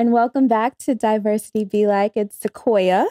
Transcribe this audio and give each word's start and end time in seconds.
And 0.00 0.12
welcome 0.12 0.48
back 0.48 0.78
to 0.78 0.94
Diversity 0.94 1.62
Be 1.62 1.86
Like. 1.86 2.12
It's 2.16 2.34
Sequoia, 2.34 3.08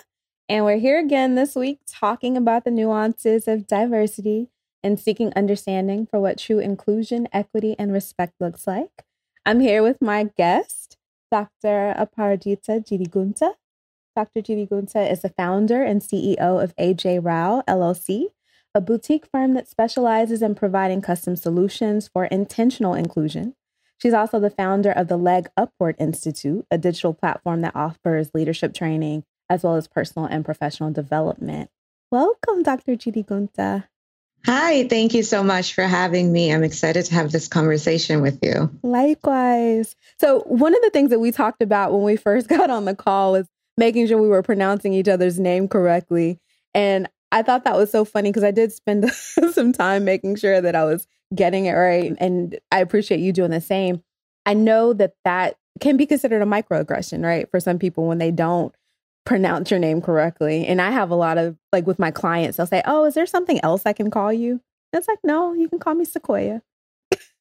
and 0.50 0.66
we're 0.66 0.80
here 0.80 0.98
again 0.98 1.36
this 1.36 1.54
week 1.54 1.82
talking 1.86 2.36
about 2.36 2.64
the 2.64 2.72
nuances 2.72 3.48
of 3.48 3.68
diversity 3.68 4.50
and 4.82 5.00
seeking 5.00 5.32
understanding 5.36 6.08
for 6.08 6.20
what 6.20 6.40
true 6.40 6.58
inclusion, 6.58 7.28
equity, 7.32 7.76
and 7.78 7.94
respect 7.94 8.34
looks 8.40 8.66
like. 8.66 9.04
I'm 9.46 9.60
here 9.60 9.84
with 9.84 10.02
my 10.02 10.32
guest, 10.36 10.98
Dr. 11.30 11.94
Aparajita 11.96 12.84
Jirigunta. 12.84 13.52
Dr. 14.16 14.42
Jirigunta 14.42 15.12
is 15.12 15.22
the 15.22 15.30
founder 15.30 15.84
and 15.84 16.02
CEO 16.02 16.40
of 16.40 16.76
AJ 16.78 17.24
Rao 17.24 17.62
LLC, 17.68 18.30
a 18.74 18.82
boutique 18.82 19.28
firm 19.32 19.54
that 19.54 19.70
specializes 19.70 20.42
in 20.42 20.56
providing 20.56 21.04
custom 21.04 21.36
solutions 21.36 22.08
for 22.08 22.26
intentional 22.26 22.96
inclusion. 22.96 23.54
She's 24.02 24.14
also 24.14 24.40
the 24.40 24.50
founder 24.50 24.92
of 24.92 25.10
the 25.10 25.18
Leg 25.18 25.50
Upward 25.58 25.96
Institute, 26.00 26.66
a 26.72 26.78
digital 26.78 27.14
platform 27.14 27.62
that 27.62 27.76
offers 27.76 28.32
leadership 28.34 28.74
training 28.74 29.26
as 29.50 29.64
well 29.64 29.76
as 29.76 29.88
personal 29.88 30.26
and 30.26 30.46
professional 30.46 30.92
development. 30.92 31.70
Welcome, 32.12 32.64
Dr. 32.64 32.94
Jirigunta. 32.96 33.86
Hi, 34.46 34.88
thank 34.88 35.14
you 35.14 35.22
so 35.22 35.44
much 35.44 35.74
for 35.74 35.84
having 35.84 36.32
me. 36.32 36.54
I'm 36.54 36.64
excited 36.64 37.06
to 37.06 37.14
have 37.14 37.32
this 37.32 37.50
conversation 37.50 38.22
with 38.22 38.40
you. 38.42 38.72
Likewise. 38.84 39.98
So, 40.18 40.42
one 40.42 40.74
of 40.74 40.82
the 40.82 40.92
things 40.92 41.10
that 41.10 41.20
we 41.20 41.32
talked 41.32 41.62
about 41.62 41.92
when 41.92 42.04
we 42.04 42.16
first 42.16 42.48
got 42.48 42.70
on 42.70 42.86
the 42.86 42.96
call 42.96 43.34
was 43.34 43.48
making 43.78 44.08
sure 44.08 44.22
we 44.22 44.30
were 44.30 44.44
pronouncing 44.44 44.94
each 44.94 45.10
other's 45.10 45.40
name 45.40 45.68
correctly. 45.68 46.40
And 46.74 47.10
I 47.32 47.44
thought 47.44 47.64
that 47.64 47.76
was 47.76 47.92
so 47.92 48.06
funny 48.06 48.30
because 48.30 48.44
I 48.44 48.52
did 48.52 48.72
spend 48.72 49.10
some 49.52 49.72
time 49.72 50.04
making 50.04 50.36
sure 50.38 50.62
that 50.62 50.76
I 50.76 50.86
was 50.86 51.08
getting 51.36 51.66
it 51.66 51.74
right. 51.74 52.16
And 52.20 52.60
I 52.72 52.80
appreciate 52.80 53.20
you 53.20 53.32
doing 53.32 53.52
the 53.52 53.62
same. 53.62 54.04
I 54.46 54.54
know 54.54 54.94
that 54.94 55.14
that 55.26 55.58
can 55.80 55.98
be 55.98 56.06
considered 56.06 56.42
a 56.42 56.46
microaggression, 56.46 57.24
right? 57.24 57.50
For 57.52 57.60
some 57.60 57.80
people 57.80 58.08
when 58.08 58.18
they 58.18 58.32
don't 58.32 58.74
pronounce 59.26 59.70
your 59.70 59.80
name 59.80 60.02
correctly. 60.02 60.66
And 60.66 60.82
I 60.82 60.90
have 60.90 61.12
a 61.12 61.16
lot 61.16 61.38
of 61.38 61.56
like 61.72 61.86
with 61.86 62.00
my 62.00 62.10
clients, 62.10 62.58
they'll 62.58 62.66
say, 62.66 62.82
Oh, 62.86 63.06
is 63.06 63.14
there 63.14 63.28
something 63.28 63.60
else 63.64 63.84
I 63.86 63.94
can 63.94 64.10
call 64.10 64.34
you? 64.34 64.62
And 64.92 65.00
it's 65.00 65.08
like, 65.08 65.20
no, 65.24 65.54
you 65.54 65.70
can 65.70 65.80
call 65.80 65.94
me 65.94 66.06
Sequoia. 66.06 66.64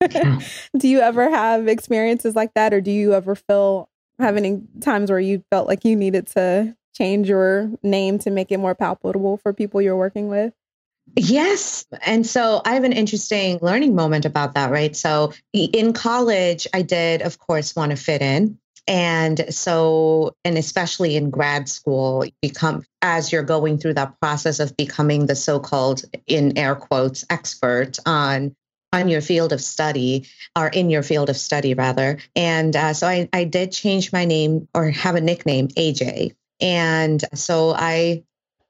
Hmm. 0.05 0.39
do 0.79 0.87
you 0.87 1.01
ever 1.01 1.31
have 1.31 1.67
experiences 1.67 2.37
like 2.37 2.53
that? 2.55 2.75
Or 2.75 2.81
do 2.81 2.91
you 2.91 3.15
ever 3.15 3.35
feel 3.35 3.89
have 4.19 4.37
any 4.37 4.63
times 4.81 5.11
where 5.11 5.21
you 5.21 5.43
felt 5.51 5.67
like 5.67 5.85
you 5.85 5.97
needed 5.97 6.27
to 6.29 6.77
change 6.99 7.29
your 7.29 7.71
name 7.83 8.19
to 8.21 8.31
make 8.31 8.51
it 8.51 8.59
more 8.59 8.75
palatable 8.75 9.39
for 9.39 9.53
people 9.53 9.81
you're 9.81 9.97
working 9.97 10.29
with? 10.29 10.53
Yes. 11.17 11.87
And 12.03 12.27
so 12.27 12.61
I 12.65 12.75
have 12.75 12.85
an 12.85 12.93
interesting 12.93 13.59
learning 13.63 13.95
moment 13.95 14.25
about 14.25 14.55
that, 14.55 14.71
right? 14.71 14.95
So 14.95 15.33
in 15.55 15.93
college, 15.93 16.67
I 16.75 16.83
did, 16.83 17.23
of 17.23 17.39
course, 17.39 17.75
want 17.75 17.91
to 17.91 17.97
fit 17.97 18.21
in. 18.21 18.59
And 18.87 19.53
so, 19.55 20.35
and 20.45 20.57
especially 20.57 21.17
in 21.17 21.31
grad 21.31 21.69
school, 21.69 22.25
become 22.41 22.85
as 23.03 23.31
you're 23.31 23.43
going 23.43 23.79
through 23.79 23.95
that 23.95 24.19
process 24.21 24.61
of 24.61 24.77
becoming 24.77 25.27
the 25.27 25.37
so-called, 25.37 26.03
in 26.27 26.57
air 26.57 26.75
quotes, 26.75 27.25
expert 27.31 27.99
on 28.07 28.57
on 28.93 29.09
your 29.09 29.21
field 29.21 29.53
of 29.53 29.61
study 29.61 30.27
or 30.57 30.69
in 30.69 30.89
your 30.89 31.03
field 31.03 31.29
of 31.29 31.37
study 31.37 31.75
rather 31.75 32.17
and 32.35 32.75
uh, 32.75 32.95
so 32.95 33.07
I, 33.07 33.29
I 33.35 33.45
did 33.45 33.71
change 33.71 34.15
my 34.15 34.25
name 34.25 34.67
or 34.75 34.89
have 34.89 35.15
a 35.15 35.21
nickname 35.21 35.69
aj 35.69 36.35
and 36.61 37.25
so 37.35 37.71
i 37.71 38.23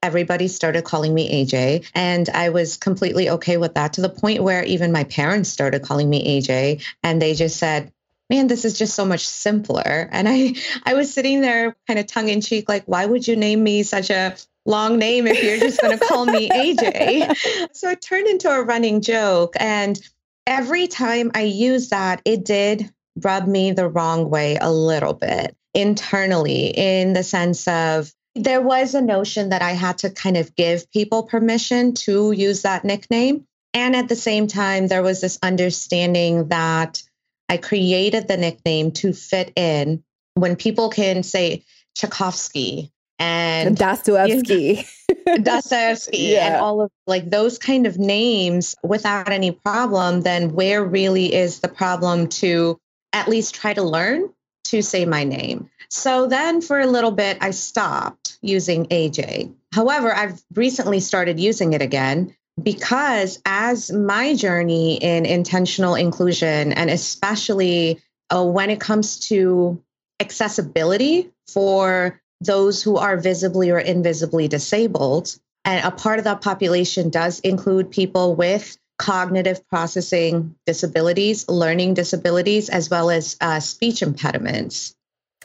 everybody 0.03 0.47
started 0.47 0.84
calling 0.84 1.12
me 1.12 1.44
aj 1.44 1.88
and 1.94 2.28
i 2.31 2.50
was 2.50 2.76
completely 2.76 3.28
okay 3.31 3.56
with 3.56 3.75
that 3.75 3.94
to 3.94 4.00
the 4.00 4.09
point 4.09 4.43
where 4.43 4.62
even 4.65 4.93
my 4.93 5.04
parents 5.04 5.49
started 5.49 5.82
calling 5.82 6.09
me 6.09 6.41
aj 6.41 6.82
and 7.03 7.21
they 7.21 7.34
just 7.34 7.56
said 7.56 7.93
man, 8.31 8.47
this 8.47 8.65
is 8.65 8.78
just 8.78 8.94
so 8.94 9.04
much 9.04 9.26
simpler. 9.26 10.09
And 10.12 10.28
I, 10.28 10.54
I 10.84 10.94
was 10.94 11.12
sitting 11.12 11.41
there 11.41 11.76
kind 11.87 11.99
of 11.99 12.06
tongue 12.06 12.28
in 12.28 12.41
cheek, 12.41 12.69
like, 12.69 12.84
why 12.87 13.06
would 13.06 13.26
you 13.26 13.37
name 13.37 13.62
me 13.62 13.82
such 13.82 14.10
a 14.10 14.37
long 14.66 14.99
name 14.99 15.26
if 15.26 15.43
you're 15.43 15.59
just 15.59 15.81
going 15.81 15.99
to 15.99 16.05
call 16.05 16.26
me 16.26 16.49
AJ? 16.49 17.69
So 17.75 17.91
it 17.91 18.03
turned 18.03 18.26
into 18.26 18.50
a 18.50 18.62
running 18.62 19.00
joke. 19.00 19.55
And 19.59 20.00
every 20.47 20.88
time 20.88 21.31
I 21.34 21.43
used 21.43 21.91
that, 21.91 22.20
it 22.25 22.44
did 22.44 22.91
rub 23.22 23.47
me 23.47 23.72
the 23.72 23.88
wrong 23.88 24.31
way 24.31 24.59
a 24.60 24.70
little 24.70 25.15
bit 25.15 25.56
internally 25.75 26.67
in 26.69 27.12
the 27.12 27.23
sense 27.23 27.69
of 27.69 28.12
there 28.34 28.62
was 28.62 28.95
a 28.95 29.01
notion 29.01 29.49
that 29.49 29.62
I 29.62 29.73
had 29.73 29.99
to 29.99 30.11
kind 30.11 30.37
of 30.37 30.55
give 30.55 30.91
people 30.91 31.25
permission 31.25 31.95
to 31.95 32.33
use 32.33 32.62
that 32.62 32.84
nickname. 32.84 33.47
And 33.75 33.95
at 33.95 34.09
the 34.09 34.17
same 34.17 34.47
time, 34.47 34.87
there 34.87 35.03
was 35.03 35.21
this 35.21 35.39
understanding 35.43 36.49
that 36.49 37.03
I 37.49 37.56
created 37.56 38.29
the 38.29 38.37
nickname 38.37 38.93
to 38.93 39.12
fit 39.12 39.53
in 39.56 40.03
when 40.34 40.56
people 40.56 40.91
can 40.91 41.23
say 41.23 41.65
Tchaikovsky 41.97 42.93
and 43.19 43.77
Dostoevsky, 43.77 44.87
you 45.09 45.15
know, 45.27 45.39
Dostoevsky, 45.43 46.19
yeah. 46.19 46.47
and 46.47 46.56
all 46.56 46.83
of 46.83 46.91
like 47.06 47.29
those 47.29 47.59
kind 47.59 47.87
of 47.87 47.99
names 47.99 48.77
without 48.83 49.31
any 49.31 49.50
problem. 49.50 50.21
Then 50.21 50.53
where 50.53 50.85
really 50.85 51.35
is 51.35 51.61
the 51.61 51.69
problem 51.69 52.29
to 52.29 52.79
at 53.12 53.29
least 53.29 53.55
try 53.55 53.75
to 53.75 53.83
learn 53.83 54.31
to 54.71 54.83
say 54.83 55.05
my 55.05 55.25
name? 55.25 55.71
So 55.91 56.27
then 56.27 56.61
for 56.61 56.79
a 56.79 56.87
little 56.87 57.11
bit, 57.11 57.39
I 57.41 57.51
stopped 57.51 58.39
using 58.43 58.87
AJ. 58.87 59.53
However, 59.73 60.15
I've 60.15 60.43
recently 60.55 61.01
started 61.01 61.41
using 61.41 61.73
it 61.73 61.83
again 61.83 62.34
because 62.62 63.41
as 63.47 63.91
my 63.93 64.34
journey 64.34 64.97
in 64.97 65.27
intentional 65.27 65.95
inclusion, 65.95 66.73
and 66.73 66.91
especially 66.91 68.01
uh, 68.31 68.45
when 68.45 68.71
it 68.71 68.81
comes 68.81 69.21
to 69.29 69.83
accessibility 70.21 71.31
for 71.47 72.21
those 72.41 72.83
who 72.83 72.97
are 72.97 73.17
visibly 73.17 73.71
or 73.71 73.79
invisibly 73.79 74.49
disabled, 74.49 75.37
and 75.65 75.85
a 75.85 75.91
part 75.91 76.19
of 76.19 76.25
that 76.25 76.41
population 76.41 77.11
does 77.11 77.41
include 77.41 77.91
people 77.91 78.35
with 78.35 78.77
cognitive 78.98 79.66
processing 79.69 80.54
disabilities, 80.66 81.48
learning 81.48 81.94
disabilities, 81.94 82.69
as 82.69 82.91
well 82.91 83.10
as 83.10 83.36
uh, 83.41 83.60
speech 83.60 84.03
impediments. 84.03 84.94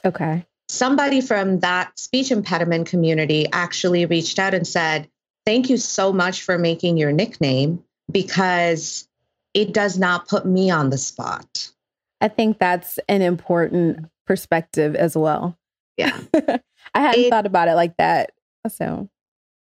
Okay. 0.03 0.46
Somebody 0.69 1.22
from 1.22 1.59
that 1.59 1.97
speech 1.97 2.31
impediment 2.31 2.88
community 2.88 3.47
actually 3.52 4.06
reached 4.06 4.40
out 4.40 4.53
and 4.53 4.68
said, 4.68 5.08
thank 5.46 5.69
you 5.69 5.78
so 5.78 6.12
much 6.12 6.42
for 6.42 6.58
making 6.58 6.97
your 6.97 7.12
nickname 7.12 7.84
because 8.12 9.08
it 9.53 9.74
does 9.74 9.97
not 9.97 10.28
put 10.28 10.46
me 10.46 10.72
on 10.72 10.90
the 10.90 10.97
spot. 10.97 11.69
I 12.22 12.28
think 12.30 12.58
that's 12.58 13.00
an 13.08 13.22
important 13.22 14.08
perspective 14.25 14.96
as 14.96 15.16
well. 15.16 15.58
Yeah. 15.97 16.18
I 16.94 17.02
hadn't 17.02 17.25
it, 17.25 17.30
thought 17.30 17.46
about 17.46 17.68
it 17.68 17.75
like 17.75 17.97
that. 17.97 18.31
So, 18.69 19.09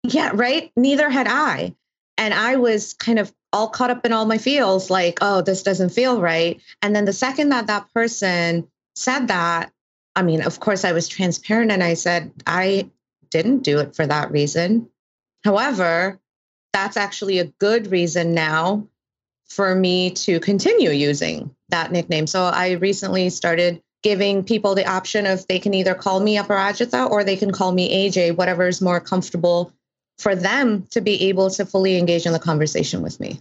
yeah, 0.05 0.31
right. 0.35 0.71
Neither 0.77 1.11
had 1.11 1.27
I. 1.29 1.75
And 2.17 2.33
I 2.33 2.57
was 2.57 2.95
kind 2.95 3.19
of 3.19 3.33
all 3.55 3.69
caught 3.69 3.91
up 3.91 4.05
in 4.05 4.13
all 4.13 4.27
my 4.27 4.37
feels 4.37 4.91
like, 4.91 5.19
oh, 5.21 5.41
this 5.41 5.63
doesn't 5.63 5.91
feel 5.91 6.21
right. 6.21 6.61
And 6.83 6.95
then 6.95 7.05
the 7.05 7.13
second 7.13 7.51
that 7.51 7.69
that 7.69 7.87
person 7.95 8.67
said 8.97 9.29
that, 9.29 9.71
I 10.17 10.23
mean, 10.23 10.43
of 10.43 10.59
course, 10.59 10.85
I 10.85 10.91
was 10.91 11.07
transparent 11.07 11.71
and 11.71 11.83
I 11.83 11.95
said, 11.95 12.33
I 12.47 12.91
didn't 13.31 13.63
do 13.63 13.79
it 13.79 13.95
for 13.95 14.05
that 14.07 14.33
reason. 14.33 14.91
However, 15.45 16.21
that's 16.73 16.97
actually 16.97 17.39
a 17.39 17.45
good 17.45 17.93
reason 17.93 18.35
now 18.35 18.89
for 19.49 19.73
me 19.73 20.11
to 20.11 20.41
continue 20.41 20.91
using 20.91 21.55
that 21.69 21.93
nickname. 21.93 22.27
So 22.27 22.43
I 22.43 22.73
recently 22.73 23.31
started 23.31 23.81
giving 24.03 24.43
people 24.43 24.75
the 24.75 24.87
option 24.87 25.27
of 25.27 25.47
they 25.47 25.61
can 25.61 25.75
either 25.75 25.95
call 25.95 26.19
me 26.19 26.37
Aparajita 26.39 27.09
or 27.09 27.23
they 27.23 27.37
can 27.37 27.53
call 27.53 27.71
me 27.71 28.09
AJ, 28.11 28.37
whatever 28.37 28.67
is 28.67 28.81
more 28.81 29.01
comfortable 29.01 29.73
for 30.19 30.35
them 30.35 30.87
to 30.91 31.01
be 31.01 31.29
able 31.29 31.51
to 31.51 31.67
fully 31.67 31.99
engage 31.99 32.27
in 32.27 32.33
the 32.33 32.39
conversation 32.39 33.03
with 33.03 33.21
me. 33.21 33.41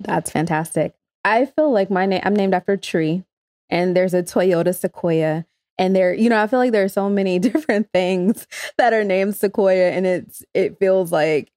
That's 0.00 0.30
fantastic. 0.30 0.94
I 1.24 1.46
feel 1.46 1.70
like 1.70 1.90
my 1.90 2.06
name, 2.06 2.20
I'm 2.24 2.36
named 2.36 2.54
after 2.54 2.76
tree, 2.76 3.24
and 3.70 3.96
there's 3.96 4.14
a 4.14 4.22
Toyota 4.22 4.74
Sequoia. 4.74 5.46
And 5.76 5.96
there, 5.96 6.14
you 6.14 6.28
know, 6.28 6.40
I 6.40 6.46
feel 6.46 6.58
like 6.58 6.72
there 6.72 6.84
are 6.84 6.88
so 6.88 7.08
many 7.08 7.38
different 7.40 7.90
things 7.92 8.46
that 8.78 8.92
are 8.92 9.04
named 9.04 9.36
Sequoia, 9.36 9.90
and 9.90 10.06
it's 10.06 10.44
it 10.54 10.78
feels 10.78 11.12
like 11.12 11.50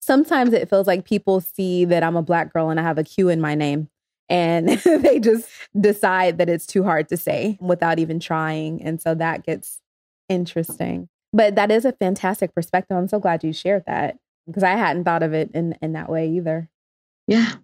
sometimes 0.00 0.52
it 0.52 0.68
feels 0.68 0.86
like 0.86 1.04
people 1.04 1.40
see 1.40 1.84
that 1.86 2.02
I'm 2.02 2.16
a 2.16 2.22
black 2.22 2.52
girl 2.52 2.70
and 2.70 2.78
I 2.78 2.82
have 2.82 2.98
a 2.98 3.04
Q 3.04 3.28
in 3.30 3.40
my 3.40 3.54
name, 3.54 3.88
and 4.28 4.68
they 4.84 5.18
just 5.20 5.48
decide 5.78 6.38
that 6.38 6.48
it's 6.48 6.66
too 6.66 6.84
hard 6.84 7.08
to 7.08 7.16
say 7.16 7.58
without 7.60 7.98
even 7.98 8.20
trying, 8.20 8.82
and 8.82 9.00
so 9.00 9.14
that 9.14 9.44
gets 9.44 9.80
interesting. 10.28 11.08
But 11.34 11.56
that 11.56 11.72
is 11.72 11.84
a 11.84 11.92
fantastic 11.92 12.54
perspective. 12.54 12.96
I'm 12.96 13.08
so 13.08 13.18
glad 13.18 13.42
you 13.42 13.52
shared 13.52 13.82
that 13.86 14.18
because 14.46 14.62
I 14.62 14.76
hadn't 14.76 15.02
thought 15.02 15.24
of 15.24 15.34
it 15.34 15.50
in 15.52 15.76
in 15.82 15.92
that 15.92 16.08
way 16.08 16.30
either. 16.30 16.70
Yeah. 17.26 17.54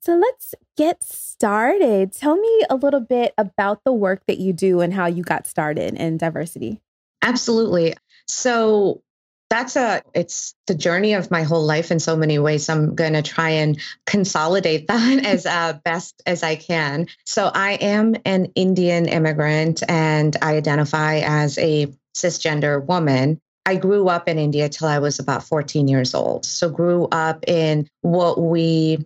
So 0.00 0.14
let's 0.14 0.54
get 0.76 1.02
started. 1.02 2.12
Tell 2.12 2.36
me 2.36 2.62
a 2.70 2.76
little 2.76 3.00
bit 3.00 3.34
about 3.36 3.82
the 3.84 3.92
work 3.92 4.22
that 4.28 4.38
you 4.38 4.52
do 4.52 4.80
and 4.80 4.94
how 4.94 5.06
you 5.06 5.24
got 5.24 5.48
started 5.48 5.94
in 5.94 6.16
diversity. 6.16 6.80
Absolutely. 7.22 7.94
So, 8.28 9.02
that's 9.48 9.76
a 9.76 10.02
it's 10.14 10.54
the 10.66 10.74
journey 10.74 11.14
of 11.14 11.30
my 11.30 11.42
whole 11.42 11.64
life 11.64 11.92
in 11.92 12.00
so 12.00 12.16
many 12.16 12.38
ways 12.38 12.68
i'm 12.68 12.94
going 12.94 13.12
to 13.12 13.22
try 13.22 13.50
and 13.50 13.80
consolidate 14.04 14.86
that 14.88 15.24
as 15.24 15.46
uh, 15.46 15.78
best 15.84 16.20
as 16.26 16.42
i 16.42 16.56
can 16.56 17.06
so 17.24 17.50
i 17.54 17.74
am 17.74 18.16
an 18.24 18.46
indian 18.54 19.06
immigrant 19.06 19.82
and 19.88 20.36
i 20.42 20.56
identify 20.56 21.18
as 21.18 21.58
a 21.58 21.86
cisgender 22.16 22.84
woman 22.86 23.40
i 23.66 23.76
grew 23.76 24.08
up 24.08 24.28
in 24.28 24.38
india 24.38 24.68
till 24.68 24.88
i 24.88 24.98
was 24.98 25.18
about 25.18 25.42
14 25.42 25.88
years 25.88 26.14
old 26.14 26.44
so 26.44 26.68
grew 26.68 27.06
up 27.12 27.44
in 27.46 27.88
what 28.02 28.40
we 28.40 28.98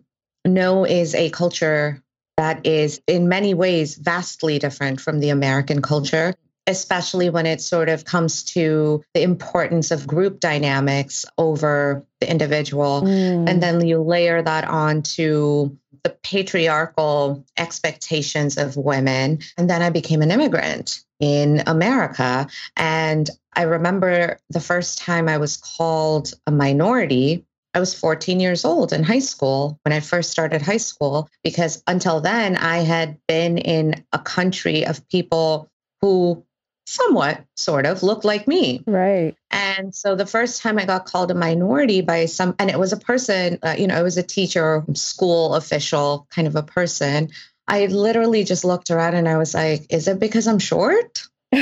know 0.44 0.84
is 0.84 1.14
a 1.14 1.30
culture 1.30 2.02
that 2.36 2.64
is 2.64 3.00
in 3.06 3.28
many 3.28 3.52
ways 3.52 3.96
vastly 3.96 4.58
different 4.58 5.00
from 5.00 5.20
the 5.20 5.30
american 5.30 5.82
culture 5.82 6.34
especially 6.66 7.30
when 7.30 7.46
it 7.46 7.60
sort 7.60 7.88
of 7.88 8.04
comes 8.04 8.44
to 8.44 9.02
the 9.14 9.22
importance 9.22 9.90
of 9.90 10.06
group 10.06 10.40
dynamics 10.40 11.24
over 11.36 12.06
the 12.20 12.30
individual. 12.30 13.02
Mm. 13.02 13.48
And 13.48 13.62
then 13.62 13.84
you 13.86 14.00
layer 14.00 14.40
that 14.40 14.64
on 14.64 15.02
to 15.02 15.76
the 16.04 16.10
patriarchal 16.22 17.44
expectations 17.58 18.56
of 18.56 18.76
women. 18.76 19.40
And 19.58 19.68
then 19.68 19.82
I 19.82 19.90
became 19.90 20.22
an 20.22 20.30
immigrant 20.30 21.02
in 21.20 21.62
America. 21.66 22.48
And 22.76 23.28
I 23.54 23.62
remember 23.62 24.38
the 24.48 24.60
first 24.60 24.98
time 24.98 25.28
I 25.28 25.38
was 25.38 25.56
called 25.56 26.32
a 26.46 26.50
minority. 26.50 27.44
I 27.74 27.80
was 27.80 27.94
14 27.94 28.40
years 28.40 28.64
old 28.64 28.92
in 28.92 29.04
high 29.04 29.20
school 29.20 29.78
when 29.82 29.92
I 29.92 30.00
first 30.00 30.30
started 30.30 30.62
high 30.62 30.78
school, 30.78 31.28
because 31.44 31.82
until 31.86 32.20
then 32.20 32.56
I 32.56 32.78
had 32.78 33.18
been 33.28 33.58
in 33.58 34.04
a 34.12 34.18
country 34.18 34.86
of 34.86 35.08
people 35.08 35.70
who 36.00 36.44
somewhat 36.86 37.44
sort 37.56 37.86
of 37.86 38.02
looked 38.02 38.24
like 38.24 38.48
me. 38.48 38.82
Right. 38.86 39.36
And 39.50 39.94
so 39.94 40.16
the 40.16 40.26
first 40.26 40.60
time 40.60 40.78
I 40.78 40.84
got 40.84 41.06
called 41.06 41.30
a 41.30 41.34
minority 41.34 42.00
by 42.00 42.26
some, 42.26 42.56
and 42.58 42.68
it 42.68 42.78
was 42.78 42.92
a 42.92 42.96
person, 42.96 43.58
uh, 43.62 43.76
you 43.78 43.86
know, 43.86 43.98
it 43.98 44.02
was 44.02 44.18
a 44.18 44.22
teacher, 44.22 44.84
school 44.94 45.54
official 45.54 46.26
kind 46.30 46.48
of 46.48 46.56
a 46.56 46.62
person. 46.62 47.30
I 47.70 47.86
literally 47.86 48.44
just 48.44 48.64
looked 48.64 48.90
around 48.90 49.14
and 49.14 49.28
I 49.28 49.38
was 49.38 49.54
like, 49.54 49.86
is 49.90 50.08
it 50.08 50.18
because 50.18 50.46
I'm 50.46 50.58
short? 50.58 51.22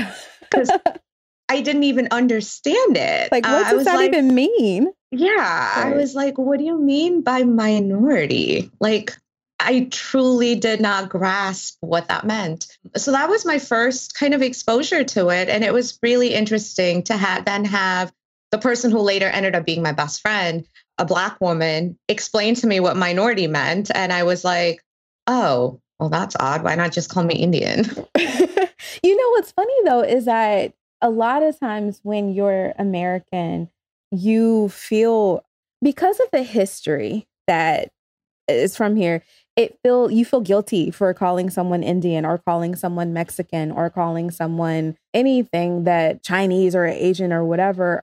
Because 0.50 0.70
I 1.50 1.60
didn't 1.60 1.82
even 1.82 2.08
understand 2.10 2.96
it. 2.96 3.30
Like, 3.30 3.44
what 3.44 3.66
uh, 3.66 3.70
does 3.70 3.84
that 3.84 3.96
like, 3.96 4.08
even 4.08 4.34
mean? 4.34 4.90
Yeah. 5.10 5.34
Right. 5.34 5.92
I 5.92 5.94
was 5.94 6.14
like, 6.14 6.38
what 6.38 6.58
do 6.58 6.64
you 6.64 6.80
mean 6.80 7.20
by 7.20 7.42
minority? 7.42 8.70
Like, 8.80 9.14
I 9.60 9.88
truly 9.90 10.54
did 10.54 10.80
not 10.80 11.10
grasp 11.10 11.76
what 11.80 12.08
that 12.08 12.24
meant. 12.24 12.66
So 12.96 13.12
that 13.12 13.28
was 13.28 13.44
my 13.44 13.58
first 13.58 14.14
kind 14.14 14.32
of 14.32 14.40
exposure 14.40 15.04
to 15.04 15.28
it. 15.28 15.50
And 15.50 15.62
it 15.62 15.74
was 15.74 15.98
really 16.02 16.32
interesting 16.32 17.02
to 17.04 17.16
have 17.16 17.44
then 17.44 17.66
have 17.66 18.12
the 18.50 18.58
person 18.58 18.90
who 18.90 19.00
later 19.00 19.26
ended 19.26 19.54
up 19.54 19.66
being 19.66 19.82
my 19.82 19.92
best 19.92 20.22
friend, 20.22 20.66
a 20.96 21.04
black 21.04 21.40
woman, 21.40 21.98
explain 22.08 22.54
to 22.54 22.66
me 22.66 22.80
what 22.80 22.96
minority 22.96 23.46
meant. 23.46 23.90
And 23.94 24.12
I 24.12 24.22
was 24.22 24.44
like, 24.44 24.82
oh, 25.26 25.80
well, 25.98 26.08
that's 26.08 26.36
odd. 26.38 26.62
Why 26.62 26.74
not 26.74 26.92
just 26.92 27.10
call 27.10 27.24
me 27.24 27.34
Indian? 27.34 27.84
you 28.18 29.16
know 29.16 29.30
what's 29.30 29.52
funny 29.52 29.74
though 29.84 30.02
is 30.02 30.26
that 30.26 30.74
a 31.00 31.10
lot 31.10 31.42
of 31.42 31.58
times 31.58 32.00
when 32.02 32.32
you're 32.32 32.72
American, 32.78 33.68
you 34.10 34.68
feel 34.68 35.44
because 35.82 36.18
of 36.20 36.28
the 36.32 36.42
history 36.42 37.26
that 37.46 37.90
is 38.48 38.76
from 38.76 38.96
here, 38.96 39.22
it 39.56 39.78
feel 39.82 40.10
you 40.10 40.24
feel 40.24 40.40
guilty 40.40 40.90
for 40.90 41.12
calling 41.14 41.50
someone 41.50 41.82
Indian 41.82 42.24
or 42.24 42.38
calling 42.38 42.76
someone 42.76 43.12
Mexican 43.12 43.70
or 43.70 43.90
calling 43.90 44.30
someone 44.30 44.96
anything 45.12 45.84
that 45.84 46.22
Chinese 46.22 46.74
or 46.74 46.86
Asian 46.86 47.32
or 47.32 47.44
whatever. 47.44 48.02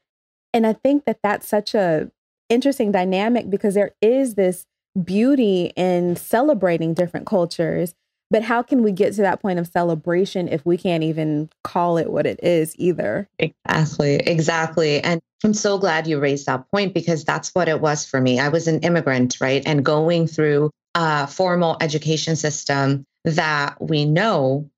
And 0.53 0.67
I 0.67 0.73
think 0.73 1.05
that 1.05 1.19
that's 1.23 1.47
such 1.47 1.73
a 1.73 2.11
interesting 2.49 2.91
dynamic 2.91 3.49
because 3.49 3.73
there 3.73 3.91
is 4.01 4.35
this 4.35 4.65
beauty 5.03 5.71
in 5.75 6.15
celebrating 6.15 6.93
different 6.93 7.25
cultures. 7.25 7.93
But 8.31 8.41
how 8.41 8.63
can 8.63 8.81
we 8.81 8.91
get 8.91 9.13
to 9.15 9.21
that 9.21 9.41
point 9.41 9.59
of 9.59 9.67
celebration 9.67 10.47
if 10.47 10.65
we 10.65 10.77
can't 10.77 11.03
even 11.03 11.49
call 11.63 11.97
it 11.97 12.11
what 12.11 12.25
it 12.25 12.39
is 12.41 12.73
either? 12.77 13.29
Exactly, 13.37 14.15
exactly. 14.15 14.99
And 15.01 15.21
I'm 15.43 15.53
so 15.53 15.77
glad 15.77 16.07
you 16.07 16.19
raised 16.19 16.47
that 16.47 16.69
point 16.71 16.93
because 16.93 17.23
that's 17.23 17.51
what 17.53 17.69
it 17.69 17.81
was 17.81 18.03
for 18.03 18.19
me. 18.19 18.39
I 18.39 18.49
was 18.49 18.67
an 18.67 18.79
immigrant, 18.79 19.37
right? 19.39 19.61
And 19.65 19.85
going 19.85 20.25
through 20.25 20.71
a 20.95 21.27
formal 21.27 21.77
education 21.81 22.35
system 22.35 23.05
that 23.25 23.79
we 23.79 24.05
know 24.05 24.69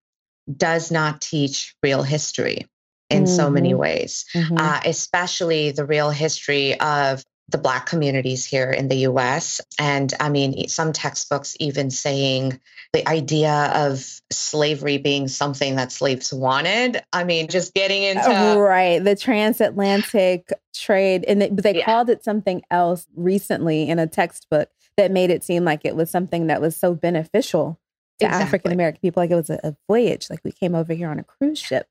does 0.56 0.92
not 0.92 1.22
teach 1.22 1.74
real 1.82 2.04
history 2.04 2.66
in 3.10 3.24
mm-hmm. 3.24 3.34
so 3.34 3.50
many 3.50 3.70
mm-hmm. 3.70 3.80
ways, 3.80 4.26
mm-hmm. 4.34 4.58
uh, 4.58 4.82
especially 4.86 5.72
the 5.72 5.86
real 5.86 6.10
history 6.10 6.78
of 6.80 7.24
the 7.50 7.58
Black 7.58 7.86
communities 7.86 8.46
here 8.46 8.72
in 8.72 8.88
the 8.88 9.08
US. 9.10 9.62
And 9.80 10.14
I 10.20 10.30
mean, 10.30 10.68
some 10.68 10.94
textbooks 10.94 11.56
even 11.60 11.90
saying 11.90 12.60
the 12.94 13.08
idea 13.08 13.72
of 13.74 14.22
slavery 14.32 14.98
being 14.98 15.28
something 15.28 15.76
that 15.76 15.92
slaves 15.92 16.34
wanted. 16.34 17.02
I 17.14 17.24
mean, 17.24 17.48
just 17.48 17.74
getting 17.74 18.04
uh, 18.04 18.22
into. 18.22 18.60
Right. 18.60 19.04
The 19.04 19.16
transatlantic 19.16 20.52
trade. 20.74 21.26
And 21.28 21.42
they, 21.42 21.50
they 21.50 21.78
yeah. 21.78 21.86
called 21.86 22.10
it 22.10 22.24
something 22.24 22.64
else 22.70 23.08
recently 23.16 23.90
in 23.90 24.00
a 24.00 24.08
textbook 24.08 24.70
that 24.98 25.12
made 25.12 25.30
it 25.30 25.44
seem 25.44 25.64
like 25.64 25.86
it 25.86 25.96
was 25.96 26.10
something 26.10 26.48
that 26.48 26.60
was 26.60 26.76
so 26.76 26.94
beneficial 26.94 27.80
to 28.20 28.26
exactly. 28.26 28.46
African 28.46 28.72
American 28.72 29.00
people. 29.02 29.24
Like 29.24 29.32
it 29.32 29.36
was 29.36 29.50
a, 29.50 29.60
a 29.64 29.76
voyage, 29.88 30.30
like 30.30 30.42
we 30.44 30.52
came 30.52 30.76
over 30.76 30.94
here 30.94 31.10
on 31.10 31.20
a 31.20 31.24
cruise 31.24 31.60
ship. 31.60 31.88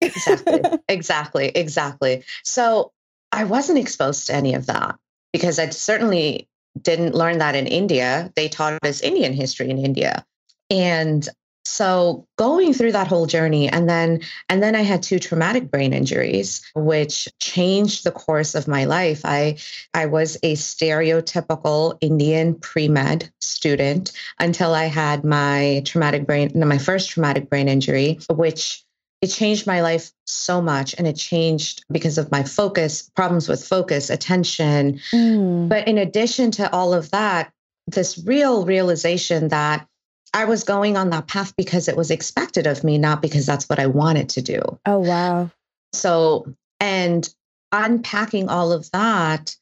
exactly. 0.00 0.60
Exactly. 0.88 1.48
Exactly. 1.48 2.24
So 2.44 2.92
I 3.34 3.44
wasn't 3.44 3.78
exposed 3.78 4.28
to 4.28 4.34
any 4.34 4.54
of 4.54 4.66
that 4.66 4.96
because 5.32 5.58
I 5.58 5.68
certainly 5.70 6.48
didn't 6.80 7.14
learn 7.14 7.38
that 7.38 7.56
in 7.56 7.66
India. 7.66 8.32
They 8.36 8.48
taught 8.48 8.78
us 8.84 9.00
Indian 9.00 9.32
history 9.32 9.70
in 9.70 9.78
India. 9.78 10.24
And 10.70 11.28
so 11.64 12.26
going 12.36 12.72
through 12.74 12.92
that 12.92 13.08
whole 13.08 13.26
journey 13.26 13.68
and 13.68 13.88
then 13.88 14.20
and 14.50 14.62
then 14.62 14.76
i 14.76 14.82
had 14.82 15.02
two 15.02 15.18
traumatic 15.18 15.70
brain 15.70 15.94
injuries 15.94 16.62
which 16.74 17.26
changed 17.40 18.04
the 18.04 18.10
course 18.10 18.54
of 18.54 18.68
my 18.68 18.84
life 18.84 19.22
i 19.24 19.56
i 19.94 20.04
was 20.04 20.36
a 20.42 20.54
stereotypical 20.56 21.96
indian 22.02 22.54
pre-med 22.54 23.30
student 23.40 24.12
until 24.38 24.74
i 24.74 24.84
had 24.84 25.24
my 25.24 25.82
traumatic 25.86 26.26
brain 26.26 26.52
my 26.54 26.78
first 26.78 27.08
traumatic 27.08 27.48
brain 27.48 27.66
injury 27.66 28.18
which 28.28 28.84
it 29.24 29.28
changed 29.28 29.66
my 29.66 29.80
life 29.80 30.12
so 30.26 30.60
much 30.60 30.94
and 30.98 31.06
it 31.06 31.16
changed 31.16 31.84
because 31.90 32.18
of 32.18 32.30
my 32.30 32.42
focus 32.42 33.10
problems 33.16 33.48
with 33.48 33.66
focus 33.66 34.10
attention 34.10 35.00
mm. 35.12 35.68
but 35.68 35.88
in 35.88 35.96
addition 35.98 36.50
to 36.50 36.70
all 36.72 36.92
of 36.92 37.10
that 37.10 37.50
this 37.86 38.22
real 38.24 38.64
realization 38.64 39.48
that 39.48 39.86
I 40.34 40.46
was 40.46 40.64
going 40.64 40.96
on 40.96 41.10
that 41.10 41.28
path 41.28 41.54
because 41.56 41.86
it 41.86 41.96
was 41.96 42.10
expected 42.10 42.66
of 42.66 42.82
me, 42.82 42.98
not 42.98 43.22
because 43.22 43.46
that's 43.46 43.68
what 43.68 43.78
I 43.78 43.86
wanted 43.86 44.28
to 44.30 44.42
do. 44.42 44.60
Oh, 44.84 44.98
wow. 44.98 45.48
So, 45.92 46.52
and 46.80 47.32
unpacking 47.70 48.48
all 48.48 48.72
of 48.72 48.90
that 48.90 49.56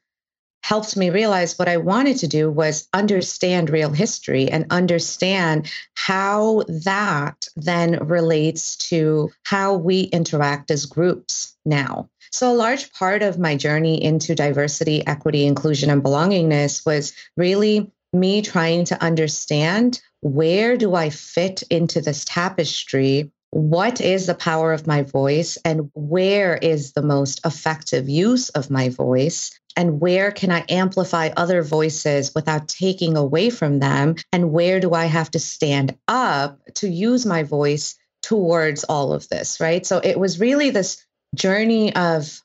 helped 0.62 0.96
me 0.96 1.10
realize 1.10 1.58
what 1.58 1.68
I 1.68 1.76
wanted 1.76 2.18
to 2.18 2.28
do 2.28 2.50
was 2.50 2.88
understand 2.92 3.68
real 3.70 3.90
history 3.90 4.50
and 4.50 4.66
understand 4.70 5.70
how 5.94 6.62
that 6.68 7.46
then 7.56 8.06
relates 8.06 8.76
to 8.88 9.30
how 9.44 9.74
we 9.74 10.02
interact 10.02 10.70
as 10.70 10.86
groups 10.86 11.56
now. 11.64 12.08
So, 12.30 12.50
a 12.50 12.54
large 12.54 12.92
part 12.92 13.22
of 13.22 13.38
my 13.38 13.56
journey 13.56 14.02
into 14.02 14.34
diversity, 14.34 15.06
equity, 15.06 15.44
inclusion, 15.44 15.90
and 15.90 16.02
belongingness 16.02 16.86
was 16.86 17.12
really 17.36 17.90
me 18.12 18.40
trying 18.40 18.84
to 18.86 19.02
understand 19.02 20.00
where 20.20 20.76
do 20.76 20.94
I 20.94 21.10
fit 21.10 21.62
into 21.68 22.00
this 22.00 22.24
tapestry? 22.24 23.30
What 23.50 24.00
is 24.00 24.26
the 24.26 24.34
power 24.34 24.72
of 24.72 24.86
my 24.86 25.02
voice? 25.02 25.58
And 25.64 25.90
where 25.94 26.56
is 26.56 26.92
the 26.92 27.02
most 27.02 27.44
effective 27.44 28.08
use 28.08 28.48
of 28.50 28.70
my 28.70 28.88
voice? 28.88 29.58
And 29.76 30.00
where 30.00 30.30
can 30.30 30.50
I 30.50 30.64
amplify 30.68 31.30
other 31.36 31.62
voices 31.62 32.34
without 32.34 32.68
taking 32.68 33.16
away 33.16 33.50
from 33.50 33.78
them? 33.78 34.16
And 34.32 34.52
where 34.52 34.80
do 34.80 34.92
I 34.92 35.06
have 35.06 35.30
to 35.32 35.38
stand 35.38 35.96
up 36.08 36.60
to 36.74 36.88
use 36.88 37.26
my 37.26 37.42
voice 37.42 37.96
towards 38.22 38.84
all 38.84 39.12
of 39.12 39.28
this? 39.28 39.60
Right. 39.60 39.84
So 39.84 39.98
it 39.98 40.18
was 40.18 40.40
really 40.40 40.70
this 40.70 41.04
journey 41.34 41.94
of 41.94 42.40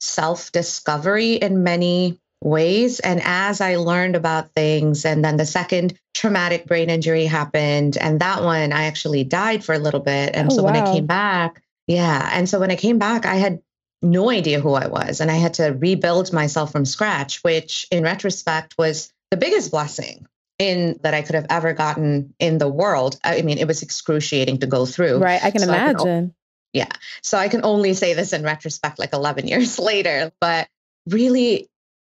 self 0.00 0.52
discovery 0.52 1.34
in 1.34 1.62
many 1.62 2.20
ways. 2.42 3.00
And 3.00 3.20
as 3.24 3.60
I 3.60 3.76
learned 3.76 4.16
about 4.16 4.52
things, 4.52 5.04
and 5.04 5.24
then 5.24 5.36
the 5.36 5.46
second 5.46 5.98
traumatic 6.12 6.66
brain 6.66 6.90
injury 6.90 7.24
happened, 7.24 7.96
and 7.96 8.20
that 8.20 8.42
one 8.42 8.72
I 8.72 8.84
actually 8.84 9.24
died 9.24 9.64
for 9.64 9.74
a 9.74 9.78
little 9.78 10.00
bit. 10.00 10.34
And 10.34 10.52
oh, 10.52 10.56
so 10.56 10.62
wow. 10.62 10.72
when 10.72 10.82
I 10.82 10.92
came 10.92 11.06
back, 11.06 11.62
yeah. 11.86 12.30
And 12.32 12.48
so 12.48 12.60
when 12.60 12.70
I 12.70 12.76
came 12.76 12.98
back, 12.98 13.26
I 13.26 13.36
had 13.36 13.60
no 14.04 14.30
idea 14.30 14.60
who 14.60 14.74
I 14.74 14.86
was, 14.86 15.20
and 15.20 15.30
I 15.30 15.34
had 15.34 15.54
to 15.54 15.68
rebuild 15.68 16.32
myself 16.32 16.70
from 16.72 16.84
scratch, 16.84 17.42
which 17.42 17.86
in 17.90 18.04
retrospect 18.04 18.74
was 18.78 19.12
the 19.30 19.36
biggest 19.36 19.70
blessing 19.70 20.26
in 20.58 21.00
that 21.02 21.14
I 21.14 21.22
could 21.22 21.34
have 21.34 21.46
ever 21.50 21.72
gotten 21.72 22.34
in 22.38 22.58
the 22.58 22.68
world. 22.68 23.18
I 23.24 23.42
mean, 23.42 23.58
it 23.58 23.66
was 23.66 23.82
excruciating 23.82 24.58
to 24.58 24.66
go 24.66 24.86
through. 24.86 25.18
Right. 25.18 25.42
I 25.42 25.50
can 25.50 25.60
so 25.60 25.68
imagine. 25.68 25.96
I 25.96 26.04
can, 26.04 26.34
yeah. 26.72 26.92
So 27.22 27.38
I 27.38 27.48
can 27.48 27.64
only 27.64 27.94
say 27.94 28.14
this 28.14 28.32
in 28.32 28.42
retrospect, 28.42 28.98
like 28.98 29.12
11 29.12 29.48
years 29.48 29.78
later. 29.78 30.32
But 30.40 30.68
really 31.08 31.68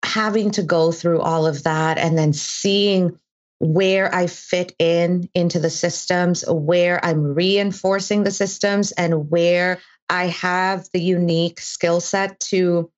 having 0.04 0.52
to 0.52 0.64
go 0.64 0.92
through 0.92 1.22
all 1.22 1.48
of 1.48 1.64
that 1.64 1.98
and 1.98 2.18
then 2.18 2.34
seeing 2.34 3.20
where 3.60 4.14
I 4.14 4.28
fit 4.28 4.76
in 4.78 5.30
into 5.34 5.60
the 5.60 5.72
systems, 5.72 6.46
where 6.48 7.04
I'm 7.04 7.34
reinforcing 7.34 8.24
the 8.24 8.32
systems, 8.32 8.92
and 8.92 9.32
where 9.32 9.80
I 10.10 10.28
have 10.28 10.88
the 10.94 11.02
unique 11.02 11.60
skill 11.60 12.00
set 12.00 12.40
to 12.42 12.90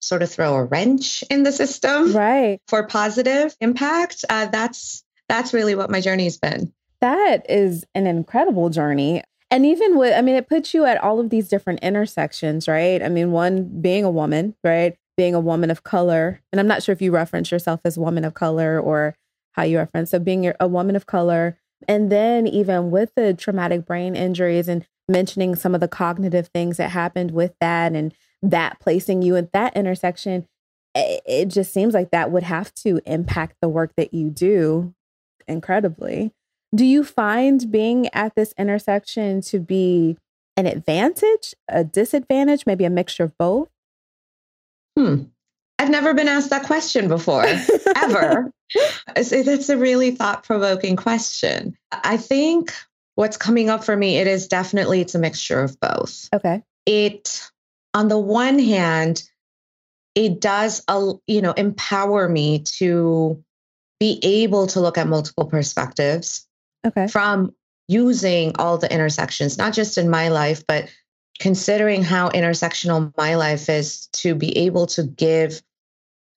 sort 0.00 0.22
of 0.22 0.30
throw 0.30 0.54
a 0.54 0.64
wrench 0.64 1.24
in 1.30 1.42
the 1.42 1.52
system 1.52 2.12
right. 2.12 2.60
for 2.68 2.86
positive 2.86 3.56
impact 3.60 4.24
uh, 4.28 4.46
that's 4.46 5.02
that's 5.28 5.52
really 5.52 5.74
what 5.74 5.90
my 5.90 6.00
journey's 6.00 6.36
been. 6.36 6.72
That 7.00 7.48
is 7.50 7.84
an 7.94 8.06
incredible 8.06 8.70
journey. 8.70 9.22
And 9.50 9.66
even 9.66 9.96
with 9.96 10.14
i 10.14 10.22
mean 10.22 10.36
it 10.36 10.48
puts 10.48 10.74
you 10.74 10.84
at 10.84 11.02
all 11.02 11.20
of 11.20 11.30
these 11.30 11.48
different 11.48 11.80
intersections 11.80 12.68
right? 12.68 13.02
I 13.02 13.08
mean 13.08 13.32
one 13.32 13.80
being 13.80 14.04
a 14.04 14.10
woman 14.10 14.54
right? 14.62 14.96
Being 15.16 15.34
a 15.34 15.40
woman 15.40 15.70
of 15.70 15.82
color 15.82 16.42
and 16.52 16.60
i'm 16.60 16.66
not 16.66 16.82
sure 16.82 16.92
if 16.92 17.00
you 17.00 17.10
reference 17.10 17.50
yourself 17.50 17.80
as 17.84 17.98
woman 17.98 18.24
of 18.24 18.34
color 18.34 18.78
or 18.78 19.16
how 19.52 19.62
you 19.62 19.78
reference 19.78 20.10
so 20.10 20.18
being 20.18 20.52
a 20.60 20.68
woman 20.68 20.94
of 20.94 21.06
color 21.06 21.58
and 21.88 22.12
then 22.12 22.46
even 22.46 22.90
with 22.90 23.14
the 23.16 23.32
traumatic 23.32 23.86
brain 23.86 24.14
injuries 24.14 24.68
and 24.68 24.86
mentioning 25.08 25.54
some 25.54 25.74
of 25.74 25.80
the 25.80 25.88
cognitive 25.88 26.48
things 26.48 26.76
that 26.76 26.90
happened 26.90 27.30
with 27.30 27.54
that 27.60 27.92
and 27.92 28.14
that 28.42 28.80
placing 28.80 29.22
you 29.22 29.36
at 29.36 29.52
that 29.52 29.76
intersection, 29.76 30.46
it 30.94 31.48
just 31.48 31.72
seems 31.72 31.94
like 31.94 32.10
that 32.10 32.30
would 32.30 32.42
have 32.42 32.72
to 32.74 33.00
impact 33.06 33.56
the 33.60 33.68
work 33.68 33.92
that 33.96 34.14
you 34.14 34.30
do 34.30 34.94
incredibly. 35.46 36.32
Do 36.74 36.84
you 36.84 37.04
find 37.04 37.70
being 37.70 38.08
at 38.12 38.34
this 38.34 38.52
intersection 38.58 39.40
to 39.42 39.60
be 39.60 40.16
an 40.56 40.66
advantage, 40.66 41.54
a 41.68 41.84
disadvantage, 41.84 42.66
maybe 42.66 42.84
a 42.84 42.90
mixture 42.90 43.24
of 43.24 43.36
both? 43.38 43.68
Hmm. 44.96 45.24
I've 45.78 45.90
never 45.90 46.14
been 46.14 46.28
asked 46.28 46.50
that 46.50 46.64
question 46.64 47.06
before, 47.06 47.44
ever. 47.96 48.50
That's 49.14 49.68
a 49.68 49.76
really 49.76 50.12
thought 50.12 50.42
provoking 50.42 50.96
question. 50.96 51.76
I 51.92 52.16
think 52.16 52.72
what's 53.16 53.36
coming 53.36 53.68
up 53.68 53.82
for 53.82 53.96
me, 53.96 54.18
it 54.18 54.28
is 54.28 54.46
definitely, 54.46 55.00
it's 55.00 55.14
a 55.14 55.18
mixture 55.18 55.60
of 55.60 55.78
both. 55.80 56.28
Okay. 56.32 56.62
It 56.86 57.50
on 57.92 58.08
the 58.08 58.18
one 58.18 58.58
hand, 58.58 59.22
it 60.14 60.40
does, 60.40 60.84
uh, 60.86 61.14
you 61.26 61.42
know, 61.42 61.52
empower 61.52 62.28
me 62.28 62.60
to 62.60 63.42
be 63.98 64.20
able 64.22 64.66
to 64.68 64.80
look 64.80 64.98
at 64.98 65.08
multiple 65.08 65.46
perspectives 65.46 66.46
okay. 66.86 67.08
from 67.08 67.54
using 67.88 68.54
all 68.58 68.76
the 68.76 68.92
intersections, 68.92 69.56
not 69.56 69.72
just 69.72 69.96
in 69.96 70.10
my 70.10 70.28
life, 70.28 70.62
but 70.66 70.92
considering 71.38 72.02
how 72.02 72.28
intersectional 72.30 73.12
my 73.16 73.36
life 73.36 73.68
is 73.68 74.08
to 74.08 74.34
be 74.34 74.56
able 74.58 74.86
to 74.86 75.04
give 75.04 75.62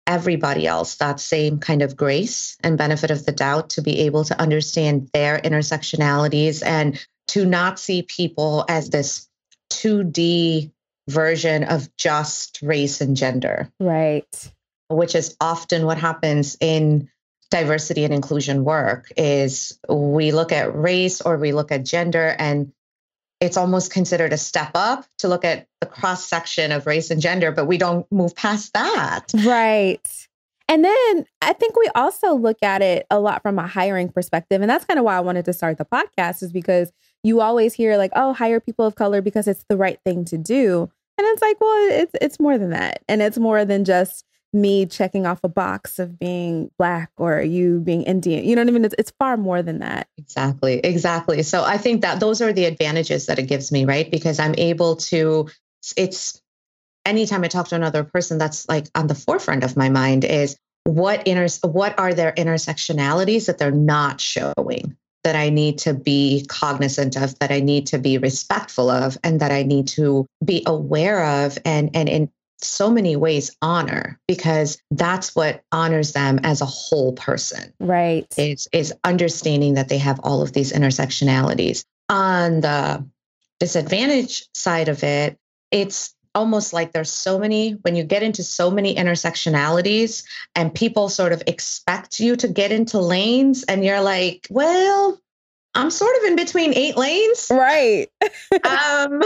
everybody 0.10 0.66
else 0.66 0.96
that 0.96 1.20
same 1.20 1.60
kind 1.60 1.84
of 1.84 1.96
grace 1.96 2.58
and 2.64 2.80
benefit 2.80 3.12
of 3.12 3.26
the 3.28 3.32
doubt 3.32 3.70
to 3.70 3.82
be 3.82 4.00
able 4.00 4.24
to 4.24 4.42
understand 4.42 5.08
their 5.14 5.38
intersectionalities 5.38 6.66
and 6.66 7.00
to 7.28 7.46
not 7.46 7.80
see 7.80 8.02
people 8.02 8.66
as 8.68 8.90
this 8.90 9.30
2D 9.72 10.72
version 11.08 11.64
of 11.64 11.96
just 11.96 12.60
race 12.64 13.02
and 13.02 13.16
gender. 13.16 13.72
Right. 13.80 14.52
Which 14.88 15.14
is 15.14 15.38
often 15.40 15.86
what 15.86 16.00
happens 16.00 16.58
in 16.60 17.08
diversity 17.52 18.04
and 18.04 18.14
inclusion 18.14 18.64
work 18.64 19.12
is 19.16 19.80
we 19.88 20.32
look 20.32 20.52
at 20.52 20.76
race 20.76 21.22
or 21.22 21.38
we 21.38 21.52
look 21.52 21.72
at 21.72 21.86
gender 21.86 22.36
and 22.40 22.72
it's 23.40 23.58
almost 23.58 23.92
considered 23.92 24.34
a 24.34 24.38
step 24.38 24.72
up 24.76 25.06
to 25.18 25.28
look 25.28 25.46
at 25.46 25.68
the 25.80 25.88
cross 25.88 26.26
section 26.26 26.72
of 26.72 26.86
race 26.86 27.10
and 27.10 27.22
gender 27.22 27.52
but 27.52 27.66
we 27.66 27.78
don't 27.78 28.10
move 28.12 28.36
past 28.36 28.74
that. 28.74 29.32
Right. 29.46 30.28
And 30.70 30.86
then 30.86 31.26
I 31.42 31.54
think 31.54 31.76
we 31.76 31.90
also 31.96 32.36
look 32.36 32.62
at 32.62 32.84
it 32.84 33.08
a 33.10 33.20
lot 33.20 33.42
from 33.42 33.58
a 33.58 33.66
hiring 33.66 34.10
perspective. 34.10 34.62
And 34.62 34.70
that's 34.70 34.86
kind 34.86 35.00
of 35.00 35.04
why 35.04 35.18
I 35.18 35.20
wanted 35.20 35.46
to 35.46 35.54
start 35.54 35.80
the 35.80 35.86
podcast, 35.86 36.44
is 36.44 36.52
because 36.52 36.92
you 37.24 37.42
always 37.42 37.74
hear, 37.74 37.98
like, 37.98 38.12
oh, 38.16 38.34
hire 38.34 38.60
people 38.60 38.86
of 38.86 38.94
color 38.94 39.20
because 39.20 39.48
it's 39.48 39.66
the 39.68 39.76
right 39.76 40.00
thing 40.06 40.26
to 40.26 40.38
do. 40.38 40.88
And 41.18 41.28
it's 41.28 41.42
like, 41.42 41.60
well, 41.60 41.90
it's 41.92 42.12
it's 42.22 42.40
more 42.40 42.60
than 42.60 42.70
that. 42.70 43.02
And 43.10 43.24
it's 43.24 43.40
more 43.40 43.66
than 43.66 43.84
just 43.84 44.24
me 44.52 44.86
checking 44.86 45.26
off 45.26 45.40
a 45.44 45.50
box 45.50 46.00
of 46.00 46.18
being 46.18 46.72
black 46.78 47.12
or 47.18 47.42
you 47.42 47.80
being 47.80 48.04
Indian. 48.04 48.44
You 48.44 48.56
know 48.56 48.62
what 48.62 48.70
I 48.70 48.72
mean? 48.72 48.86
It's 48.86 48.96
it's 48.98 49.14
far 49.20 49.38
more 49.38 49.62
than 49.62 49.80
that. 49.80 50.08
Exactly. 50.18 50.80
Exactly. 50.80 51.44
So 51.44 51.64
I 51.64 51.78
think 51.78 52.02
that 52.02 52.20
those 52.20 52.42
are 52.42 52.54
the 52.54 52.66
advantages 52.66 53.28
that 53.28 53.40
it 53.40 53.44
gives 53.44 53.72
me, 53.72 53.86
right? 53.86 54.10
Because 54.10 54.40
I'm 54.40 54.56
able 54.58 54.98
to 54.98 55.50
it's 55.96 56.42
anytime 57.06 57.44
I 57.44 57.48
talk 57.48 57.68
to 57.70 57.76
another 57.76 58.04
person 58.04 58.38
that's 58.38 58.68
like 58.68 58.88
on 58.96 59.08
the 59.08 59.16
forefront 59.16 59.64
of 59.64 59.78
my 59.78 59.90
mind 59.90 60.26
is 60.26 60.58
what 60.84 61.28
inter 61.28 61.48
what 61.68 62.00
are 62.00 62.14
their 62.14 62.32
intersectionalities 62.32 63.46
that 63.46 63.58
they're 63.58 63.72
not 63.72 64.20
showing 64.20 64.98
that 65.24 65.36
I 65.36 65.50
need 65.50 65.80
to 65.80 65.94
be 65.94 66.46
cognizant 66.48 67.18
of, 67.18 67.38
that 67.40 67.52
I 67.52 67.60
need 67.60 67.88
to 67.88 68.00
be 68.00 68.18
respectful 68.18 68.90
of, 68.90 69.18
and 69.24 69.42
that 69.42 69.52
I 69.52 69.64
need 69.64 69.90
to 69.90 70.26
be 70.44 70.64
aware 70.66 71.46
of 71.46 71.58
and 71.66 71.92
and 71.94 72.10
in 72.10 72.32
so 72.62 72.90
many 72.90 73.16
ways 73.16 73.56
honor 73.62 74.20
because 74.28 74.82
that's 74.92 75.36
what 75.36 75.64
honors 75.72 76.12
them 76.14 76.40
as 76.44 76.62
a 76.62 76.66
whole 76.66 77.14
person. 77.14 77.74
Right. 77.80 78.28
Is 78.38 78.68
is 78.72 78.94
understanding 79.04 79.76
that 79.76 79.90
they 79.90 79.98
have 79.98 80.20
all 80.24 80.42
of 80.42 80.54
these 80.54 80.74
intersectionalities. 80.74 81.84
On 82.10 82.62
the 82.62 83.06
disadvantage 83.60 84.48
side 84.54 84.90
of 84.90 85.04
it, 85.04 85.38
it's 85.72 86.16
almost 86.36 86.74
like 86.74 86.92
there's 86.92 87.12
so 87.12 87.40
many 87.40 87.72
when 87.82 87.96
you 87.96 88.04
get 88.04 88.24
into 88.24 88.44
so 88.44 88.70
many 88.70 88.96
intersectionalities 88.96 90.24
and 90.56 90.74
people 90.74 91.10
sort 91.10 91.34
of 91.34 91.42
expect 91.48 92.20
you 92.20 92.36
to 92.36 92.48
get 92.48 92.72
into 92.72 93.00
lanes 93.00 93.64
and 93.64 93.84
you're 93.84 94.02
like 94.02 94.46
well 94.50 95.20
i'm 95.74 95.90
sort 95.90 96.16
of 96.18 96.24
in 96.26 96.36
between 96.36 96.74
eight 96.76 96.96
lanes 96.96 97.48
right 97.52 98.10
um 98.64 99.22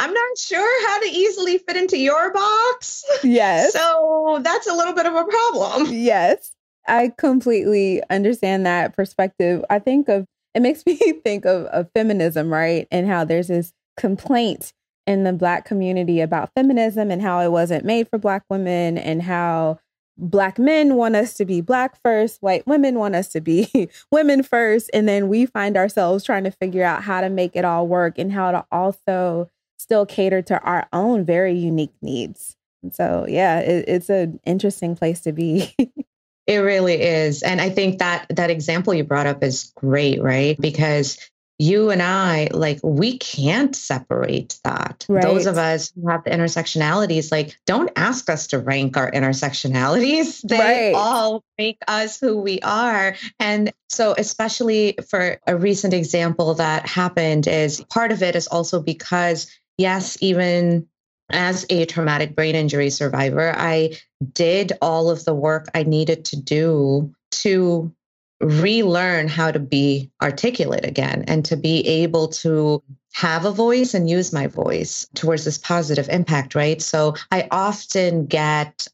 i'm 0.00 0.12
not 0.12 0.38
sure 0.38 0.88
how 0.88 1.00
to 1.00 1.08
easily 1.08 1.58
fit 1.58 1.76
into 1.76 1.98
your 1.98 2.32
box. 2.32 3.04
Yes. 3.22 3.72
So 3.72 4.40
that's 4.42 4.66
a 4.66 4.74
little 4.74 4.94
bit 4.94 5.06
of 5.06 5.14
a 5.14 5.24
problem. 5.24 5.88
Yes. 5.90 6.52
I 6.86 7.12
completely 7.18 8.02
understand 8.10 8.66
that 8.66 8.96
perspective. 8.96 9.64
I 9.70 9.78
think 9.78 10.08
of 10.08 10.26
it 10.54 10.60
makes 10.60 10.84
me 10.86 10.96
think 10.96 11.44
of, 11.44 11.66
of 11.66 11.88
feminism 11.94 12.52
right? 12.52 12.86
And 12.90 13.06
how 13.06 13.24
there's 13.24 13.48
this 13.48 13.72
complaint 13.96 14.72
in 15.06 15.24
the 15.24 15.32
Black 15.32 15.64
community 15.64 16.20
about 16.20 16.50
feminism 16.54 17.10
and 17.10 17.20
how 17.20 17.40
it 17.40 17.50
wasn't 17.50 17.84
made 17.84 18.08
for 18.08 18.18
Black 18.18 18.44
women 18.48 18.96
and 18.96 19.22
how 19.22 19.78
Black 20.20 20.58
men 20.58 20.96
want 20.96 21.16
us 21.16 21.34
to 21.34 21.44
be 21.44 21.60
Black 21.60 22.00
first, 22.02 22.42
white 22.42 22.66
women 22.66 22.98
want 22.98 23.14
us 23.14 23.28
to 23.28 23.40
be 23.40 23.88
women 24.12 24.42
first. 24.42 24.90
And 24.92 25.08
then 25.08 25.28
we 25.28 25.46
find 25.46 25.76
ourselves 25.76 26.24
trying 26.24 26.44
to 26.44 26.50
figure 26.50 26.84
out 26.84 27.02
how 27.02 27.20
to 27.20 27.30
make 27.30 27.56
it 27.56 27.64
all 27.64 27.88
work 27.88 28.18
and 28.18 28.30
how 28.30 28.52
to 28.52 28.64
also 28.70 29.50
still 29.78 30.04
cater 30.04 30.42
to 30.42 30.60
our 30.60 30.86
own 30.92 31.24
very 31.24 31.54
unique 31.54 31.94
needs. 32.02 32.56
And 32.82 32.94
so, 32.94 33.26
yeah, 33.28 33.60
it, 33.60 33.86
it's 33.88 34.10
an 34.10 34.40
interesting 34.44 34.94
place 34.94 35.20
to 35.22 35.32
be. 35.32 35.74
It 36.46 36.56
really 36.56 37.00
is. 37.00 37.44
And 37.44 37.60
I 37.60 37.70
think 37.70 38.00
that 38.00 38.26
that 38.30 38.50
example 38.50 38.92
you 38.92 39.04
brought 39.04 39.28
up 39.28 39.44
is 39.44 39.72
great, 39.76 40.20
right? 40.20 40.56
Because 40.58 41.16
you 41.60 41.90
and 41.90 42.00
I, 42.00 42.48
like, 42.52 42.80
we 42.82 43.18
can't 43.18 43.76
separate 43.76 44.58
that. 44.64 45.04
Right. 45.10 45.22
Those 45.22 45.44
of 45.44 45.58
us 45.58 45.92
who 45.94 46.08
have 46.08 46.24
the 46.24 46.30
intersectionalities, 46.30 47.30
like, 47.30 47.60
don't 47.66 47.90
ask 47.96 48.30
us 48.30 48.46
to 48.48 48.58
rank 48.58 48.96
our 48.96 49.10
intersectionalities. 49.10 50.40
They 50.50 50.58
right. 50.58 50.94
all 50.94 51.44
make 51.58 51.78
us 51.86 52.18
who 52.18 52.38
we 52.38 52.60
are. 52.60 53.14
And 53.38 53.72
so, 53.90 54.14
especially 54.16 54.96
for 55.10 55.38
a 55.46 55.54
recent 55.54 55.92
example 55.92 56.54
that 56.54 56.88
happened, 56.88 57.46
is 57.46 57.82
part 57.90 58.10
of 58.10 58.22
it 58.22 58.36
is 58.36 58.46
also 58.46 58.80
because, 58.80 59.50
yes, 59.76 60.16
even 60.22 60.88
as 61.28 61.66
a 61.68 61.84
traumatic 61.84 62.34
brain 62.34 62.54
injury 62.54 62.88
survivor, 62.88 63.54
I 63.54 63.98
did 64.32 64.72
all 64.80 65.10
of 65.10 65.26
the 65.26 65.34
work 65.34 65.68
I 65.74 65.82
needed 65.82 66.24
to 66.26 66.36
do 66.40 67.12
to 67.42 67.94
relearn 68.40 69.28
how 69.28 69.50
to 69.50 69.58
be 69.58 70.10
articulate 70.22 70.84
again 70.84 71.24
and 71.28 71.44
to 71.44 71.56
be 71.56 71.86
able 71.86 72.28
to 72.28 72.82
have 73.12 73.44
a 73.44 73.50
voice 73.50 73.92
and 73.92 74.08
use 74.08 74.32
my 74.32 74.46
voice 74.46 75.06
towards 75.14 75.44
this 75.44 75.58
positive 75.58 76.08
impact 76.08 76.54
right? 76.54 76.80
So 76.80 77.14
i 77.30 77.48
often 77.50 78.26
get 78.26 78.88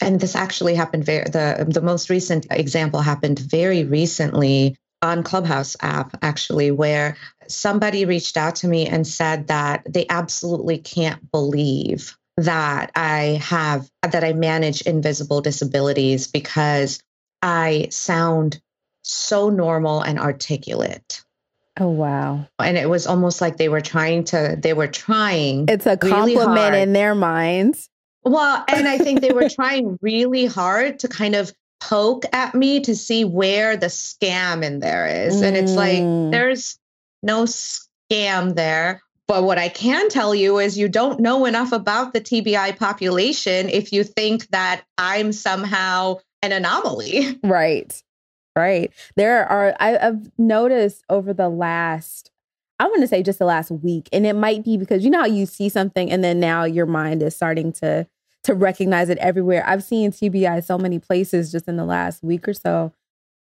and 0.00 0.20
this 0.20 0.34
actually 0.34 0.74
happened 0.74 1.04
very 1.04 1.24
the 1.24 1.66
the 1.68 1.80
most 1.80 2.10
recent 2.10 2.46
example 2.50 3.00
happened 3.00 3.38
very 3.38 3.84
recently 3.84 4.76
on 5.02 5.22
clubhouse 5.22 5.76
app 5.80 6.16
actually 6.22 6.70
where 6.70 7.16
somebody 7.48 8.04
reached 8.04 8.36
out 8.36 8.56
to 8.56 8.68
me 8.68 8.86
and 8.86 9.06
said 9.06 9.48
that 9.48 9.82
they 9.88 10.06
absolutely 10.08 10.78
can't 10.78 11.30
believe 11.30 12.16
that 12.36 12.90
i 12.94 13.40
have 13.42 13.90
that 14.02 14.24
i 14.24 14.32
manage 14.32 14.82
invisible 14.82 15.40
disabilities 15.40 16.26
because 16.26 17.02
i 17.42 17.88
sound 17.90 18.60
so 19.02 19.48
normal 19.48 20.02
and 20.02 20.18
articulate. 20.18 21.22
Oh 21.78 21.88
wow. 21.88 22.46
And 22.58 22.76
it 22.76 22.90
was 22.90 23.06
almost 23.06 23.40
like 23.40 23.56
they 23.56 23.68
were 23.68 23.80
trying 23.80 24.24
to 24.24 24.56
they 24.58 24.74
were 24.74 24.88
trying 24.88 25.66
It's 25.68 25.86
a 25.86 25.96
compliment 25.96 26.72
really 26.72 26.82
in 26.82 26.92
their 26.92 27.14
minds. 27.14 27.88
Well, 28.22 28.64
and 28.68 28.86
I 28.86 28.98
think 28.98 29.20
they 29.20 29.32
were 29.32 29.48
trying 29.54 29.98
really 30.02 30.46
hard 30.46 30.98
to 31.00 31.08
kind 31.08 31.34
of 31.34 31.52
poke 31.80 32.24
at 32.32 32.54
me 32.54 32.80
to 32.80 32.94
see 32.94 33.24
where 33.24 33.76
the 33.76 33.86
scam 33.86 34.62
in 34.62 34.80
there 34.80 35.06
is. 35.06 35.36
Mm. 35.36 35.42
And 35.44 35.56
it's 35.56 35.72
like, 35.72 35.98
mm. 35.98 36.30
there's 36.30 36.78
no 37.22 37.44
scam 37.44 38.54
there. 38.54 39.02
But 39.26 39.44
what 39.44 39.58
I 39.58 39.68
can 39.68 40.08
tell 40.08 40.34
you 40.34 40.58
is 40.58 40.76
you 40.76 40.88
don't 40.88 41.20
know 41.20 41.46
enough 41.46 41.72
about 41.72 42.12
the 42.12 42.20
TBI 42.20 42.76
population 42.76 43.68
if 43.68 43.92
you 43.92 44.02
think 44.02 44.48
that 44.48 44.82
I'm 44.98 45.32
somehow 45.32 46.16
an 46.42 46.52
anomaly. 46.52 47.38
Right. 47.44 48.02
Right. 48.56 48.92
There 49.16 49.46
are, 49.46 49.74
I, 49.78 49.90
have 49.90 50.30
noticed 50.36 51.04
over 51.08 51.32
the 51.32 51.48
last, 51.48 52.30
I 52.78 52.84
want 52.86 53.00
to 53.00 53.06
say 53.06 53.22
just 53.22 53.38
the 53.38 53.44
last 53.44 53.70
week, 53.70 54.08
and 54.12 54.26
it 54.26 54.34
might 54.34 54.64
be 54.64 54.76
because 54.76 55.04
you 55.04 55.10
know 55.10 55.20
how 55.20 55.26
you 55.26 55.46
see 55.46 55.68
something 55.68 56.10
and 56.10 56.24
then 56.24 56.40
now 56.40 56.64
your 56.64 56.86
mind 56.86 57.22
is 57.22 57.36
starting 57.36 57.72
to 57.74 58.06
to 58.44 58.54
recognize 58.54 59.08
it 59.10 59.18
everywhere. 59.18 59.62
I've 59.66 59.84
seen 59.84 60.12
TBI 60.12 60.64
so 60.64 60.78
many 60.78 60.98
places 60.98 61.52
just 61.52 61.68
in 61.68 61.76
the 61.76 61.84
last 61.84 62.22
week 62.22 62.48
or 62.48 62.54
so. 62.54 62.92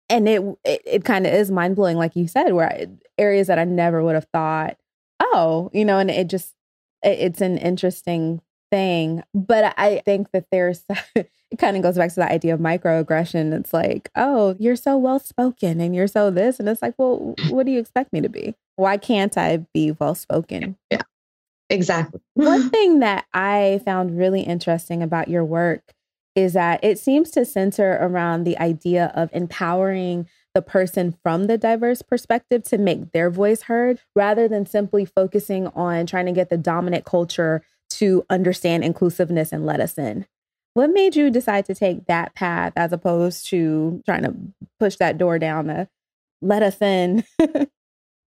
And 0.09 0.29
it 0.29 0.43
it, 0.65 0.83
it 0.87 1.05
kind 1.05 1.27
of 1.27 1.35
is 1.35 1.51
mind 1.51 1.77
blowing, 1.77 1.97
like 1.97 2.15
you 2.17 2.29
said, 2.29 2.53
where 2.53 2.69
I, 2.69 2.87
areas 3.19 3.49
that 3.49 3.59
I 3.59 3.65
never 3.65 4.03
would 4.03 4.15
have 4.15 4.29
thought, 4.33 4.77
oh, 5.21 5.71
you 5.73 5.85
know, 5.85 5.99
and 5.99 6.11
it 6.11 6.29
just 6.29 6.55
it, 7.03 7.19
it's 7.19 7.41
an 7.41 7.59
interesting 7.59 8.41
thing. 8.71 9.25
But 9.35 9.75
I 9.77 10.03
think 10.05 10.31
that 10.33 10.47
there's 10.53 10.85
it 11.51 11.59
kind 11.59 11.77
of 11.77 11.83
goes 11.83 11.97
back 11.97 12.11
to 12.11 12.17
the 12.17 12.31
idea 12.31 12.55
of 12.55 12.61
microaggression. 12.61 13.53
It's 13.59 13.73
like, 13.73 14.11
oh, 14.17 14.57
you're 14.59 14.77
so 14.77 14.97
well 14.97 15.19
spoken 15.19 15.81
and 15.81 15.95
you're 15.95 16.09
so 16.09 16.31
this, 16.31 16.59
and 16.59 16.69
it's 16.69 16.83
like, 16.83 16.95
well, 16.99 17.35
what 17.51 17.67
do 17.67 17.73
you 17.73 17.79
expect 17.79 18.13
me 18.13 18.21
to 18.21 18.29
be? 18.29 18.55
Why 18.77 18.97
can't 18.97 19.37
I 19.39 19.67
be 19.73 19.93
well 19.93 20.15
spoken? 20.15 20.77
Yeah. 20.91 21.03
Exactly. 21.71 22.21
One 22.35 22.71
thing 22.71 23.01
that 23.01 23.27
I 23.33 23.81
found 23.85 24.19
really 24.19 24.43
interesting 24.43 25.03
about 25.03 25.29
your 25.29 25.45
work 25.45 25.83
is 26.35 26.53
that 26.53 26.85
it 26.85 26.99
seems 26.99 27.31
to 27.31 27.45
center 27.45 27.99
around 28.01 28.45
the 28.45 28.59
idea 28.59 29.11
of 29.15 29.31
empowering 29.33 30.29
the 30.55 30.63
person 30.63 31.17
from 31.23 31.47
the 31.47 31.59
diverse 31.59 32.03
perspective 32.03 32.63
to 32.65 32.79
make 32.79 33.13
their 33.13 33.31
voice 33.31 33.63
heard 33.63 34.01
rather 34.15 34.47
than 34.47 34.67
simply 34.67 35.05
focusing 35.05 35.67
on 35.69 36.07
trying 36.07 36.27
to 36.27 36.33
get 36.33 36.51
the 36.51 36.57
dominant 36.57 37.05
culture 37.05 37.63
to 37.89 38.25
understand 38.29 38.85
inclusiveness 38.85 39.53
and 39.53 39.65
let 39.65 39.81
us 39.81 39.99
in. 39.99 40.27
What 40.77 40.91
made 40.91 41.17
you 41.17 41.31
decide 41.31 41.65
to 41.67 41.75
take 41.75 42.05
that 42.05 42.35
path 42.35 42.75
as 42.77 42.93
opposed 42.93 43.47
to 43.47 44.03
trying 44.05 44.25
to 44.25 44.35
push 44.79 44.97
that 44.97 45.17
door 45.17 45.39
down 45.39 45.69
to 45.69 45.89
let 46.43 46.63
us 46.63 46.83
in? 46.83 47.25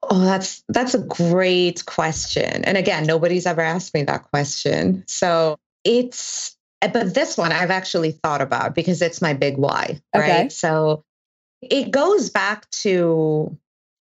Oh, 0.08 0.24
that's 0.24 0.64
that's 0.70 0.94
a 0.94 1.00
great 1.00 1.84
question. 1.88 2.64
And 2.64 2.78
again, 2.78 3.08
nobody's 3.08 3.48
ever 3.48 3.62
asked 3.62 3.92
me 3.96 4.04
that 4.04 4.30
question. 4.30 5.04
So 5.08 5.58
it's 5.84 6.56
eh, 6.84 6.90
but 6.90 7.16
this 7.16 7.36
one 7.36 7.52
I've 7.52 7.72
actually 7.72 8.12
thought 8.12 8.42
about 8.42 8.76
because 8.76 9.02
it's 9.02 9.20
my 9.20 9.34
big 9.34 9.58
why, 9.58 10.00
okay. 10.16 10.42
right? 10.42 10.52
So 10.52 11.04
it 11.60 11.90
goes 11.90 12.30
back 12.30 12.70
to 12.82 13.58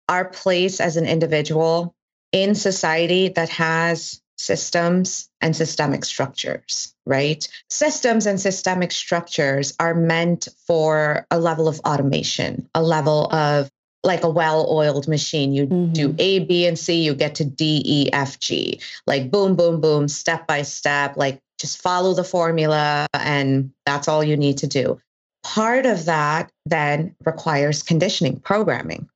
our 0.08 0.24
place 0.24 0.80
as 0.80 0.96
an 0.96 1.04
individual 1.04 1.94
in 2.32 2.54
society 2.54 3.28
that 3.28 3.50
has 3.50 4.22
systems 4.40 5.28
and 5.42 5.54
systemic 5.54 6.02
structures, 6.02 6.94
right? 7.04 7.46
Systems 7.68 8.24
and 8.24 8.40
systemic 8.40 8.90
structures 8.90 9.74
are 9.78 9.94
meant 9.94 10.48
for 10.66 11.26
a 11.30 11.38
level 11.38 11.68
of 11.68 11.78
automation, 11.80 12.66
a 12.74 12.82
level 12.82 13.30
of 13.34 13.70
like 14.02 14.24
a 14.24 14.30
well-oiled 14.30 15.06
machine. 15.06 15.52
You 15.52 15.66
mm-hmm. 15.66 15.92
do 15.92 16.14
A, 16.18 16.38
B, 16.38 16.66
and 16.66 16.78
C, 16.78 17.02
you 17.02 17.14
get 17.14 17.34
to 17.34 17.44
D, 17.44 17.82
E, 17.84 18.10
F, 18.14 18.40
G. 18.40 18.80
Like 19.06 19.30
boom, 19.30 19.56
boom, 19.56 19.82
boom, 19.82 20.08
step 20.08 20.46
by 20.46 20.62
step. 20.62 21.18
Like 21.18 21.38
just 21.58 21.82
follow 21.82 22.14
the 22.14 22.24
formula, 22.24 23.06
and 23.12 23.70
that's 23.84 24.08
all 24.08 24.24
you 24.24 24.38
need 24.38 24.56
to 24.58 24.66
do. 24.66 24.98
Part 25.42 25.84
of 25.84 26.06
that 26.06 26.50
then 26.64 27.14
requires 27.26 27.82
conditioning, 27.82 28.40
programming, 28.40 29.10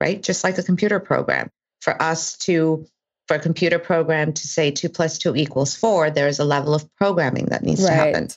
right? 0.00 0.22
Just 0.22 0.42
like 0.42 0.56
a 0.56 0.62
computer 0.62 1.00
program. 1.00 1.50
For 1.82 2.00
us 2.00 2.36
to, 2.38 2.86
for 3.30 3.36
a 3.36 3.38
computer 3.38 3.78
program 3.78 4.32
to 4.32 4.48
say 4.48 4.72
two 4.72 4.88
plus 4.88 5.16
two 5.16 5.36
equals 5.36 5.76
four, 5.76 6.10
there 6.10 6.26
is 6.26 6.40
a 6.40 6.44
level 6.44 6.74
of 6.74 6.92
programming 6.96 7.46
that 7.46 7.62
needs 7.62 7.80
right. 7.80 7.90
to 7.90 7.94
happen. 7.94 8.28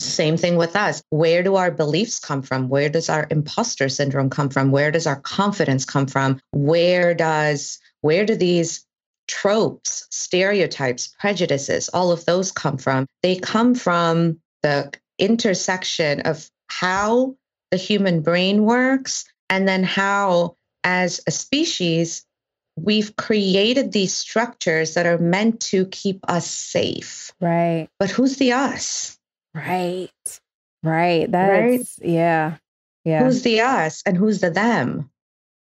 Same 0.00 0.36
thing 0.36 0.56
with 0.56 0.74
us. 0.74 1.04
Where 1.10 1.44
do 1.44 1.54
our 1.54 1.70
beliefs 1.70 2.18
come 2.18 2.42
from? 2.42 2.68
Where 2.68 2.88
does 2.88 3.08
our 3.08 3.28
imposter 3.30 3.88
syndrome 3.88 4.28
come 4.28 4.48
from? 4.48 4.72
Where 4.72 4.90
does 4.90 5.06
our 5.06 5.20
confidence 5.20 5.84
come 5.84 6.08
from? 6.08 6.40
Where 6.50 7.14
does 7.14 7.78
where 8.00 8.26
do 8.26 8.34
these 8.34 8.84
tropes, 9.28 10.08
stereotypes, 10.10 11.14
prejudices, 11.20 11.88
all 11.90 12.10
of 12.10 12.24
those 12.24 12.50
come 12.50 12.76
from? 12.76 13.06
They 13.22 13.36
come 13.36 13.76
from 13.76 14.40
the 14.64 14.92
intersection 15.20 16.22
of 16.22 16.50
how 16.66 17.36
the 17.70 17.76
human 17.76 18.20
brain 18.22 18.64
works 18.64 19.26
and 19.48 19.68
then 19.68 19.84
how 19.84 20.56
as 20.82 21.20
a 21.28 21.30
species 21.30 22.26
we've 22.82 23.14
created 23.16 23.92
these 23.92 24.14
structures 24.14 24.94
that 24.94 25.06
are 25.06 25.18
meant 25.18 25.60
to 25.60 25.86
keep 25.86 26.20
us 26.28 26.50
safe. 26.50 27.32
Right. 27.40 27.88
But 27.98 28.10
who's 28.10 28.36
the 28.36 28.52
us? 28.52 29.18
Right. 29.54 30.10
Right. 30.82 31.30
That's 31.30 31.98
right? 31.98 32.08
yeah. 32.08 32.56
Yeah. 33.04 33.24
Who's 33.24 33.42
the 33.42 33.60
us 33.60 34.02
and 34.04 34.16
who's 34.16 34.40
the 34.40 34.50
them? 34.50 35.10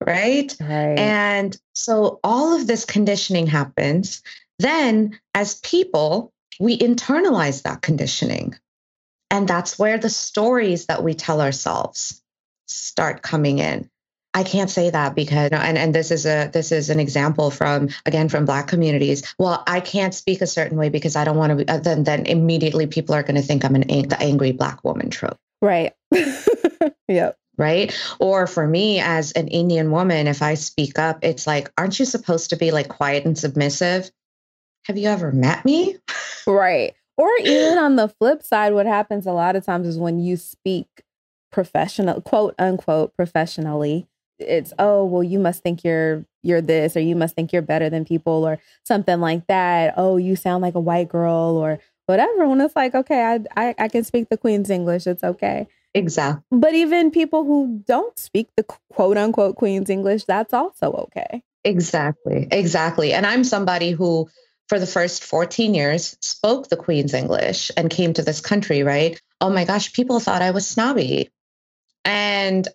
Right? 0.06 0.56
Right. 0.60 0.98
And 0.98 1.58
so 1.74 2.20
all 2.24 2.56
of 2.56 2.67
this 2.67 2.86
conditioning 2.86 3.48
happens. 3.48 4.22
Then 4.60 5.20
as 5.34 5.60
people, 5.62 6.32
we 6.60 6.78
internalize 6.78 7.63
that 7.63 7.82
conditioning. 7.82 8.56
And 9.30 9.48
that's 9.48 9.78
where 9.78 9.98
the 9.98 10.10
stories 10.10 10.86
that 10.86 11.04
we 11.04 11.13
tell 11.13 11.41
ourselves 11.41 12.22
start 12.67 13.22
coming 13.22 13.60
in. 13.60 13.89
I 14.38 14.43
can't 14.43 14.69
say 14.69 14.91
that 14.91 15.15
because 15.15 15.50
and 15.52 15.80
and 15.80 15.95
this 15.95 16.12
is 16.12 16.28
a 16.28 16.47
this 16.54 16.71
is 16.71 16.91
an 16.91 17.00
example 17.00 17.50
from 17.50 17.89
again 18.06 18.30
from 18.30 18.45
black 18.45 18.67
communities. 18.67 19.23
Well, 19.39 19.63
I 19.65 19.80
can't 19.80 20.13
speak 20.13 20.41
a 20.41 20.47
certain 20.47 20.78
way 20.78 20.89
because 20.89 21.15
I 21.15 21.23
don't 21.23 21.38
want 21.38 21.50
to 21.50 21.56
be 21.56 21.67
uh, 21.67 21.80
then 21.80 22.04
then 22.04 22.28
immediately 22.28 22.86
people 22.86 23.15
are 23.15 23.23
going 23.23 23.38
to 23.38 23.41
think 23.41 23.65
I'm 23.65 23.73
an 23.73 23.88
the 23.88 24.17
angry 24.19 24.52
black 24.52 24.84
woman 24.84 25.10
trope. 25.10 25.39
Right. 25.60 25.93
yep. 27.08 27.36
Right. 27.58 28.00
Or 28.19 28.45
for 28.45 28.67
me 28.67 29.00
as 29.00 29.32
an 29.32 29.47
Indian 29.47 29.89
woman, 29.89 30.28
if 30.28 30.43
I 30.43 30.54
speak 30.54 31.00
up, 31.00 31.17
it's 31.23 31.47
like, 31.47 31.71
aren't 31.76 31.97
you 31.97 32.06
supposed 32.06 32.52
to 32.52 32.58
be 32.58 32.69
like 32.69 32.89
quiet 32.89 33.26
and 33.26 33.36
submissive? 33.36 34.12
Have 34.86 35.00
you 35.00 35.10
ever 35.10 35.32
met 35.32 35.65
me? 35.65 35.97
Right. 36.50 36.93
Or 37.17 37.28
even 37.43 37.78
on 37.78 37.97
the 37.97 38.08
flip 38.08 38.41
side, 38.41 38.73
what 38.73 38.86
happens 38.86 39.26
a 39.26 39.34
lot 39.34 39.58
of 39.58 39.65
times 39.65 39.86
is 39.86 39.97
when 39.97 40.21
you 40.21 40.38
speak 40.38 40.88
professional, 41.52 42.21
quote 42.21 42.56
unquote, 42.58 43.13
professionally, 43.17 44.08
it's 44.39 44.73
oh 44.80 45.04
well 45.06 45.23
you 45.23 45.39
must 45.39 45.63
think 45.63 45.84
you're 45.84 46.26
you're 46.43 46.62
this 46.62 46.95
or 46.95 47.00
you 47.00 47.15
must 47.15 47.36
think 47.36 47.52
you're 47.52 47.62
better 47.62 47.89
than 47.89 48.06
people 48.06 48.47
or 48.47 48.60
something 48.86 49.19
like 49.19 49.47
that. 49.47 49.93
Oh 49.97 50.17
you 50.17 50.36
sound 50.36 50.62
like 50.62 50.76
a 50.76 50.80
white 50.80 51.10
girl 51.10 51.58
or 51.58 51.80
whatever. 52.06 52.47
When 52.47 52.62
it's 52.62 52.76
like 52.76 52.95
okay 52.95 53.23
I, 53.56 53.67
I 53.69 53.76
i, 53.78 53.88
can 53.88 54.04
speak 54.04 54.30
the 54.30 54.38
queen's 54.38 54.69
english 54.69 55.08
it's 55.08 55.23
okay. 55.23 55.67
Exactly 55.93 56.43
but 56.52 56.73
even 56.73 57.12
people 57.12 57.43
who 57.43 57.84
don't 57.88 58.17
speak 58.17 58.50
the 58.56 58.63
quote 58.63 59.17
unquote 59.17 59.56
queen's 59.56 59.89
english 59.89 60.26
that's 60.26 60.54
also 60.54 60.91
okay. 60.91 61.43
Exactly 61.63 62.47
exactly. 62.52 63.13
And 63.13 63.26
i'm 63.26 63.43
somebody 63.43 63.91
who 63.91 64.30
for 64.69 64.80
the 64.80 64.88
first 64.88 65.23
14 65.23 65.73
years 65.73 66.17
spoke 66.21 66.69
the 66.69 66.78
queen's 66.78 67.13
english 67.13 67.71
and 67.76 67.89
came 67.89 68.13
to 68.13 68.21
this 68.21 68.41
country 68.41 68.84
right? 68.84 69.21
Oh 69.41 69.50
my 69.50 69.65
gosh 69.65 69.93
people 69.93 70.19
thought 70.19 70.41
i 70.41 70.52
was 70.52 70.67
snobby. 70.67 71.32
And 72.06 72.67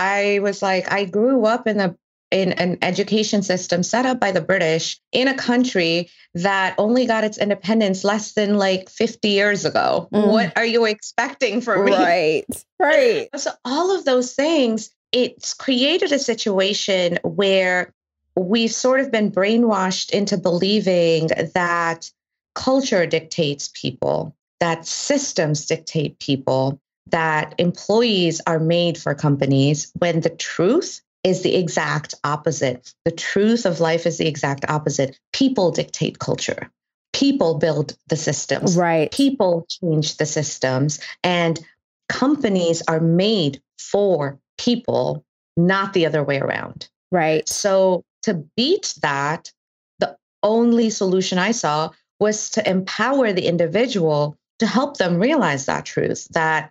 I 0.00 0.38
was 0.40 0.62
like, 0.62 0.90
I 0.90 1.04
grew 1.04 1.44
up 1.44 1.66
in 1.66 1.78
a 1.78 1.94
in 2.30 2.52
an 2.52 2.78
education 2.80 3.42
system 3.42 3.82
set 3.82 4.06
up 4.06 4.20
by 4.20 4.30
the 4.30 4.40
British 4.40 5.00
in 5.10 5.26
a 5.26 5.34
country 5.34 6.08
that 6.34 6.76
only 6.78 7.04
got 7.04 7.24
its 7.24 7.38
independence 7.38 8.04
less 8.04 8.34
than 8.34 8.56
like 8.56 8.88
50 8.88 9.28
years 9.28 9.64
ago. 9.64 10.08
Mm. 10.14 10.28
What 10.28 10.56
are 10.56 10.64
you 10.64 10.84
expecting 10.84 11.60
from 11.60 11.84
me? 11.84 11.92
Right. 11.92 12.44
Right. 12.80 13.28
So 13.36 13.50
all 13.66 13.94
of 13.94 14.06
those 14.06 14.32
things, 14.32 14.88
it's 15.12 15.52
created 15.52 16.12
a 16.12 16.18
situation 16.18 17.18
where 17.22 17.92
we've 18.36 18.72
sort 18.72 19.00
of 19.00 19.10
been 19.10 19.30
brainwashed 19.30 20.08
into 20.12 20.38
believing 20.38 21.28
that 21.54 22.10
culture 22.54 23.04
dictates 23.04 23.68
people, 23.74 24.34
that 24.60 24.86
systems 24.86 25.66
dictate 25.66 26.18
people, 26.20 26.80
that 27.08 27.54
employees 27.58 28.40
are 28.46 28.60
made 28.60 28.98
for 28.98 29.14
companies 29.14 29.90
when 29.98 30.20
the 30.20 30.30
truth 30.30 31.00
is 31.24 31.42
the 31.42 31.54
exact 31.54 32.14
opposite. 32.24 32.94
The 33.04 33.10
truth 33.10 33.66
of 33.66 33.80
life 33.80 34.06
is 34.06 34.18
the 34.18 34.26
exact 34.26 34.64
opposite. 34.68 35.18
People 35.32 35.70
dictate 35.70 36.18
culture. 36.18 36.70
People 37.12 37.58
build 37.58 37.96
the 38.08 38.16
systems. 38.16 38.76
Right. 38.76 39.10
People 39.10 39.66
change 39.68 40.16
the 40.16 40.26
systems. 40.26 41.00
And 41.22 41.60
companies 42.08 42.82
are 42.88 43.00
made 43.00 43.60
for 43.78 44.38
people, 44.58 45.24
not 45.56 45.92
the 45.92 46.06
other 46.06 46.22
way 46.22 46.38
around. 46.38 46.88
Right. 47.10 47.48
So 47.48 48.04
to 48.22 48.34
beat 48.56 48.94
that, 49.02 49.52
the 49.98 50.16
only 50.42 50.90
solution 50.90 51.38
I 51.38 51.50
saw 51.50 51.90
was 52.18 52.50
to 52.50 52.68
empower 52.68 53.32
the 53.32 53.46
individual 53.46 54.36
to 54.58 54.66
help 54.66 54.98
them 54.98 55.16
realize 55.16 55.66
that 55.66 55.86
truth 55.86 56.28
that 56.32 56.70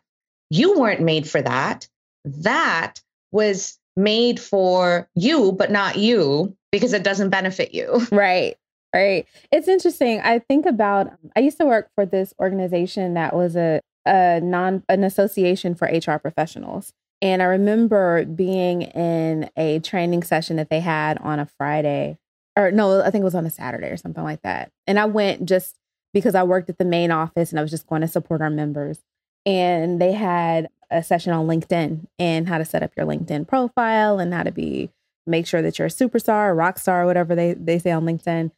you 0.50 0.80
weren't 0.80 1.02
made 1.02 1.30
for 1.30 1.42
that. 1.42 1.88
That 2.26 3.02
was 3.32 3.78
made 3.96 4.40
for 4.40 5.10
you, 5.16 5.52
but 5.52 5.72
not 5.72 5.98
you 5.98 6.56
because 6.72 6.94
it 6.94 7.04
doesn't 7.04 7.30
benefit 7.30 7.74
you. 7.74 8.06
Right. 8.12 8.58
Right. 8.94 9.28
It's 9.52 9.68
interesting. 9.68 10.20
I 10.22 10.40
think 10.40 10.66
about 10.66 11.12
I 11.36 11.42
used 11.42 11.60
to 11.60 11.66
work 11.66 11.92
for 11.94 12.08
this 12.08 12.34
organization 12.40 13.14
that 13.14 13.36
was 13.36 13.56
a 13.56 13.82
a 14.08 14.40
non 14.42 14.84
an 14.90 15.04
association 15.04 15.76
for 15.76 15.86
HR 15.86 16.18
professionals. 16.18 16.92
And 17.22 17.44
I 17.44 17.46
remember 17.46 18.26
being 18.26 18.82
in 18.82 19.50
a 19.56 19.80
training 19.80 20.24
session 20.24 20.56
that 20.56 20.70
they 20.70 20.80
had 20.80 21.20
on 21.20 21.40
a 21.40 21.46
Friday, 21.46 22.18
or 22.58 22.72
no, 22.72 23.02
I 23.02 23.12
think 23.12 23.22
it 23.22 23.26
was 23.26 23.36
on 23.36 23.46
a 23.46 23.52
Saturday 23.52 23.90
or 23.90 23.98
something 23.98 24.24
like 24.24 24.42
that. 24.42 24.72
And 24.88 25.00
I 25.00 25.06
went 25.06 25.46
just 25.46 25.76
because 26.14 26.34
I 26.34 26.42
worked 26.42 26.70
at 26.70 26.80
the 26.80 26.86
main 26.86 27.12
office 27.12 27.52
and 27.52 27.60
I 27.60 27.62
was 27.62 27.72
just 27.72 27.86
going 27.86 28.02
to 28.02 28.08
support 28.08 28.42
our 28.42 28.50
members. 28.50 29.00
And 29.46 30.02
they 30.02 30.14
had 30.14 30.70
a 30.92 31.04
session 31.04 31.34
on 31.34 31.48
LinkedIn 31.48 32.08
and 32.18 32.48
how 32.48 32.58
to 32.58 32.66
set 32.66 32.84
up 32.84 32.92
your 32.98 33.06
LinkedIn 33.06 33.48
profile 33.48 34.20
and 34.20 34.34
how 34.34 34.44
to 34.44 34.52
be 34.52 34.90
make 35.28 35.46
sure 35.46 35.62
that 35.62 35.78
you're 35.78 35.88
a 35.88 35.92
superstar, 35.92 36.50
a 36.50 36.54
rock 36.54 36.80
star, 36.80 37.06
whatever 37.06 37.36
they, 37.36 37.54
they 37.54 37.78
say 37.80 37.92
on 37.92 38.06
LinkedIn. 38.06 38.52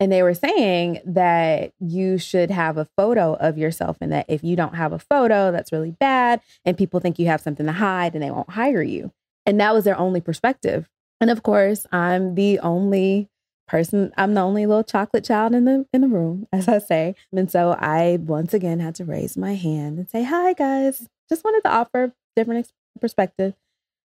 And 0.00 0.12
they 0.12 0.22
were 0.22 0.34
saying 0.34 1.00
that 1.06 1.72
you 1.80 2.18
should 2.18 2.50
have 2.50 2.76
a 2.76 2.86
photo 2.96 3.34
of 3.34 3.58
yourself, 3.58 3.96
and 4.00 4.12
that 4.12 4.26
if 4.28 4.44
you 4.44 4.54
don't 4.54 4.76
have 4.76 4.92
a 4.92 4.98
photo, 4.98 5.50
that's 5.50 5.72
really 5.72 5.90
bad. 5.90 6.40
And 6.64 6.78
people 6.78 7.00
think 7.00 7.18
you 7.18 7.26
have 7.26 7.40
something 7.40 7.66
to 7.66 7.72
hide 7.72 8.14
and 8.14 8.22
they 8.22 8.30
won't 8.30 8.50
hire 8.50 8.82
you. 8.82 9.10
And 9.44 9.58
that 9.60 9.74
was 9.74 9.84
their 9.84 9.98
only 9.98 10.20
perspective. 10.20 10.88
And 11.20 11.30
of 11.30 11.42
course, 11.42 11.84
I'm 11.90 12.36
the 12.36 12.60
only 12.60 13.28
person, 13.68 14.12
I'm 14.16 14.34
the 14.34 14.40
only 14.40 14.66
little 14.66 14.82
chocolate 14.82 15.24
child 15.24 15.54
in 15.54 15.64
the 15.64 15.86
in 15.92 16.00
the 16.00 16.08
room, 16.08 16.48
as 16.52 16.68
I 16.68 16.78
say. 16.78 17.14
And 17.32 17.50
so 17.50 17.76
I 17.78 18.18
once 18.20 18.54
again 18.54 18.80
had 18.80 18.94
to 18.96 19.04
raise 19.04 19.36
my 19.36 19.54
hand 19.54 19.98
and 19.98 20.10
say, 20.10 20.24
Hi 20.24 20.52
guys. 20.54 21.08
Just 21.28 21.44
wanted 21.44 21.62
to 21.62 21.70
offer 21.70 22.12
different 22.34 22.72
perspective. 23.00 23.54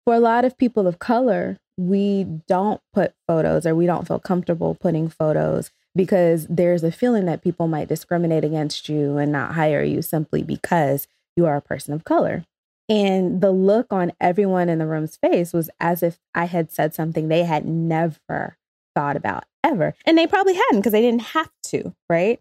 For 0.05 0.13
a 0.13 0.19
lot 0.19 0.45
of 0.45 0.57
people 0.57 0.85
of 0.85 0.99
color, 0.99 1.57
we 1.77 2.25
don't 2.47 2.81
put 2.93 3.13
photos 3.27 3.65
or 3.65 3.73
we 3.73 3.85
don't 3.85 4.07
feel 4.07 4.19
comfortable 4.19 4.75
putting 4.75 5.09
photos 5.09 5.71
because 5.95 6.45
there's 6.49 6.83
a 6.83 6.91
feeling 6.91 7.25
that 7.25 7.43
people 7.43 7.67
might 7.67 7.87
discriminate 7.87 8.43
against 8.43 8.89
you 8.89 9.17
and 9.17 9.31
not 9.31 9.55
hire 9.55 9.81
you 9.81 10.01
simply 10.01 10.43
because 10.43 11.07
you 11.35 11.45
are 11.45 11.55
a 11.55 11.61
person 11.61 11.93
of 11.93 12.03
color. 12.03 12.45
And 12.87 13.41
the 13.41 13.51
look 13.51 13.87
on 13.91 14.11
everyone 14.21 14.69
in 14.69 14.79
the 14.79 14.85
room's 14.85 15.17
face 15.17 15.53
was 15.53 15.69
as 15.79 16.03
if 16.03 16.19
I 16.35 16.45
had 16.45 16.71
said 16.71 16.93
something 16.93 17.27
they 17.27 17.43
had 17.43 17.65
never 17.65 18.57
thought 18.95 19.17
about 19.17 19.45
ever. 19.63 19.93
And 20.05 20.17
they 20.17 20.27
probably 20.27 20.53
hadn't 20.53 20.79
because 20.79 20.93
they 20.93 21.01
didn't 21.01 21.21
have 21.21 21.49
to, 21.67 21.93
right? 22.09 22.39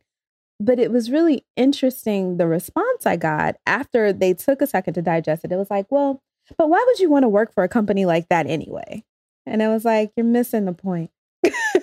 But 0.60 0.78
it 0.78 0.90
was 0.90 1.10
really 1.10 1.44
interesting 1.56 2.36
the 2.36 2.46
response 2.46 3.06
I 3.06 3.16
got 3.16 3.56
after 3.66 4.12
they 4.12 4.34
took 4.34 4.62
a 4.62 4.66
second 4.66 4.94
to 4.94 5.02
digest 5.02 5.44
it. 5.44 5.52
It 5.52 5.56
was 5.56 5.70
like, 5.70 5.86
well, 5.90 6.22
but 6.56 6.68
why 6.68 6.82
would 6.86 7.00
you 7.00 7.10
want 7.10 7.24
to 7.24 7.28
work 7.28 7.52
for 7.52 7.64
a 7.64 7.68
company 7.68 8.06
like 8.06 8.28
that 8.28 8.46
anyway? 8.46 9.04
And 9.46 9.62
I 9.62 9.68
was 9.68 9.84
like, 9.84 10.12
you're 10.16 10.24
missing 10.24 10.64
the 10.64 10.72
point. 10.72 11.10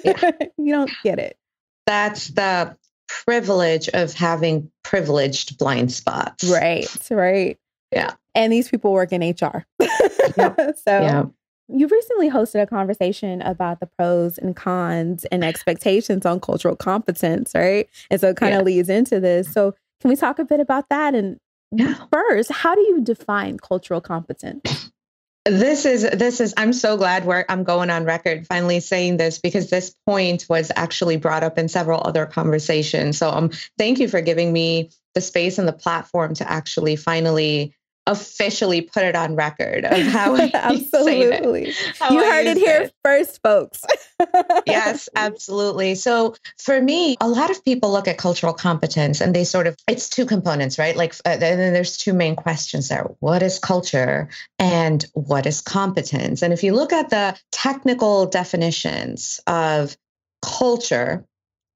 Yeah. 0.03 0.31
you 0.57 0.71
don't 0.71 0.91
get 1.03 1.19
it. 1.19 1.37
That's 1.85 2.29
the 2.29 2.75
privilege 3.07 3.89
of 3.89 4.13
having 4.13 4.71
privileged 4.83 5.57
blind 5.57 5.91
spots. 5.91 6.43
Right, 6.45 6.87
right. 7.11 7.57
Yeah. 7.91 8.13
And 8.33 8.53
these 8.53 8.69
people 8.69 8.93
work 8.93 9.11
in 9.11 9.21
HR. 9.21 9.65
Yep. 10.37 10.77
so 10.77 11.01
yeah. 11.01 11.23
You 11.73 11.87
recently 11.87 12.29
hosted 12.29 12.61
a 12.61 12.67
conversation 12.67 13.41
about 13.41 13.79
the 13.79 13.87
pros 13.87 14.37
and 14.37 14.55
cons 14.55 15.25
and 15.25 15.43
expectations 15.43 16.25
on 16.25 16.39
cultural 16.39 16.75
competence, 16.75 17.51
right? 17.55 17.89
And 18.09 18.19
so 18.19 18.29
it 18.29 18.37
kind 18.37 18.53
of 18.53 18.61
yeah. 18.61 18.65
leads 18.65 18.89
into 18.89 19.19
this. 19.19 19.51
So 19.51 19.73
can 20.01 20.09
we 20.09 20.15
talk 20.15 20.39
a 20.39 20.45
bit 20.45 20.59
about 20.59 20.89
that? 20.89 21.15
And 21.15 21.37
first, 22.11 22.51
how 22.51 22.75
do 22.75 22.81
you 22.81 23.01
define 23.01 23.57
cultural 23.57 24.01
competence? 24.01 24.91
this 25.45 25.85
is 25.87 26.03
this 26.03 26.39
is 26.39 26.53
i'm 26.55 26.71
so 26.71 26.97
glad 26.97 27.25
where 27.25 27.49
i'm 27.49 27.63
going 27.63 27.89
on 27.89 28.05
record 28.05 28.45
finally 28.45 28.79
saying 28.79 29.17
this 29.17 29.39
because 29.39 29.71
this 29.71 29.95
point 30.05 30.45
was 30.47 30.71
actually 30.75 31.17
brought 31.17 31.43
up 31.43 31.57
in 31.57 31.67
several 31.67 31.99
other 32.05 32.27
conversations 32.27 33.17
so 33.17 33.27
um 33.27 33.49
thank 33.75 33.97
you 33.97 34.07
for 34.07 34.21
giving 34.21 34.53
me 34.53 34.91
the 35.15 35.21
space 35.21 35.57
and 35.57 35.67
the 35.67 35.73
platform 35.73 36.35
to 36.35 36.49
actually 36.49 36.95
finally 36.95 37.73
officially 38.11 38.81
put 38.81 39.03
it 39.03 39.15
on 39.15 39.35
record 39.35 39.85
of 39.85 39.97
how 40.07 40.35
absolutely. 40.53 41.73
How 41.97 42.11
you 42.11 42.19
heard 42.19 42.47
it 42.47 42.57
here 42.57 42.83
it. 42.83 42.93
first 43.03 43.41
folks. 43.41 43.83
Yes 44.67 45.09
absolutely. 45.15 45.95
So 45.95 46.35
for 46.59 46.79
me 46.79 47.17
a 47.19 47.27
lot 47.27 47.49
of 47.49 47.65
people 47.65 47.91
look 47.91 48.07
at 48.07 48.19
cultural 48.19 48.53
competence 48.53 49.19
and 49.19 49.35
they 49.35 49.43
sort 49.43 49.65
of 49.65 49.75
it's 49.87 50.07
two 50.07 50.27
components 50.27 50.77
right? 50.77 50.95
Like 50.95 51.15
uh, 51.25 51.29
and 51.29 51.41
then 51.41 51.73
there's 51.73 51.97
two 51.97 52.13
main 52.13 52.35
questions 52.35 52.89
there. 52.89 53.09
What 53.19 53.41
is 53.41 53.57
culture 53.57 54.29
and 54.59 55.03
what 55.13 55.47
is 55.47 55.59
competence? 55.61 56.43
And 56.43 56.53
if 56.53 56.63
you 56.63 56.75
look 56.75 56.93
at 56.93 57.09
the 57.09 57.35
technical 57.51 58.27
definitions 58.27 59.41
of 59.47 59.97
culture 60.41 61.25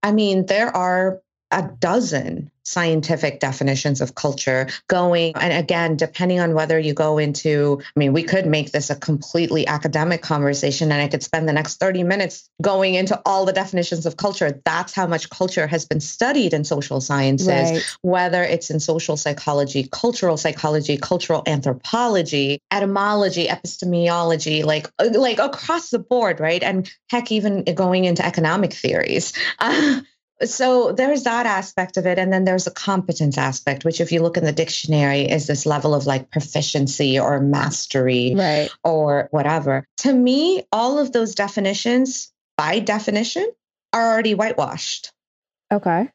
i 0.03 0.11
mean 0.11 0.45
there 0.47 0.75
are 0.75 1.21
a 1.51 1.63
dozen 1.79 2.51
scientific 2.65 3.39
definitions 3.39 4.01
of 4.01 4.15
culture 4.15 4.67
going. 4.87 5.33
And 5.35 5.53
again 5.53 5.95
depending 5.95 6.39
on 6.39 6.53
whether 6.53 6.79
you 6.79 6.93
go 6.93 7.17
into 7.17 7.79
i 7.81 7.99
mean 7.99 8.11
we 8.13 8.23
could 8.23 8.45
make 8.45 8.71
this 8.71 8.89
a 8.89 8.95
completely 8.95 9.67
academic 9.67 10.21
conversation 10.21 10.91
and 10.91 11.01
i 11.01 11.07
could 11.07 11.23
spend 11.23 11.47
the 11.47 11.53
next 11.53 11.77
30 11.77 12.03
minutes 12.03 12.49
going 12.61 12.95
into 12.95 13.19
all 13.25 13.45
the 13.45 13.53
definitions 13.53 14.05
of 14.05 14.17
culture. 14.17 14.61
That's 14.65 14.93
how 14.93 15.07
much 15.07 15.29
culture 15.29 15.67
has 15.67 15.85
been 15.85 15.99
studied 15.99 16.53
in 16.53 16.63
social 16.63 17.01
sciences 17.01 17.47
right. 17.47 17.97
whether 18.01 18.43
it's 18.43 18.69
in 18.69 18.79
social 18.79 19.17
psychology 19.17 19.87
cultural 19.91 20.37
psychology 20.37 20.97
cultural 20.97 21.43
anthropology 21.45 22.59
etymology 22.71 23.47
epistemology 23.49 24.63
like 24.63 24.89
like 24.99 25.39
across 25.39 25.89
the 25.89 25.99
board 25.99 26.39
right? 26.39 26.63
And 26.63 26.91
heck 27.09 27.31
even 27.31 27.63
going 27.63 28.05
into 28.05 28.25
economic 28.25 28.73
theories 28.73 29.33
so 30.43 30.91
there's 30.91 31.23
that 31.23 31.45
aspect 31.45 31.97
of 31.97 32.05
it 32.05 32.19
and 32.19 32.31
then 32.31 32.43
there's 32.43 32.67
a 32.67 32.71
competence 32.71 33.37
aspect 33.37 33.85
which 33.85 34.01
if 34.01 34.11
you 34.11 34.21
look 34.21 34.37
in 34.37 34.43
the 34.43 34.51
dictionary 34.51 35.21
is 35.21 35.47
this 35.47 35.65
level 35.65 35.95
of 35.95 36.05
like 36.05 36.29
proficiency 36.29 37.17
or 37.17 37.39
mastery 37.39 38.33
right. 38.35 38.69
or 38.83 39.29
whatever. 39.31 39.85
To 39.97 40.13
me 40.13 40.63
all 40.71 40.99
of 40.99 41.13
those 41.13 41.35
definitions 41.35 42.31
by 42.57 42.79
definition 42.79 43.49
are 43.93 44.11
already 44.11 44.33
whitewashed. 44.33 45.11
Okay. 45.71 46.09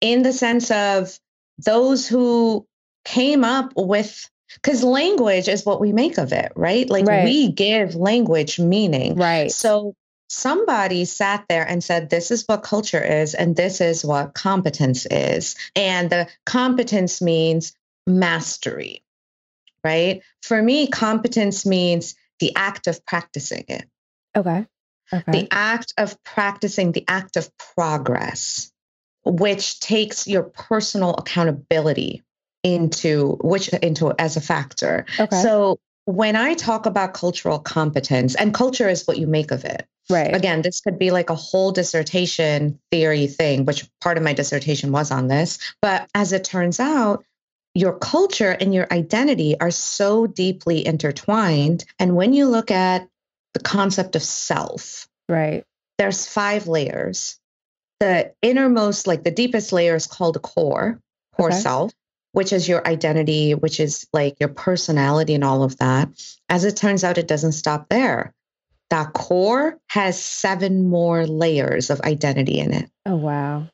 In 0.00 0.22
the 0.22 0.32
sense 0.32 0.70
of 0.70 1.18
those 1.58 2.06
who 2.06 2.66
came 3.04 3.42
up 3.42 3.72
with 3.76 4.30
because 4.54 4.82
language 4.82 5.48
is 5.48 5.64
what 5.64 5.80
we 5.80 5.92
make 5.92 6.18
of 6.18 6.32
it 6.32 6.52
right? 6.54 6.88
Like 6.88 7.06
right. 7.06 7.24
we 7.24 7.50
give 7.50 7.96
language 7.96 8.60
meaning. 8.60 9.16
Right. 9.16 9.50
So 9.50 9.94
somebody 10.30 11.04
sat 11.04 11.44
there 11.48 11.66
and 11.68 11.84
said, 11.84 12.08
This 12.08 12.30
is 12.30 12.44
what 12.46 12.62
culture 12.62 13.02
is, 13.02 13.34
and 13.34 13.56
this 13.56 13.80
is 13.80 14.04
what 14.04 14.34
competence 14.34 15.06
is. 15.10 15.56
And 15.76 16.08
the 16.08 16.28
competence 16.46 17.20
means 17.20 17.74
mastery, 18.06 19.02
right? 19.84 20.22
For 20.42 20.62
me, 20.62 20.86
competence 20.86 21.66
means 21.66 22.14
the 22.38 22.54
act 22.56 22.86
of 22.86 23.04
practicing 23.04 23.64
it. 23.68 23.84
Okay. 24.36 24.66
okay. 25.12 25.32
The 25.32 25.48
act 25.50 25.92
of 25.98 26.22
practicing, 26.22 26.92
the 26.92 27.04
act 27.08 27.36
of 27.36 27.50
progress, 27.76 28.72
which 29.24 29.80
takes 29.80 30.26
your 30.26 30.44
personal 30.44 31.14
accountability 31.14 32.22
into 32.62 33.38
which 33.42 33.68
into 33.68 34.12
as 34.18 34.36
a 34.36 34.40
factor. 34.40 35.06
Okay. 35.18 35.42
So 35.42 35.78
when 36.04 36.36
I 36.36 36.54
talk 36.54 36.86
about 36.86 37.14
cultural 37.14 37.58
competence, 37.58 38.34
and 38.34 38.54
culture 38.54 38.88
is 38.88 39.06
what 39.06 39.18
you 39.18 39.26
make 39.26 39.50
of 39.50 39.64
it. 39.64 39.86
Right. 40.10 40.34
Again, 40.34 40.62
this 40.62 40.80
could 40.80 40.98
be 40.98 41.10
like 41.10 41.30
a 41.30 41.34
whole 41.34 41.72
dissertation 41.72 42.80
theory 42.90 43.26
thing, 43.26 43.64
which 43.64 43.88
part 44.00 44.18
of 44.18 44.24
my 44.24 44.32
dissertation 44.32 44.92
was 44.92 45.10
on 45.10 45.28
this. 45.28 45.58
But 45.80 46.08
as 46.14 46.32
it 46.32 46.44
turns 46.44 46.80
out, 46.80 47.24
your 47.74 47.96
culture 47.96 48.50
and 48.50 48.74
your 48.74 48.88
identity 48.92 49.58
are 49.60 49.70
so 49.70 50.26
deeply 50.26 50.84
intertwined. 50.84 51.84
And 51.98 52.16
when 52.16 52.32
you 52.32 52.46
look 52.46 52.70
at 52.70 53.08
the 53.54 53.60
concept 53.60 54.16
of 54.16 54.22
self, 54.22 55.08
right, 55.28 55.64
there's 55.98 56.26
five 56.26 56.66
layers. 56.66 57.38
The 58.00 58.32
innermost, 58.42 59.06
like 59.06 59.22
the 59.24 59.30
deepest 59.30 59.72
layer 59.72 59.94
is 59.94 60.06
called 60.06 60.40
core, 60.42 61.00
core 61.36 61.48
okay. 61.48 61.58
self 61.58 61.92
which 62.32 62.52
is 62.52 62.68
your 62.68 62.86
identity, 62.86 63.54
which 63.54 63.80
is 63.80 64.06
like 64.12 64.38
your 64.38 64.48
personality 64.48 65.34
and 65.34 65.44
all 65.44 65.62
of 65.62 65.76
that. 65.78 66.08
As 66.48 66.64
it 66.64 66.76
turns 66.76 67.04
out, 67.04 67.18
it 67.18 67.28
doesn't 67.28 67.52
stop 67.52 67.88
there. 67.88 68.32
That 68.90 69.12
core 69.12 69.78
has 69.88 70.20
seven 70.20 70.88
more 70.88 71.26
layers 71.26 71.90
of 71.90 72.00
identity 72.00 72.58
in 72.58 72.72
it. 72.72 72.90
Oh, 73.06 73.16
wow. 73.16 73.68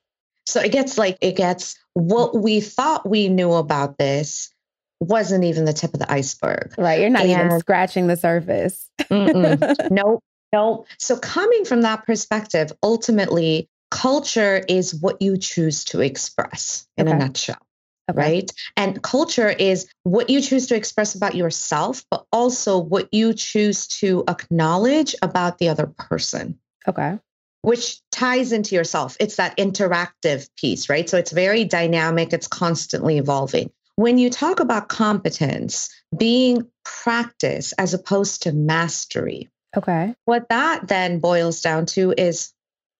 So 0.46 0.60
it 0.60 0.72
gets 0.72 0.98
like, 0.98 1.18
it 1.20 1.36
gets 1.36 1.76
what 1.94 2.36
we 2.36 2.60
thought 2.60 3.08
we 3.08 3.28
knew 3.28 3.52
about 3.52 3.98
this 3.98 4.52
wasn't 5.00 5.44
even 5.44 5.64
the 5.64 5.72
tip 5.72 5.92
of 5.92 6.00
the 6.00 6.10
iceberg. 6.10 6.74
Right. 6.78 7.00
You're 7.00 7.10
not 7.10 7.22
and, 7.22 7.46
even 7.46 7.60
scratching 7.60 8.06
the 8.06 8.16
surface. 8.16 8.88
nope. 9.10 10.22
Nope. 10.52 10.86
So 10.98 11.18
coming 11.18 11.64
from 11.64 11.82
that 11.82 12.06
perspective, 12.06 12.72
ultimately, 12.82 13.68
culture 13.90 14.62
is 14.68 14.94
what 14.94 15.20
you 15.20 15.36
choose 15.36 15.84
to 15.86 16.00
express 16.00 16.86
in 16.96 17.08
okay. 17.08 17.16
a 17.16 17.18
nutshell 17.18 17.65
Okay. 18.10 18.20
Right. 18.20 18.52
And 18.76 19.02
culture 19.02 19.48
is 19.48 19.88
what 20.04 20.30
you 20.30 20.40
choose 20.40 20.68
to 20.68 20.76
express 20.76 21.14
about 21.14 21.34
yourself, 21.34 22.04
but 22.10 22.24
also 22.32 22.78
what 22.78 23.12
you 23.12 23.34
choose 23.34 23.88
to 23.88 24.24
acknowledge 24.28 25.14
about 25.22 25.58
the 25.58 25.68
other 25.68 25.86
person. 25.86 26.58
Okay. 26.86 27.18
Which 27.62 28.00
ties 28.12 28.52
into 28.52 28.76
yourself. 28.76 29.16
It's 29.18 29.36
that 29.36 29.56
interactive 29.56 30.48
piece, 30.56 30.88
right? 30.88 31.08
So 31.10 31.18
it's 31.18 31.32
very 31.32 31.64
dynamic, 31.64 32.32
it's 32.32 32.46
constantly 32.46 33.18
evolving. 33.18 33.70
When 33.96 34.18
you 34.18 34.30
talk 34.30 34.60
about 34.60 34.88
competence 34.88 35.88
being 36.16 36.68
practice 36.84 37.72
as 37.72 37.92
opposed 37.92 38.42
to 38.42 38.52
mastery, 38.52 39.48
okay. 39.76 40.14
What 40.26 40.48
that 40.50 40.86
then 40.86 41.18
boils 41.18 41.60
down 41.60 41.86
to 41.86 42.14
is 42.16 42.52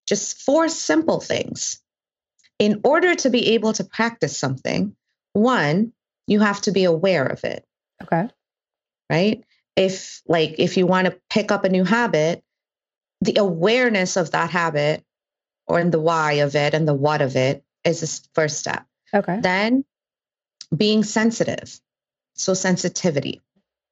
just 0.09 0.43
four 0.43 0.69
simple 0.69 1.21
things 1.21 1.81
in 2.59 2.81
order 2.85 3.15
to 3.15 3.31
be 3.31 3.55
able 3.55 3.73
to 3.75 3.85
practice 3.85 4.37
something, 4.37 4.95
one, 5.33 5.93
you 6.27 6.41
have 6.41 6.61
to 6.63 6.73
be 6.73 6.85
aware 6.85 7.25
of 7.25 7.45
it. 7.45 7.65
Okay. 8.03 8.29
Right? 9.11 9.45
If 9.77 10.23
like 10.27 10.57
if 10.59 10.77
you 10.77 10.87
want 10.87 11.07
to 11.07 11.21
pick 11.31 11.53
up 11.53 11.65
a 11.65 11.69
new 11.69 11.85
habit, 11.85 12.43
the 13.21 13.37
awareness 13.39 14.17
of 14.17 14.31
that 14.33 14.51
habit 14.51 15.05
or 15.67 15.81
in 15.81 15.91
the 15.91 16.01
why 16.01 16.35
of 16.35 16.55
it 16.55 16.75
and 16.75 16.87
the 16.89 16.95
what 16.95 17.21
of 17.21 17.37
it 17.37 17.63
is 17.85 18.01
the 18.01 18.29
first 18.35 18.59
step. 18.59 18.85
Okay. 19.13 19.41
Then 19.41 19.85
being 20.75 21.05
sensitive. 21.05 21.79
So 22.35 22.55
sensitivity, 22.55 23.43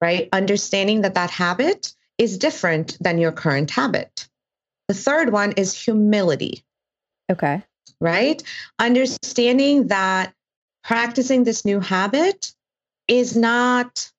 right? 0.00 0.28
Understanding 0.32 1.02
that 1.02 1.14
that 1.14 1.30
habit 1.30 1.94
is 2.18 2.38
different 2.38 2.96
than 3.00 3.18
your 3.18 3.32
current 3.32 3.70
habit. 3.70 4.28
The 4.88 4.94
third 4.94 5.32
one 5.32 5.52
is 5.52 5.72
humility. 5.72 6.64
Okay 7.30 7.62
right? 8.04 8.42
Understanding 8.78 9.88
that 9.88 10.32
practicing 10.84 11.42
this 11.42 11.64
new 11.64 11.80
habit 11.80 12.52
is 13.08 13.36
not 13.36 14.12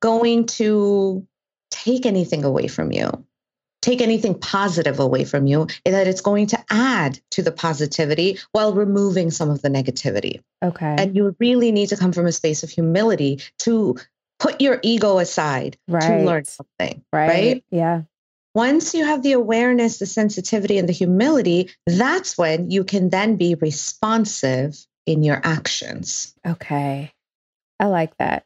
going 0.00 0.46
to 0.46 1.26
take 1.70 2.04
anything 2.04 2.44
away 2.44 2.66
from 2.66 2.92
you, 2.92 3.24
take 3.80 4.00
anything 4.00 4.38
positive 4.38 4.98
away 4.98 5.24
from 5.24 5.46
you, 5.46 5.68
and 5.86 5.94
that 5.94 6.08
it's 6.08 6.20
going 6.20 6.48
to 6.48 6.64
add 6.70 7.20
to 7.30 7.42
the 7.42 7.52
positivity 7.52 8.38
while 8.52 8.74
removing 8.74 9.30
some 9.30 9.50
of 9.50 9.62
the 9.62 9.68
negativity. 9.68 10.42
Okay. 10.62 10.96
And 10.98 11.14
you 11.14 11.36
really 11.38 11.70
need 11.70 11.90
to 11.90 11.96
come 11.96 12.12
from 12.12 12.26
a 12.26 12.32
space 12.32 12.64
of 12.64 12.70
humility 12.70 13.40
to 13.60 13.96
put 14.40 14.60
your 14.60 14.80
ego 14.82 15.18
aside 15.18 15.78
right. 15.86 16.00
to 16.00 16.24
learn 16.24 16.44
something. 16.44 17.04
Right. 17.12 17.28
right? 17.28 17.64
Yeah. 17.70 18.02
Once 18.54 18.94
you 18.94 19.04
have 19.04 19.22
the 19.22 19.32
awareness, 19.32 19.98
the 19.98 20.06
sensitivity, 20.06 20.78
and 20.78 20.88
the 20.88 20.92
humility, 20.92 21.70
that's 21.86 22.36
when 22.36 22.70
you 22.70 22.82
can 22.82 23.10
then 23.10 23.36
be 23.36 23.54
responsive 23.54 24.84
in 25.06 25.22
your 25.22 25.40
actions. 25.44 26.34
Okay. 26.46 27.12
I 27.78 27.86
like 27.86 28.16
that. 28.18 28.44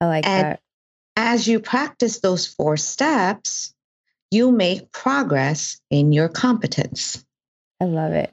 I 0.00 0.06
like 0.06 0.26
and 0.26 0.46
that. 0.46 0.60
As 1.16 1.46
you 1.46 1.60
practice 1.60 2.20
those 2.20 2.46
four 2.46 2.76
steps, 2.76 3.74
you 4.30 4.52
make 4.52 4.92
progress 4.92 5.80
in 5.90 6.12
your 6.12 6.28
competence. 6.28 7.24
I 7.80 7.84
love 7.84 8.12
it. 8.12 8.32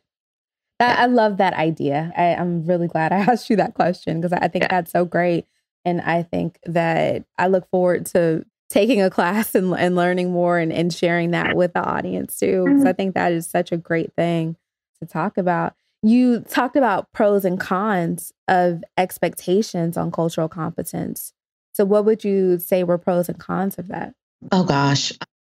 That, 0.80 0.98
yeah. 0.98 1.04
I 1.04 1.08
love 1.08 1.38
that 1.38 1.54
idea. 1.54 2.12
I, 2.16 2.24
am 2.24 2.66
really 2.66 2.88
glad 2.88 3.12
I 3.12 3.18
asked 3.32 3.50
you 3.50 3.56
that 3.58 3.74
question 3.74 4.20
because 4.20 4.34
I 4.34 4.48
think 4.48 4.64
yeah. 4.64 4.70
that's 4.70 4.92
so 4.92 5.06
great. 5.06 5.46
And 5.84 6.02
I 6.02 6.24
think 6.24 6.60
that 6.66 7.26
I 7.38 7.48
look 7.48 7.70
forward 7.70 8.08
to 8.08 8.46
taking 8.76 9.02
a 9.02 9.10
class 9.10 9.56
and, 9.56 9.74
and 9.74 9.96
learning 9.96 10.34
more 10.34 10.60
and, 10.60 10.74
and 10.74 10.94
sharing 10.94 11.32
that 11.32 11.56
with 11.56 11.72
the 11.72 11.82
audience 11.82 12.38
too. 12.38 12.66
Because 12.66 12.80
mm-hmm. 12.80 12.88
I 12.88 12.94
think 12.94 13.16
that 13.16 13.32
is 13.32 13.48
such 13.48 13.72
a 13.72 13.78
great 13.78 14.14
thing 14.16 14.58
to 15.00 15.08
talk 15.08 15.38
about. 15.38 15.76
You 16.04 16.42
talked 16.42 16.76
about 16.76 17.12
pros 17.14 17.46
and 17.46 17.58
cons 17.58 18.34
of 18.50 18.84
expectations 18.98 19.96
on 19.96 20.12
cultural 20.12 20.50
competence. 20.50 21.32
So, 21.74 21.86
what 21.86 22.04
would 22.04 22.26
you 22.26 22.60
say 22.60 22.84
were 22.84 22.98
pros 22.98 23.30
and 23.30 23.40
cons 23.40 23.80
of 23.80 23.88
that? 23.88 24.14
Oh 24.52 24.66
gosh. 24.66 25.14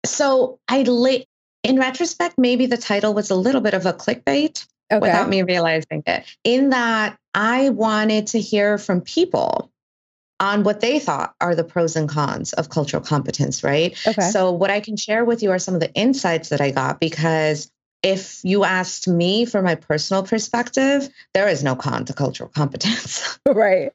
So, 0.06 0.60
I 0.68 0.82
li- 0.82 1.26
in 1.64 1.76
retrospect, 1.76 2.38
maybe 2.38 2.66
the 2.66 2.76
title 2.76 3.14
was 3.14 3.30
a 3.30 3.34
little 3.34 3.60
bit 3.60 3.74
of 3.74 3.84
a 3.84 3.92
clickbait 3.92 4.64
okay. 4.92 5.00
without 5.00 5.28
me 5.28 5.42
realizing 5.42 6.04
it. 6.06 6.24
In 6.44 6.70
that, 6.70 7.18
I 7.34 7.70
wanted 7.70 8.28
to 8.28 8.40
hear 8.40 8.78
from 8.78 9.00
people 9.00 9.72
on 10.40 10.62
what 10.62 10.80
they 10.80 10.98
thought 10.98 11.34
are 11.40 11.54
the 11.54 11.64
pros 11.64 11.96
and 11.96 12.08
cons 12.08 12.52
of 12.52 12.68
cultural 12.68 13.02
competence, 13.02 13.64
right? 13.64 13.98
Okay. 14.06 14.30
So, 14.30 14.52
what 14.52 14.70
I 14.70 14.80
can 14.80 14.96
share 14.96 15.24
with 15.24 15.42
you 15.42 15.50
are 15.50 15.58
some 15.58 15.74
of 15.74 15.80
the 15.80 15.92
insights 15.94 16.50
that 16.50 16.60
I 16.60 16.70
got 16.70 17.00
because 17.00 17.70
if 18.02 18.40
you 18.44 18.64
asked 18.64 19.08
me 19.08 19.44
for 19.44 19.60
my 19.60 19.74
personal 19.74 20.22
perspective, 20.22 21.08
there 21.34 21.48
is 21.48 21.64
no 21.64 21.74
con 21.74 22.04
to 22.04 22.12
cultural 22.12 22.48
competence. 22.48 23.38
right. 23.46 23.92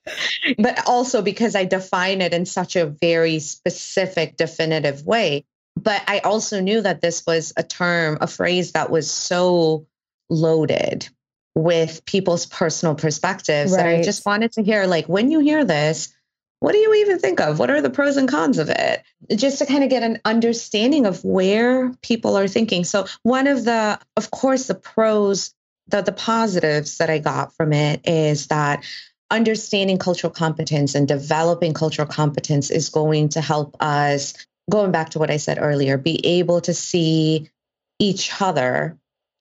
But 0.58 0.88
also 0.88 1.22
because 1.22 1.56
I 1.56 1.66
define 1.66 2.22
it 2.22 2.34
in 2.34 2.46
such 2.46 2.76
a 2.76 2.86
very 2.86 3.40
specific, 3.40 4.36
definitive 4.36 5.06
way. 5.06 5.46
But 5.76 6.04
I 6.08 6.20
also 6.20 6.60
knew 6.60 6.82
that 6.82 7.02
this 7.02 7.26
was 7.26 7.54
a 7.56 7.64
term, 7.64 8.18
a 8.22 8.28
phrase 8.28 8.74
that 8.74 8.90
was 8.92 9.10
so 9.10 9.88
loaded 10.30 11.08
with 11.56 12.04
people's 12.06 12.46
personal 12.46 12.96
perspectives 12.96 13.72
right. 13.72 13.78
that 13.78 13.88
I 13.88 14.04
just 14.04 14.26
wanted 14.26 14.52
to 14.54 14.64
hear 14.64 14.86
like, 14.86 15.08
when 15.08 15.32
you 15.32 15.40
hear 15.40 15.64
this, 15.64 16.14
what 16.64 16.72
do 16.72 16.78
you 16.78 16.94
even 16.94 17.20
think 17.20 17.42
of? 17.42 17.60
What 17.60 17.70
are 17.70 17.82
the 17.82 17.90
pros 17.90 18.16
and 18.16 18.30
cons 18.30 18.58
of 18.58 18.70
it? 18.70 19.04
Just 19.36 19.60
to 19.60 19.66
kind 19.66 19.84
of 19.84 19.90
get 19.90 20.02
an 20.02 20.22
understanding 20.24 21.06
of 21.06 21.22
where 21.26 21.92
people 22.02 22.38
are 22.38 22.48
thinking. 22.48 22.86
So, 22.86 23.06
one 23.24 23.48
of 23.48 23.66
the, 23.66 24.00
of 24.16 24.32
course, 24.32 24.68
the 24.68 24.76
pros, 24.76 25.54
the, 25.90 26.02
the 26.02 26.14
positives 26.14 27.00
that 27.00 27.10
I 27.10 27.20
got 27.20 27.54
from 27.58 27.74
it 27.74 28.08
is 28.08 28.48
that 28.48 28.86
understanding 29.30 29.98
cultural 29.98 30.32
competence 30.32 30.96
and 30.96 31.06
developing 31.06 31.74
cultural 31.74 32.08
competence 32.08 32.72
is 32.72 32.88
going 32.88 33.28
to 33.30 33.42
help 33.42 33.76
us, 33.82 34.34
going 34.72 34.92
back 34.92 35.10
to 35.10 35.20
what 35.20 35.30
I 35.30 35.38
said 35.38 35.58
earlier, 35.60 35.98
be 35.98 36.26
able 36.26 36.62
to 36.62 36.74
see 36.74 37.50
each 38.00 38.32
other 38.40 38.98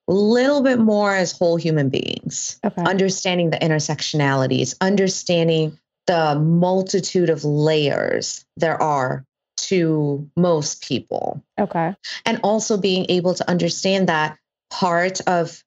a 0.08 0.12
little 0.12 0.60
bit 0.60 0.80
more 0.80 1.14
as 1.14 1.30
whole 1.30 1.54
human 1.54 1.88
beings, 1.88 2.58
okay. 2.66 2.82
understanding 2.82 3.50
the 3.50 3.58
intersectionalities, 3.58 4.74
understanding 4.80 5.78
the 6.06 6.38
multitude 6.38 7.30
of 7.30 7.44
layers 7.44 8.44
there 8.56 8.80
are 8.80 9.24
to 9.56 10.28
most 10.36 10.82
people. 10.82 11.42
Okay. 11.58 11.94
And 12.24 12.40
also 12.42 12.76
being 12.76 13.06
able 13.08 13.34
to 13.34 13.48
understand 13.48 14.08
that 14.08 14.38
part 14.70 15.20
of 15.26 15.62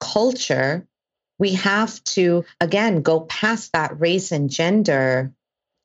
culture, 0.00 0.86
we 1.38 1.54
have 1.54 2.02
to, 2.04 2.44
again, 2.60 3.02
go 3.02 3.20
past 3.20 3.72
that 3.72 3.98
race 3.98 4.32
and 4.32 4.50
gender 4.50 5.32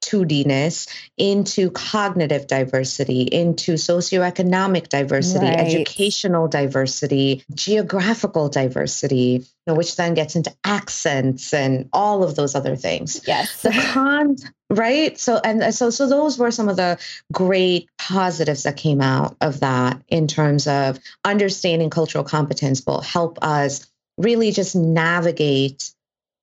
2Dness 0.04 0.88
into 1.18 1.72
cognitive 1.72 2.48
diversity, 2.48 3.22
into 3.22 3.74
socioeconomic 3.74 4.90
diversity, 4.90 5.46
right. 5.46 5.60
educational 5.60 6.48
diversity, 6.48 7.44
geographical 7.54 8.50
diversity, 8.50 9.46
which 9.68 9.96
then 9.96 10.14
gets 10.14 10.36
into 10.36 10.54
accents 10.64 11.54
and 11.54 11.90
all 11.94 12.24
of 12.24 12.36
those 12.36 12.56
other 12.56 12.76
things. 12.76 13.22
Yes. 13.26 13.62
The 13.62 13.72
cons, 13.94 14.46
right? 14.70 15.18
So 15.18 15.40
and 15.44 15.64
uh, 15.64 15.72
so 15.72 15.90
so 15.90 16.08
those 16.08 16.38
were 16.38 16.52
some 16.52 16.70
of 16.70 16.76
the 16.76 16.98
great 17.32 17.90
positives 17.98 18.64
that 18.64 18.78
came 18.78 19.02
out 19.02 19.38
of 19.42 19.62
that 19.62 20.02
in 20.10 20.28
terms 20.28 20.68
of 20.68 21.00
understanding 21.24 21.90
cultural 21.90 22.24
competence 22.24 22.84
will 22.86 23.02
help 23.02 23.40
us 23.42 23.90
really 24.18 24.52
just 24.52 24.76
navigate 24.76 25.94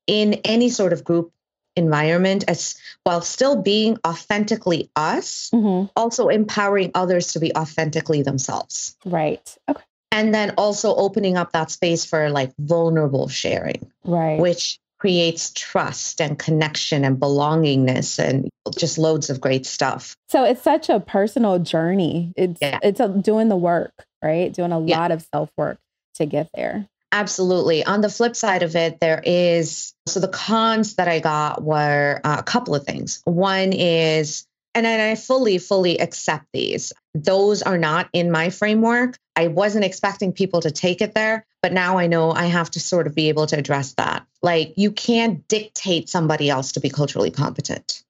in 0.06 0.34
any 0.44 0.70
sort 0.70 0.92
of 0.92 1.04
group 1.04 1.32
environment 1.80 2.44
as 2.46 2.76
while 3.04 3.20
still 3.20 3.56
being 3.56 3.98
authentically 4.06 4.90
us 4.94 5.50
mm-hmm. 5.52 5.90
also 5.96 6.28
empowering 6.28 6.90
others 6.94 7.32
to 7.32 7.40
be 7.40 7.54
authentically 7.56 8.22
themselves. 8.22 8.96
Right. 9.04 9.56
Okay. 9.68 9.82
And 10.12 10.34
then 10.34 10.54
also 10.58 10.94
opening 10.94 11.36
up 11.36 11.52
that 11.52 11.70
space 11.70 12.04
for 12.04 12.30
like 12.30 12.52
vulnerable 12.58 13.28
sharing 13.28 13.90
right. 14.04 14.38
which 14.40 14.78
creates 14.98 15.50
trust 15.54 16.20
and 16.20 16.38
connection 16.38 17.04
and 17.04 17.16
belongingness 17.16 18.18
and 18.18 18.50
just 18.76 18.98
loads 18.98 19.30
of 19.30 19.40
great 19.40 19.64
stuff. 19.64 20.14
So 20.28 20.44
it's 20.44 20.62
such 20.62 20.90
a 20.90 21.00
personal 21.00 21.58
journey. 21.58 22.34
It's 22.36 22.58
yeah. 22.60 22.78
it's 22.82 23.00
a, 23.00 23.08
doing 23.08 23.48
the 23.48 23.56
work 23.56 23.92
right? 24.22 24.52
Doing 24.52 24.72
a 24.72 24.80
yeah. 24.80 24.98
lot 24.98 25.10
of 25.12 25.22
self 25.32 25.50
work 25.56 25.78
to 26.14 26.26
get 26.26 26.48
there 26.54 26.88
Absolutely. 27.12 27.84
On 27.84 28.00
the 28.00 28.08
flip 28.08 28.36
side 28.36 28.62
of 28.62 28.76
it, 28.76 29.00
there 29.00 29.22
is 29.24 29.94
so 30.06 30.20
the 30.20 30.28
cons 30.28 30.94
that 30.94 31.08
I 31.08 31.18
got 31.18 31.62
were 31.62 32.20
uh, 32.22 32.36
a 32.38 32.42
couple 32.42 32.74
of 32.74 32.84
things. 32.84 33.20
One 33.24 33.72
is, 33.72 34.46
and 34.74 34.86
I 34.86 35.16
fully, 35.16 35.58
fully 35.58 35.98
accept 35.98 36.46
these. 36.52 36.92
Those 37.14 37.62
are 37.62 37.78
not 37.78 38.08
in 38.12 38.30
my 38.30 38.50
framework. 38.50 39.18
I 39.34 39.48
wasn't 39.48 39.84
expecting 39.84 40.32
people 40.32 40.60
to 40.60 40.70
take 40.70 41.00
it 41.00 41.14
there, 41.14 41.46
but 41.62 41.72
now 41.72 41.98
I 41.98 42.06
know 42.06 42.30
I 42.30 42.46
have 42.46 42.70
to 42.72 42.80
sort 42.80 43.08
of 43.08 43.14
be 43.14 43.28
able 43.28 43.46
to 43.48 43.58
address 43.58 43.94
that. 43.94 44.24
Like, 44.40 44.74
you 44.76 44.92
can't 44.92 45.46
dictate 45.48 46.08
somebody 46.08 46.48
else 46.48 46.72
to 46.72 46.80
be 46.80 46.90
culturally 46.90 47.32
competent, 47.32 48.04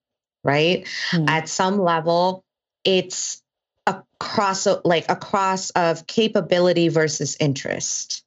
right? 0.44 0.86
Mm-hmm. 1.12 1.28
At 1.28 1.48
some 1.48 1.80
level, 1.80 2.44
it's 2.84 3.42
a 3.86 4.02
cross, 4.18 4.66
like 4.84 5.06
a 5.08 5.16
cross 5.16 5.70
of 5.70 6.06
capability 6.06 6.88
versus 6.88 7.38
interest 7.40 8.24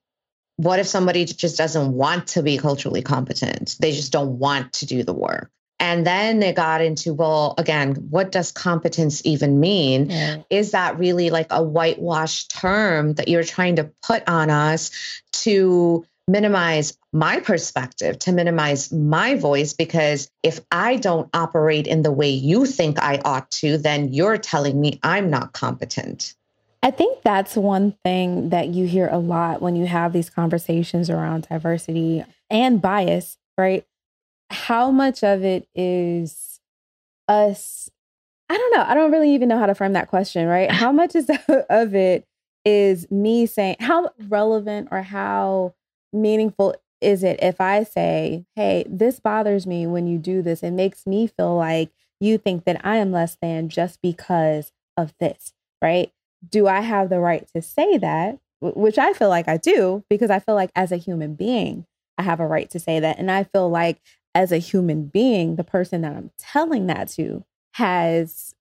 what 0.57 0.79
if 0.79 0.87
somebody 0.87 1.25
just 1.25 1.57
doesn't 1.57 1.93
want 1.93 2.27
to 2.27 2.43
be 2.43 2.57
culturally 2.57 3.01
competent? 3.01 3.75
They 3.79 3.91
just 3.91 4.11
don't 4.11 4.39
want 4.39 4.73
to 4.73 4.85
do 4.85 5.03
the 5.03 5.13
work. 5.13 5.49
And 5.79 6.07
then 6.07 6.39
they 6.39 6.53
got 6.53 6.81
into, 6.81 7.13
well, 7.13 7.55
again, 7.57 7.95
what 8.09 8.31
does 8.31 8.51
competence 8.51 9.21
even 9.25 9.59
mean? 9.59 10.09
Yeah. 10.09 10.37
Is 10.49 10.71
that 10.71 10.97
really 10.97 11.29
like 11.29 11.47
a 11.49 11.61
whitewashed 11.61 12.51
term 12.51 13.15
that 13.15 13.27
you're 13.27 13.43
trying 13.43 13.75
to 13.77 13.91
put 14.01 14.27
on 14.29 14.49
us 14.49 14.91
to 15.33 16.05
minimize 16.27 16.97
my 17.11 17.41
perspective, 17.41 18.17
to 18.19 18.31
minimize 18.31 18.93
my 18.93 19.35
voice? 19.35 19.73
Because 19.73 20.29
if 20.41 20.61
I 20.71 20.95
don't 20.95 21.29
operate 21.33 21.87
in 21.87 22.01
the 22.01 22.13
way 22.13 22.29
you 22.29 22.65
think 22.65 22.97
I 22.99 23.19
ought 23.25 23.51
to, 23.51 23.77
then 23.77 24.13
you're 24.13 24.37
telling 24.37 24.79
me 24.79 24.99
I'm 25.03 25.29
not 25.29 25.51
competent. 25.51 26.33
I 26.83 26.91
think 26.91 27.23
that's 27.23 27.55
one 27.55 27.93
thing 28.03 28.49
that 28.49 28.69
you 28.69 28.85
hear 28.85 29.07
a 29.09 29.17
lot 29.17 29.61
when 29.61 29.77
you 29.77 29.87
have 29.87 30.11
these 30.11 30.29
conversations 30.29 31.09
around 31.09 31.47
diversity 31.49 32.25
and 32.49 32.81
bias, 32.81 33.37
right? 33.57 33.85
How 34.51 34.91
much 34.91 35.23
of 35.23 35.43
it 35.43 35.67
is 35.75 36.59
us? 37.27 37.89
I 38.49 38.57
don't 38.57 38.75
know. 38.75 38.85
I 38.87 38.95
don't 38.95 39.11
really 39.11 39.33
even 39.35 39.49
know 39.49 39.59
how 39.59 39.67
to 39.67 39.75
frame 39.75 39.93
that 39.93 40.09
question, 40.09 40.47
right? 40.47 40.71
How 40.83 40.91
much 40.91 41.15
is 41.15 41.29
of 41.69 41.95
it 41.95 42.25
is 42.65 43.09
me 43.11 43.45
saying, 43.45 43.77
how 43.79 44.11
relevant 44.27 44.89
or 44.91 45.01
how 45.03 45.75
meaningful 46.13 46.75
is 47.01 47.23
it 47.23 47.39
if 47.43 47.61
I 47.61 47.83
say, 47.83 48.45
hey, 48.55 48.85
this 48.89 49.19
bothers 49.19 49.67
me 49.67 49.87
when 49.87 50.07
you 50.07 50.17
do 50.19 50.41
this? 50.41 50.63
It 50.63 50.71
makes 50.71 51.07
me 51.07 51.27
feel 51.27 51.55
like 51.57 51.91
you 52.21 52.37
think 52.37 52.65
that 52.65 52.81
I 52.85 52.97
am 52.97 53.11
less 53.11 53.37
than 53.41 53.69
just 53.69 54.01
because 54.01 54.71
of 54.97 55.13
this, 55.19 55.53
right? 55.81 56.11
Do 56.49 56.67
I 56.67 56.81
have 56.81 57.09
the 57.09 57.19
right 57.19 57.47
to 57.55 57.61
say 57.61 57.97
that? 57.97 58.39
Which 58.61 58.97
I 58.97 59.13
feel 59.13 59.29
like 59.29 59.47
I 59.47 59.57
do 59.57 60.03
because 60.09 60.29
I 60.29 60.39
feel 60.39 60.55
like 60.55 60.71
as 60.75 60.91
a 60.91 60.97
human 60.97 61.35
being, 61.35 61.85
I 62.17 62.23
have 62.23 62.39
a 62.39 62.47
right 62.47 62.69
to 62.69 62.79
say 62.79 62.99
that. 62.99 63.19
And 63.19 63.29
I 63.29 63.43
feel 63.43 63.69
like 63.69 64.01
as 64.35 64.51
a 64.51 64.57
human 64.57 65.05
being, 65.05 65.55
the 65.57 65.63
person 65.63 66.01
that 66.01 66.13
I'm 66.13 66.31
telling 66.37 66.87
that 66.87 67.09
to 67.09 67.43
has, 67.73 68.55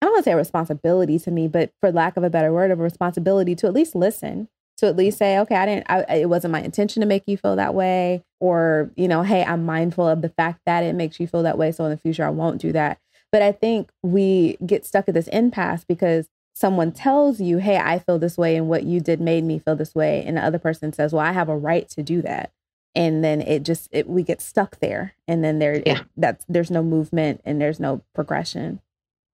I 0.00 0.06
don't 0.06 0.14
want 0.14 0.24
to 0.24 0.30
say 0.30 0.32
a 0.32 0.36
responsibility 0.36 1.18
to 1.20 1.30
me, 1.30 1.48
but 1.48 1.70
for 1.80 1.92
lack 1.92 2.16
of 2.16 2.24
a 2.24 2.30
better 2.30 2.52
word, 2.52 2.70
of 2.70 2.80
a 2.80 2.82
responsibility 2.82 3.54
to 3.56 3.66
at 3.66 3.74
least 3.74 3.94
listen, 3.94 4.48
to 4.78 4.86
at 4.86 4.96
least 4.96 5.18
say, 5.18 5.38
okay, 5.38 5.54
I 5.54 5.66
didn't, 5.66 5.86
I, 5.88 6.16
it 6.16 6.28
wasn't 6.28 6.52
my 6.52 6.62
intention 6.62 7.00
to 7.00 7.06
make 7.06 7.24
you 7.26 7.36
feel 7.36 7.56
that 7.56 7.74
way. 7.74 8.24
Or, 8.40 8.90
you 8.96 9.06
know, 9.06 9.22
hey, 9.22 9.44
I'm 9.44 9.64
mindful 9.64 10.08
of 10.08 10.22
the 10.22 10.28
fact 10.28 10.60
that 10.66 10.82
it 10.82 10.94
makes 10.94 11.20
you 11.20 11.26
feel 11.26 11.42
that 11.42 11.58
way. 11.58 11.72
So 11.72 11.84
in 11.84 11.90
the 11.90 11.96
future, 11.96 12.24
I 12.24 12.30
won't 12.30 12.60
do 12.60 12.72
that. 12.72 12.98
But 13.30 13.42
I 13.42 13.52
think 13.52 13.90
we 14.02 14.56
get 14.64 14.84
stuck 14.84 15.08
at 15.08 15.14
this 15.14 15.28
impasse 15.28 15.84
because 15.84 16.28
someone 16.54 16.92
tells 16.92 17.40
you, 17.40 17.58
Hey, 17.58 17.76
I 17.76 17.98
feel 17.98 18.18
this 18.18 18.38
way, 18.38 18.56
and 18.56 18.68
what 18.68 18.84
you 18.84 19.00
did 19.00 19.20
made 19.20 19.44
me 19.44 19.58
feel 19.58 19.76
this 19.76 19.94
way. 19.94 20.22
And 20.24 20.36
the 20.36 20.44
other 20.44 20.58
person 20.58 20.92
says, 20.92 21.12
Well, 21.12 21.24
I 21.24 21.32
have 21.32 21.48
a 21.48 21.56
right 21.56 21.88
to 21.90 22.02
do 22.02 22.22
that. 22.22 22.52
And 22.94 23.24
then 23.24 23.40
it 23.40 23.62
just, 23.62 23.88
it, 23.90 24.08
we 24.08 24.22
get 24.22 24.42
stuck 24.42 24.78
there. 24.80 25.14
And 25.26 25.42
then 25.42 25.58
there, 25.58 25.82
yeah. 25.84 26.02
that's, 26.16 26.44
there's 26.48 26.70
no 26.70 26.82
movement 26.82 27.40
and 27.44 27.60
there's 27.60 27.80
no 27.80 28.02
progression. 28.14 28.80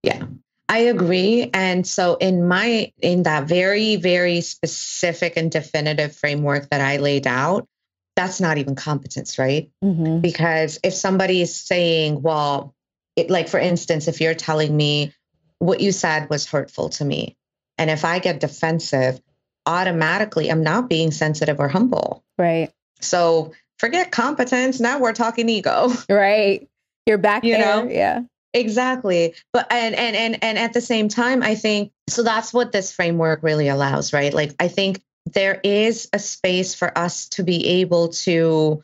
Yeah. 0.03 0.27
I 0.69 0.79
agree. 0.79 1.51
And 1.55 1.87
so 1.87 2.17
in 2.17 2.47
my 2.47 2.93
in 3.01 3.23
that 3.23 3.45
very, 3.49 3.97
very 3.97 4.41
specific 4.41 5.37
and 5.37 5.51
definitive 5.51 6.15
framework 6.15 6.71
that 6.71 6.81
I 6.81 6.97
laid 6.97 7.27
out, 7.27 7.69
that's 8.17 8.41
not 8.41 8.59
even 8.59 8.75
competence, 8.75 9.39
right? 9.39 9.71
Mm-hmm. 9.85 10.21
Because 10.21 10.81
if 10.83 10.93
somebody 10.93 11.41
is 11.41 11.55
saying, 11.55 12.21
well, 12.21 12.75
it, 13.15 13.31
like 13.31 13.49
for 13.49 13.61
instance, 13.61 14.09
if 14.09 14.21
you're 14.21 14.35
telling 14.35 14.77
me, 14.77 15.15
what 15.59 15.81
you 15.81 15.93
said 15.93 16.29
was 16.31 16.47
hurtful 16.47 16.89
to 16.91 17.05
me. 17.05 17.37
And 17.79 17.91
if 17.91 18.05
I 18.05 18.19
get 18.19 18.41
defensive, 18.41 19.21
automatically 19.67 20.51
I'm 20.51 20.63
not 20.63 20.89
being 20.89 21.11
sensitive 21.11 21.61
or 21.61 21.69
humble. 21.69 22.25
Right. 22.39 22.71
So 23.01 23.53
forget 23.79 24.11
competence. 24.11 24.81
Now 24.81 24.99
we're 24.99 25.13
talking 25.13 25.49
ego. 25.49 25.93
Right. 26.09 26.69
You're 27.07 27.19
back 27.19 27.45
you 27.45 27.55
there. 27.55 27.85
Know? 27.85 27.91
Yeah. 27.91 28.23
Exactly. 28.53 29.35
But 29.53 29.71
and 29.71 29.95
and 29.95 30.17
and 30.17 30.43
and 30.43 30.59
at 30.59 30.73
the 30.73 30.81
same 30.81 31.09
time, 31.09 31.43
I 31.43 31.55
think 31.55 31.93
so 32.09 32.23
that's 32.23 32.53
what 32.53 32.73
this 32.73 32.91
framework 32.91 33.43
really 33.43 33.69
allows, 33.69 34.13
right? 34.13 34.33
Like 34.33 34.55
I 34.59 34.69
think 34.69 35.03
there 35.27 35.61
is 35.63 36.09
a 36.13 36.19
space 36.19 36.75
for 36.75 36.97
us 36.97 37.29
to 37.31 37.43
be 37.43 37.67
able 37.67 38.09
to 38.09 38.83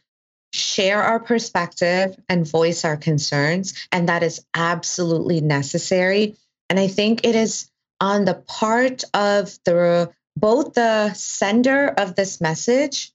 share 0.52 1.02
our 1.02 1.18
perspective 1.18 2.16
and 2.28 2.46
voice 2.46 2.84
our 2.84 2.96
concerns. 2.96 3.74
And 3.90 4.08
that 4.08 4.22
is 4.22 4.44
absolutely 4.54 5.40
necessary. 5.40 6.36
And 6.70 6.78
I 6.78 6.88
think 6.88 7.26
it 7.26 7.34
is 7.34 7.70
on 8.00 8.24
the 8.24 8.34
part 8.34 9.04
of 9.14 9.56
the 9.64 10.10
both 10.36 10.74
the 10.74 11.12
sender 11.12 11.88
of 11.88 12.16
this 12.16 12.40
message 12.40 13.12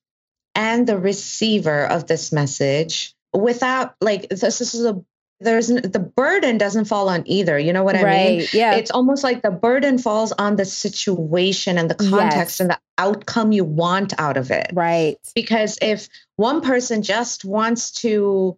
and 0.56 0.88
the 0.88 0.98
receiver 0.98 1.86
of 1.86 2.08
this 2.08 2.32
message 2.32 3.14
without 3.34 3.96
like 4.02 4.30
this, 4.30 4.60
this 4.60 4.74
is 4.74 4.86
a 4.86 5.04
there's 5.40 5.68
the 5.68 6.12
burden 6.16 6.58
doesn't 6.58 6.86
fall 6.86 7.10
on 7.10 7.24
either 7.28 7.60
you 7.60 7.72
know 7.72 7.84
what 7.84 7.96
i 7.96 8.04
right. 8.04 8.38
mean 8.40 8.48
yeah 8.54 8.74
it's 8.74 8.90
almost 8.90 9.24
like 9.24 9.44
the 9.44 9.52
burden 9.52 10.00
falls 10.00 10.32
on 10.32 10.56
the 10.56 10.66
situation 10.66 11.78
and 11.78 11.92
the 11.92 11.96
context 11.96 12.56
yes. 12.56 12.60
and 12.60 12.70
the 12.72 12.80
outcome 12.98 13.52
you 13.52 13.64
want 13.64 14.20
out 14.20 14.36
of 14.36 14.50
it 14.50 14.72
right 14.74 15.18
because 15.36 15.78
if 15.82 16.10
one 16.38 16.62
person 16.62 17.04
just 17.04 17.46
wants 17.46 17.92
to 17.92 18.58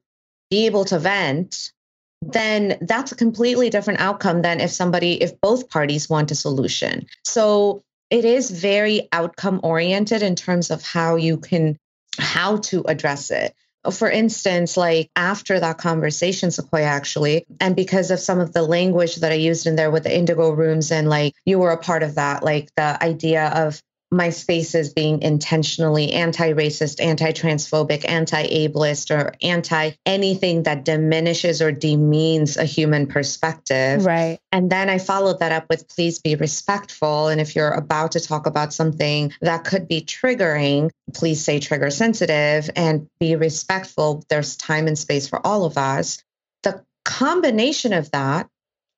be 0.49 0.65
able 0.65 0.85
to 0.85 0.97
vent 0.97 1.73
then 2.21 2.77
that's 2.81 3.11
a 3.11 3.15
completely 3.15 3.69
different 3.69 3.99
outcome 3.99 4.41
than 4.41 4.59
if 4.59 4.71
somebody, 4.71 5.21
if 5.21 5.39
both 5.41 5.69
parties 5.69 6.09
want 6.09 6.31
a 6.31 6.35
solution. 6.35 7.07
So 7.23 7.83
it 8.09 8.25
is 8.25 8.51
very 8.51 9.07
outcome 9.11 9.59
oriented 9.63 10.21
in 10.21 10.35
terms 10.35 10.71
of 10.71 10.83
how 10.83 11.15
you 11.15 11.37
can, 11.37 11.77
how 12.17 12.57
to 12.57 12.83
address 12.87 13.31
it. 13.31 13.53
For 13.91 14.11
instance, 14.11 14.75
like 14.75 15.09
after 15.15 15.57
that 15.57 15.77
conversation, 15.77 16.51
Sequoia 16.51 16.83
actually, 16.83 17.45
and 17.61 17.77
because 17.77 18.11
of 18.11 18.19
some 18.19 18.41
of 18.41 18.51
the 18.51 18.61
language 18.61 19.15
that 19.17 19.31
I 19.31 19.35
used 19.35 19.65
in 19.67 19.77
there 19.77 19.89
with 19.89 20.03
the 20.03 20.15
indigo 20.15 20.49
rooms, 20.49 20.91
and 20.91 21.07
like 21.07 21.33
you 21.45 21.59
were 21.59 21.71
a 21.71 21.77
part 21.77 22.03
of 22.03 22.15
that, 22.15 22.43
like 22.43 22.69
the 22.75 23.01
idea 23.01 23.47
of 23.47 23.81
my 24.11 24.29
space 24.29 24.59
spaces 24.59 24.93
being 24.93 25.21
intentionally 25.21 26.11
anti 26.13 26.53
racist, 26.53 27.03
anti 27.03 27.31
transphobic, 27.31 28.07
anti 28.07 28.47
ableist, 28.47 29.15
or 29.15 29.33
anti 29.41 29.91
anything 30.05 30.63
that 30.63 30.85
diminishes 30.85 31.61
or 31.61 31.71
demeans 31.71 32.57
a 32.57 32.65
human 32.65 33.07
perspective. 33.07 34.05
Right. 34.05 34.39
And 34.51 34.69
then 34.69 34.89
I 34.89 34.97
followed 34.97 35.39
that 35.39 35.51
up 35.51 35.67
with 35.69 35.87
please 35.87 36.19
be 36.19 36.35
respectful. 36.35 37.27
And 37.27 37.39
if 37.39 37.55
you're 37.55 37.71
about 37.71 38.13
to 38.13 38.19
talk 38.19 38.45
about 38.45 38.73
something 38.73 39.31
that 39.41 39.63
could 39.63 39.87
be 39.87 40.01
triggering, 40.01 40.89
please 41.13 41.43
say 41.43 41.59
trigger 41.59 41.89
sensitive 41.89 42.69
and 42.75 43.07
be 43.19 43.35
respectful. 43.35 44.23
There's 44.29 44.57
time 44.57 44.87
and 44.87 44.97
space 44.97 45.27
for 45.27 45.45
all 45.45 45.65
of 45.65 45.77
us. 45.77 46.23
The 46.63 46.83
combination 47.05 47.93
of 47.93 48.11
that, 48.11 48.47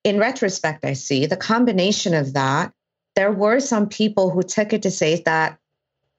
in 0.04 0.18
retrospect, 0.18 0.84
I 0.84 0.94
see 0.94 1.26
the 1.26 1.36
combination 1.36 2.14
of 2.14 2.34
that 2.34 2.72
there 3.16 3.32
were 3.32 3.60
some 3.60 3.88
people 3.88 4.30
who 4.30 4.42
took 4.42 4.72
it 4.72 4.82
to 4.82 4.90
say 4.90 5.22
that, 5.24 5.58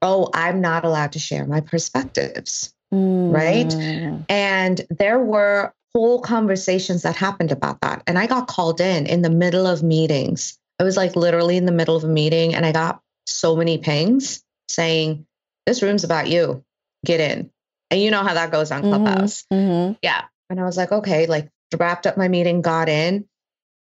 oh, 0.01 0.29
I'm 0.33 0.61
not 0.61 0.85
allowed 0.85 1.13
to 1.13 1.19
share 1.19 1.45
my 1.45 1.61
perspectives. 1.61 2.73
Mm. 2.93 3.33
Right. 3.33 4.23
And 4.29 4.81
there 4.89 5.19
were 5.19 5.73
whole 5.95 6.21
conversations 6.21 7.03
that 7.03 7.15
happened 7.15 7.51
about 7.51 7.81
that. 7.81 8.03
And 8.07 8.19
I 8.19 8.27
got 8.27 8.47
called 8.47 8.81
in 8.81 9.05
in 9.05 9.21
the 9.21 9.29
middle 9.29 9.65
of 9.65 9.83
meetings. 9.83 10.59
I 10.79 10.83
was 10.83 10.97
like 10.97 11.15
literally 11.15 11.57
in 11.57 11.65
the 11.65 11.71
middle 11.71 11.95
of 11.95 12.03
a 12.03 12.07
meeting 12.07 12.55
and 12.55 12.65
I 12.65 12.71
got 12.71 13.01
so 13.25 13.55
many 13.55 13.77
pings 13.77 14.43
saying, 14.67 15.25
This 15.65 15.81
room's 15.81 16.03
about 16.03 16.27
you. 16.27 16.63
Get 17.05 17.19
in. 17.19 17.49
And 17.89 18.01
you 18.01 18.11
know 18.11 18.23
how 18.23 18.33
that 18.33 18.51
goes 18.51 18.71
on. 18.71 18.81
Clubhouse. 18.81 19.45
Mm-hmm. 19.51 19.71
Mm-hmm. 19.71 19.93
Yeah. 20.01 20.23
And 20.49 20.59
I 20.59 20.63
was 20.63 20.77
like, 20.77 20.91
okay, 20.91 21.25
like 21.25 21.49
wrapped 21.77 22.05
up 22.05 22.17
my 22.17 22.27
meeting, 22.27 22.61
got 22.61 22.89
in 22.89 23.25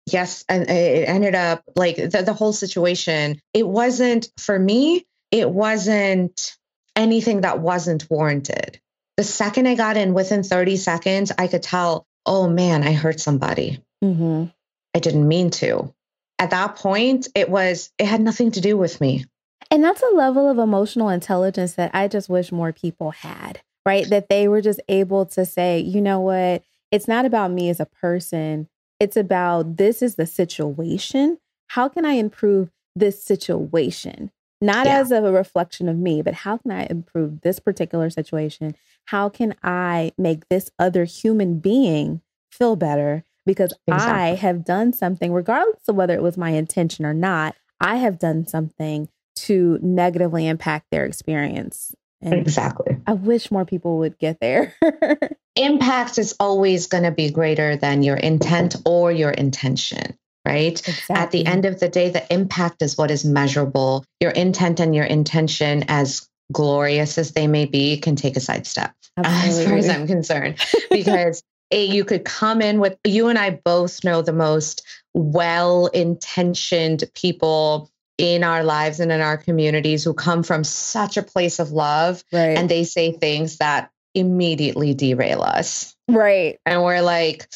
yes 0.06 0.46
and 0.48 0.70
it 0.70 1.08
ended 1.08 1.36
up 1.36 1.64
like 1.76 1.96
the, 1.96 2.24
the 2.26 2.34
whole 2.34 2.54
situation 2.54 3.42
it 3.54 3.68
wasn't 3.68 4.30
for 4.38 4.58
me 4.58 5.06
it 5.32 5.50
wasn't 5.50 6.56
anything 6.96 7.42
that 7.42 7.60
wasn't 7.60 8.10
warranted. 8.10 8.80
The 9.18 9.24
second 9.24 9.68
i 9.68 9.76
got 9.76 9.98
in 9.98 10.14
within 10.14 10.44
30 10.44 10.78
seconds 10.78 11.32
i 11.38 11.48
could 11.48 11.64
tell 11.64 12.06
oh 12.26 12.48
man 12.48 12.84
i 12.84 12.94
hurt 12.94 13.20
somebody. 13.20 13.80
Mm-hmm. 14.04 14.46
i 14.94 15.00
didn't 15.00 15.28
mean 15.28 15.50
to. 15.52 15.94
At 16.38 16.52
that 16.52 16.76
point 16.76 17.28
it 17.34 17.50
was 17.50 17.92
it 17.98 18.06
had 18.06 18.22
nothing 18.22 18.52
to 18.52 18.62
do 18.62 18.78
with 18.78 19.02
me. 19.02 19.26
And 19.72 19.84
that's 19.84 20.04
a 20.04 20.16
level 20.16 20.50
of 20.50 20.60
emotional 20.60 21.10
intelligence 21.10 21.74
that 21.74 21.92
i 21.94 22.08
just 22.08 22.30
wish 22.30 22.52
more 22.52 22.74
people 22.74 23.12
had 23.12 23.62
right? 23.86 24.10
That 24.10 24.30
they 24.30 24.48
were 24.48 24.62
just 24.62 24.82
able 24.90 25.26
to 25.28 25.46
say 25.46 25.80
you 25.80 26.02
know 26.02 26.20
what? 26.20 26.64
It's 26.92 27.08
not 27.08 27.26
about 27.26 27.52
me 27.52 27.70
as 27.70 27.80
a 27.80 27.86
person 27.86 28.68
it's 29.00 29.18
about 29.18 29.78
this 29.78 30.02
is 30.02 30.16
the 30.16 30.26
situation. 30.26 31.38
How 31.68 31.90
can 31.90 32.06
I 32.06 32.14
improve 32.14 32.70
this 32.96 33.22
situation? 33.24 34.32
Not 34.62 34.86
yeah. 34.86 35.00
as 35.00 35.12
a 35.12 35.22
reflection 35.22 35.90
of 35.90 35.98
me, 35.98 36.22
but 36.22 36.34
how 36.34 36.58
can 36.58 36.72
I 36.72 36.88
improve 36.90 37.42
this 37.42 37.60
particular 37.60 38.10
situation? 38.10 38.76
How 39.06 39.30
can 39.30 39.56
I 39.64 40.14
make 40.18 40.48
this 40.50 40.72
other 40.80 41.04
human 41.04 41.60
being 41.60 42.22
feel 42.52 42.76
better? 42.76 43.26
Because 43.46 43.74
exactly. 43.86 44.12
I 44.12 44.36
have 44.36 44.66
done 44.66 44.94
something, 44.94 45.32
regardless 45.32 45.88
of 45.88 45.96
whether 45.96 46.14
it 46.16 46.24
was 46.24 46.38
my 46.38 46.52
intention 46.52 47.06
or 47.06 47.14
not, 47.14 47.56
I 47.80 47.98
have 47.98 48.18
done 48.18 48.48
something 48.48 49.10
to 49.36 49.78
negatively 49.82 50.48
impact 50.48 50.88
their 50.90 51.06
experience 51.06 51.94
And 52.26 52.34
exactly. 52.34 52.98
I 53.08 53.14
wish 53.14 53.52
more 53.52 53.66
people 53.66 54.00
would 54.00 54.18
get 54.18 54.40
there. 54.40 54.74
Impact 55.56 56.18
is 56.18 56.36
always 56.40 56.88
going 56.88 57.04
to 57.04 57.12
be 57.12 57.30
greater 57.30 57.78
than 57.78 58.04
your 58.04 58.18
intent 58.18 58.76
or 58.86 59.12
your 59.12 59.32
intention 59.32 60.18
right? 60.46 60.80
Exactly. 60.88 61.16
At 61.16 61.32
the 61.32 61.46
end 61.46 61.66
of 61.66 61.80
the 61.80 61.90
day, 61.90 62.10
the 62.10 62.32
impact 62.32 62.82
is 62.82 62.98
what 62.98 63.12
is 63.12 63.26
measurable. 63.26 64.06
Your 64.20 64.32
intent 64.32 64.80
and 64.80 64.96
your 64.96 65.04
intention, 65.04 65.86
as 65.88 66.30
glorious 66.54 67.18
as 67.18 67.32
they 67.32 67.48
may 67.48 67.66
be, 67.66 67.98
can 67.98 68.16
take 68.16 68.38
a 68.38 68.40
sidestep, 68.40 68.94
as 69.18 69.66
far 69.66 69.76
as 69.76 69.90
I'm 69.90 70.08
concerned. 70.08 70.64
Because 70.92 71.44
a, 71.72 71.84
you 71.84 72.06
could 72.06 72.24
come 72.24 72.62
in 72.62 72.80
with, 72.80 72.98
you 73.04 73.28
and 73.28 73.40
I 73.40 73.50
both 73.50 74.04
know 74.04 74.22
the 74.22 74.34
most 74.34 74.86
well 75.14 75.88
intentioned 75.88 77.04
people 77.16 77.90
in 78.18 78.44
our 78.44 78.64
lives 78.64 79.00
and 79.00 79.12
in 79.12 79.22
our 79.22 79.38
communities 79.38 80.04
who 80.04 80.14
come 80.14 80.44
from 80.44 80.64
such 80.64 81.18
a 81.18 81.24
place 81.24 81.60
of 81.60 81.72
love 81.72 82.24
right. 82.32 82.58
and 82.58 82.70
they 82.70 82.84
say 82.84 83.12
things 83.12 83.58
that 83.58 83.92
immediately 84.14 84.94
derail 84.94 85.42
us. 85.42 85.96
Right. 86.08 86.60
And 86.66 86.84
we're 86.84 87.02
like, 87.02 87.50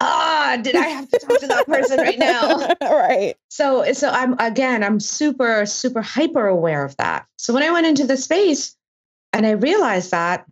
ah, 0.00 0.58
did 0.60 0.76
I 0.76 0.86
have 0.88 1.08
to 1.08 1.18
talk 1.18 1.40
to 1.40 1.46
that 1.46 1.66
person 1.66 1.98
right 1.98 2.18
now? 2.18 2.68
right. 2.82 3.34
So, 3.48 3.92
so 3.94 4.10
I'm 4.10 4.38
again, 4.38 4.84
I'm 4.84 5.00
super, 5.00 5.64
super 5.64 6.02
hyper 6.02 6.46
aware 6.46 6.84
of 6.84 6.96
that. 6.98 7.26
So 7.38 7.54
when 7.54 7.62
I 7.62 7.70
went 7.70 7.86
into 7.86 8.06
the 8.06 8.16
space 8.16 8.76
and 9.32 9.46
I 9.46 9.52
realized 9.52 10.10
that, 10.10 10.46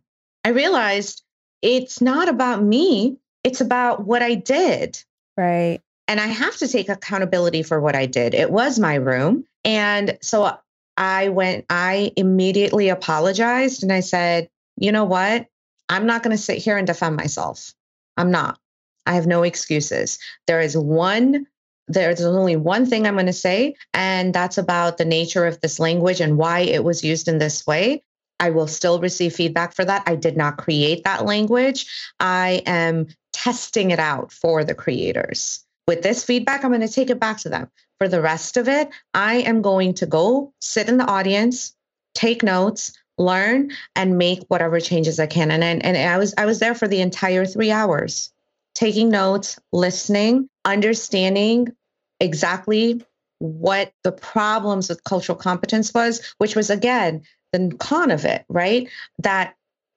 I 0.45 0.51
realized 0.51 1.22
it's 1.62 2.01
not 2.01 2.28
about 2.28 2.62
me. 2.62 3.18
It's 3.45 3.61
about 3.61 4.07
what 4.07 4.22
I 4.22 4.34
did. 4.34 5.03
Right. 5.37 5.80
And 6.09 6.20
I 6.20 6.26
have 6.26 6.57
to 6.59 6.68
take 6.68 6.88
accountability 6.88 7.62
for 7.62 7.80
what 7.80 7.96
I 7.96 8.07
did. 8.07 8.34
It 8.34 8.50
was 8.50 8.78
my 8.78 8.94
room. 8.94 9.44
And 9.64 10.18
so 10.22 10.57
I 10.96 11.28
went, 11.28 11.66
I 11.68 12.12
immediately 12.16 12.88
apologized 12.88 13.82
and 13.82 13.92
I 13.92 14.00
said, 14.00 14.48
you 14.76 14.92
know 14.92 15.04
what? 15.04 15.46
I'm 15.88 16.07
not 16.07 16.22
going 16.22 16.36
to 16.36 16.42
sit 16.42 16.59
here 16.59 16.76
and 16.76 16.86
defend 16.86 17.16
myself. 17.16 17.72
I'm 18.16 18.30
not. 18.30 18.59
I 19.04 19.14
have 19.14 19.26
no 19.26 19.42
excuses. 19.42 20.18
There 20.46 20.61
is 20.61 20.76
one 20.76 21.46
there's 21.88 22.20
only 22.20 22.57
one 22.57 22.86
thing 22.86 23.07
I'm 23.07 23.14
going 23.14 23.26
to 23.26 23.32
say, 23.32 23.76
and 23.94 24.34
that's 24.34 24.59
about 24.59 24.98
the 24.98 25.04
nature 25.04 25.46
of 25.46 25.61
this 25.61 25.78
language 25.78 26.20
and 26.20 26.36
why 26.36 26.61
it 26.61 26.84
was 26.84 27.04
used 27.04 27.28
in 27.28 27.38
this 27.38 27.66
way. 27.66 28.02
I 28.40 28.50
will 28.50 28.66
still 28.66 29.00
receive 29.00 29.34
feedback 29.34 29.74
for 29.74 29.84
that. 29.84 30.02
I 30.07 30.16
did 30.16 30.36
not 30.36 30.59
create 30.59 31.04
that 31.04 31.24
language. 31.24 31.86
I 32.20 32.62
am 32.66 33.07
testing 33.32 33.92
it 33.92 33.98
out 33.98 34.32
for 34.32 34.64
the 34.64 34.74
creators. 34.74 35.64
With 35.87 36.03
this 36.03 36.24
feedback, 36.24 36.64
I'm 36.64 36.70
going 36.70 36.80
to 36.80 36.89
take 36.89 37.11
it 37.11 37.20
back 37.20 37.39
to 37.39 37.49
them. 37.49 37.70
For 37.99 38.09
the 38.09 38.20
rest 38.20 38.57
of 38.57 38.68
it, 38.68 38.89
I 39.14 39.37
am 39.37 39.62
going 39.62 39.95
to 39.95 40.07
go 40.07 40.53
sit 40.61 40.89
in 40.89 40.99
the 40.99 41.07
audience, 41.07 41.74
take 42.14 42.43
notes, 42.43 42.93
learn, 43.18 43.70
and 43.95 44.18
make 44.18 44.43
whatever 44.49 44.80
changes 44.80 45.18
I 45.18 45.26
can. 45.26 45.51
And, 45.51 45.64
and, 45.64 45.84
and 45.84 45.97
I 45.97 46.18
was 46.18 46.34
I 46.37 46.45
was 46.45 46.59
there 46.59 46.74
for 46.74 46.89
the 46.89 47.01
entire 47.01 47.47
three 47.47 47.70
hours 47.70 48.32
taking 48.76 49.09
notes, 49.09 49.59
listening, 49.72 50.51
understanding 50.66 51.74
exactly 52.20 53.03
what 53.39 53.93
the 54.05 54.12
problems 54.12 54.91
with 54.91 55.03
cultural 55.05 55.37
competence 55.37 55.95
was, 55.95 56.22
which 56.39 56.55
was 56.55 56.68
again 56.68 57.22
the 57.53 57.74
con 57.78 58.11
of 58.11 58.24
it, 58.26 58.45
right? 58.49 58.89
That 59.18 59.55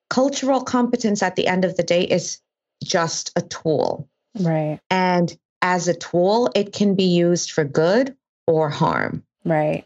cultural 0.10 0.62
competence 0.62 1.22
at 1.22 1.36
the 1.36 1.48
end 1.48 1.66
of 1.66 1.76
the 1.76 1.84
day 1.84 2.04
is 2.04 2.40
just 2.84 3.32
a 3.36 3.42
tool. 3.42 4.08
Right. 4.40 4.80
And 4.90 5.38
as 5.62 5.88
a 5.88 5.94
tool, 5.94 6.50
it 6.56 6.74
can 6.74 6.96
be 6.96 7.04
used 7.04 7.52
for 7.52 7.64
good 7.64 8.16
or 8.48 8.70
harm. 8.70 9.24
Right. 9.46 9.86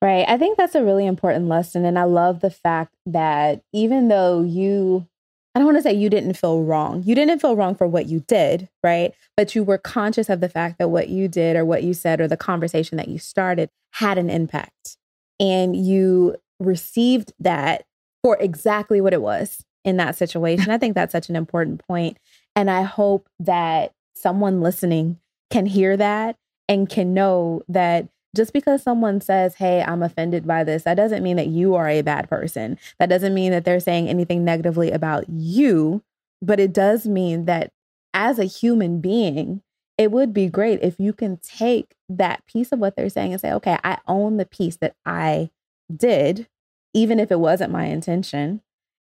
Right. 0.00 0.24
I 0.28 0.38
think 0.38 0.56
that's 0.56 0.76
a 0.76 0.84
really 0.84 1.06
important 1.06 1.48
lesson. 1.48 1.84
And 1.84 1.98
I 1.98 2.04
love 2.04 2.40
the 2.40 2.50
fact 2.50 2.94
that 3.06 3.62
even 3.72 4.08
though 4.08 4.42
you 4.42 5.06
I 5.54 5.60
don't 5.60 5.66
want 5.66 5.78
to 5.78 5.82
say 5.82 5.94
you 5.94 6.08
didn't 6.08 6.34
feel 6.34 6.62
wrong. 6.62 7.02
You 7.04 7.16
didn't 7.16 7.40
feel 7.40 7.56
wrong 7.56 7.74
for 7.74 7.88
what 7.88 8.06
you 8.06 8.20
did, 8.28 8.68
right? 8.84 9.12
But 9.36 9.56
you 9.56 9.64
were 9.64 9.78
conscious 9.78 10.28
of 10.28 10.40
the 10.40 10.48
fact 10.48 10.78
that 10.78 10.90
what 10.90 11.08
you 11.08 11.26
did 11.26 11.56
or 11.56 11.64
what 11.64 11.82
you 11.82 11.94
said 11.94 12.20
or 12.20 12.28
the 12.28 12.36
conversation 12.36 12.96
that 12.96 13.08
you 13.08 13.18
started 13.18 13.68
had 13.94 14.18
an 14.18 14.30
impact. 14.30 14.98
And 15.40 15.74
you 15.74 16.36
received 16.60 17.32
that 17.40 17.86
for 18.22 18.36
exactly 18.38 19.00
what 19.00 19.12
it 19.12 19.22
was 19.22 19.64
in 19.84 19.96
that 19.96 20.16
situation. 20.16 20.70
I 20.70 20.78
think 20.78 20.94
that's 20.94 21.10
such 21.10 21.28
an 21.28 21.34
important 21.34 21.84
point. 21.88 22.18
And 22.54 22.70
I 22.70 22.82
hope 22.82 23.28
that 23.40 23.92
someone 24.20 24.60
listening 24.60 25.18
can 25.50 25.66
hear 25.66 25.96
that 25.96 26.36
and 26.68 26.88
can 26.88 27.14
know 27.14 27.62
that 27.68 28.08
just 28.36 28.52
because 28.52 28.82
someone 28.82 29.20
says, 29.20 29.54
Hey, 29.54 29.82
I'm 29.82 30.02
offended 30.02 30.46
by 30.46 30.64
this, 30.64 30.84
that 30.84 30.94
doesn't 30.94 31.22
mean 31.22 31.36
that 31.36 31.46
you 31.46 31.74
are 31.74 31.88
a 31.88 32.02
bad 32.02 32.28
person. 32.28 32.78
That 32.98 33.08
doesn't 33.08 33.34
mean 33.34 33.52
that 33.52 33.64
they're 33.64 33.80
saying 33.80 34.08
anything 34.08 34.44
negatively 34.44 34.90
about 34.90 35.28
you, 35.28 36.02
but 36.42 36.60
it 36.60 36.72
does 36.72 37.06
mean 37.06 37.46
that 37.46 37.72
as 38.14 38.38
a 38.38 38.44
human 38.44 39.00
being, 39.00 39.62
it 39.96 40.12
would 40.12 40.32
be 40.32 40.48
great 40.48 40.80
if 40.82 41.00
you 41.00 41.12
can 41.12 41.38
take 41.38 41.94
that 42.08 42.46
piece 42.46 42.70
of 42.70 42.78
what 42.78 42.96
they're 42.96 43.08
saying 43.08 43.32
and 43.32 43.40
say, 43.40 43.52
okay, 43.52 43.78
I 43.82 43.98
own 44.06 44.36
the 44.36 44.46
piece 44.46 44.76
that 44.76 44.94
I 45.04 45.50
did, 45.94 46.46
even 46.94 47.18
if 47.18 47.32
it 47.32 47.40
wasn't 47.40 47.72
my 47.72 47.86
intention. 47.86 48.62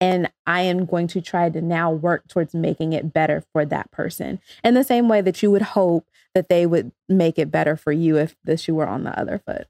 And 0.00 0.30
I 0.46 0.62
am 0.62 0.84
going 0.84 1.06
to 1.08 1.20
try 1.20 1.48
to 1.48 1.60
now 1.62 1.90
work 1.90 2.28
towards 2.28 2.54
making 2.54 2.92
it 2.92 3.12
better 3.12 3.42
for 3.52 3.64
that 3.64 3.90
person. 3.90 4.40
In 4.62 4.74
the 4.74 4.84
same 4.84 5.08
way 5.08 5.22
that 5.22 5.42
you 5.42 5.50
would 5.50 5.62
hope 5.62 6.06
that 6.34 6.48
they 6.48 6.66
would 6.66 6.92
make 7.08 7.38
it 7.38 7.50
better 7.50 7.76
for 7.76 7.92
you 7.92 8.18
if 8.18 8.36
the 8.44 8.56
shoe 8.58 8.74
were 8.74 8.86
on 8.86 9.04
the 9.04 9.18
other 9.18 9.40
foot. 9.46 9.66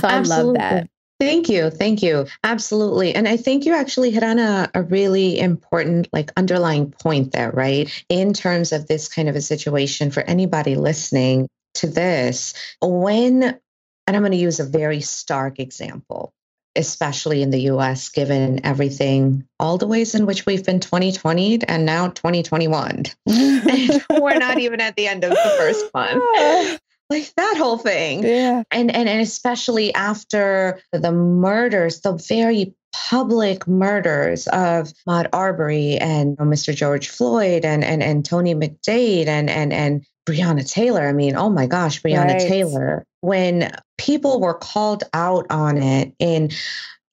So 0.00 0.08
I 0.08 0.14
Absolutely. 0.14 0.46
love 0.46 0.54
that. 0.54 0.88
Thank 1.20 1.48
you. 1.48 1.70
Thank 1.70 2.02
you. 2.02 2.26
Absolutely. 2.42 3.14
And 3.14 3.28
I 3.28 3.36
think 3.36 3.64
you 3.64 3.74
actually 3.74 4.10
hit 4.10 4.24
on 4.24 4.40
a, 4.40 4.68
a 4.74 4.82
really 4.82 5.38
important, 5.38 6.08
like, 6.12 6.32
underlying 6.36 6.90
point 6.90 7.30
there, 7.30 7.52
right? 7.52 7.88
In 8.08 8.32
terms 8.32 8.72
of 8.72 8.88
this 8.88 9.06
kind 9.06 9.28
of 9.28 9.36
a 9.36 9.40
situation 9.40 10.10
for 10.10 10.24
anybody 10.24 10.74
listening 10.74 11.48
to 11.74 11.86
this, 11.86 12.54
when, 12.80 13.44
and 13.44 14.16
I'm 14.16 14.22
going 14.22 14.32
to 14.32 14.38
use 14.38 14.58
a 14.58 14.64
very 14.64 15.00
stark 15.00 15.60
example, 15.60 16.32
especially 16.76 17.42
in 17.42 17.50
the 17.50 17.62
US, 17.72 18.08
given 18.08 18.64
everything, 18.64 19.46
all 19.58 19.78
the 19.78 19.86
ways 19.86 20.14
in 20.14 20.26
which 20.26 20.46
we've 20.46 20.64
been 20.64 20.80
2020 20.80 21.62
and 21.64 21.84
now 21.84 22.08
2021. 22.08 23.04
we're 23.26 24.38
not 24.38 24.58
even 24.58 24.80
at 24.80 24.96
the 24.96 25.06
end 25.06 25.24
of 25.24 25.30
the 25.30 25.54
first 25.58 25.86
one. 25.92 26.78
Like 27.10 27.30
that 27.36 27.56
whole 27.58 27.76
thing. 27.76 28.24
Yeah. 28.24 28.62
And, 28.70 28.90
and 28.90 29.06
and 29.06 29.20
especially 29.20 29.92
after 29.92 30.80
the 30.92 31.12
murders, 31.12 32.00
the 32.00 32.14
very 32.14 32.74
public 32.92 33.66
murders 33.68 34.46
of 34.48 34.92
Ahmaud 35.06 35.28
Arbery 35.34 35.98
and 35.98 36.38
Mr. 36.38 36.74
George 36.74 37.08
Floyd 37.08 37.66
and 37.66 37.84
and 37.84 38.02
and 38.02 38.24
Tony 38.24 38.54
McDade 38.54 39.26
and 39.26 39.50
and 39.50 39.74
and 39.74 40.06
Breonna 40.26 40.66
Taylor. 40.66 41.06
I 41.06 41.12
mean, 41.12 41.36
oh 41.36 41.50
my 41.50 41.66
gosh, 41.66 42.00
Breonna 42.00 42.38
right. 42.38 42.40
Taylor. 42.40 43.04
When 43.22 43.72
people 43.96 44.40
were 44.40 44.54
called 44.54 45.04
out 45.14 45.46
on 45.50 45.78
it 45.82 46.12
in 46.18 46.50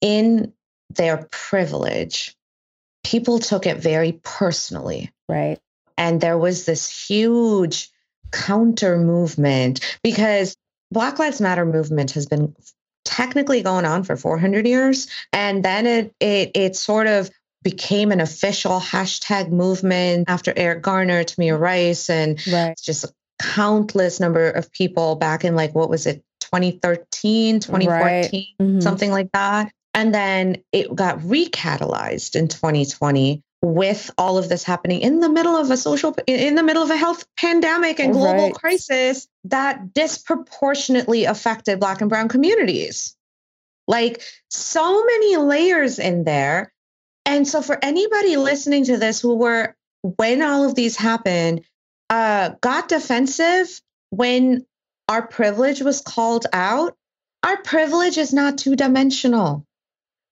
in 0.02 0.54
their 0.90 1.28
privilege, 1.32 2.36
people 3.04 3.40
took 3.40 3.66
it 3.66 3.78
very 3.78 4.20
personally. 4.24 5.12
Right. 5.30 5.60
And 5.98 6.20
there 6.20 6.38
was 6.38 6.66
this 6.66 7.08
huge 7.08 7.90
counter 8.32 8.98
movement 8.98 9.98
because 10.04 10.56
Black 10.92 11.20
Lives 11.20 11.40
Matter 11.40 11.66
movement 11.66 12.12
has 12.12 12.26
been 12.26 12.56
technically 13.06 13.62
going 13.62 13.86
on 13.86 14.04
for 14.04 14.16
400 14.16 14.68
years 14.68 15.08
and 15.32 15.64
then 15.64 15.88
it 15.88 16.14
it 16.20 16.52
it 16.56 16.76
sort 16.76 17.08
of 17.08 17.30
became 17.64 18.12
an 18.12 18.22
official 18.22 18.80
hashtag 18.80 19.50
movement 19.50 20.30
after 20.30 20.54
Eric 20.56 20.82
Garner, 20.82 21.24
Tamir 21.24 21.60
Rice, 21.60 22.10
and 22.10 22.46
right. 22.48 22.80
just 22.82 23.04
a 23.04 23.10
countless 23.42 24.20
number 24.20 24.50
of 24.50 24.72
people 24.72 25.16
back 25.16 25.44
in 25.44 25.56
like 25.56 25.74
what 25.74 25.90
was 25.90 26.06
it, 26.06 26.24
2013, 26.42 27.60
2014, 27.60 27.90
right. 27.90 28.32
mm-hmm. 28.32 28.80
something 28.80 29.12
like 29.12 29.32
that. 29.34 29.72
And 29.94 30.14
then 30.14 30.58
it 30.72 30.94
got 30.94 31.20
recatalyzed 31.20 32.36
in 32.36 32.48
2020 32.48 33.42
with 33.62 34.10
all 34.18 34.38
of 34.38 34.48
this 34.48 34.64
happening 34.64 35.02
in 35.02 35.20
the 35.20 35.30
middle 35.30 35.56
of 35.56 35.70
a 35.70 35.76
social 35.76 36.16
in 36.28 36.56
the 36.56 36.64
middle 36.64 36.82
of 36.82 36.90
a 36.90 36.96
health 36.96 37.26
pandemic 37.38 38.00
and 38.00 38.14
global 38.14 38.46
right. 38.46 38.54
crisis 38.54 39.28
that 39.44 39.94
disproportionately 39.94 41.26
affected 41.26 41.78
black 41.78 42.00
and 42.00 42.10
brown 42.10 42.30
communities 42.30 43.18
like 43.86 44.22
so 44.50 45.04
many 45.04 45.36
layers 45.36 46.00
in 46.00 46.24
there 46.24 46.72
and 47.30 47.48
so, 47.48 47.62
for 47.62 47.78
anybody 47.84 48.38
listening 48.38 48.86
to 48.86 48.98
this 48.98 49.22
who 49.22 49.36
were, 49.36 49.76
when 50.02 50.42
all 50.42 50.66
of 50.66 50.74
these 50.74 50.96
happened, 50.96 51.62
uh, 52.10 52.52
got 52.62 52.90
defensive 52.90 53.82
when 54.10 54.66
our 55.08 55.28
privilege 55.28 55.82
was 55.82 56.02
called 56.02 56.46
out, 56.54 56.96
our 57.44 57.58
privilege 57.62 58.18
is 58.18 58.34
not 58.34 58.58
two 58.58 58.76
dimensional. 58.76 59.66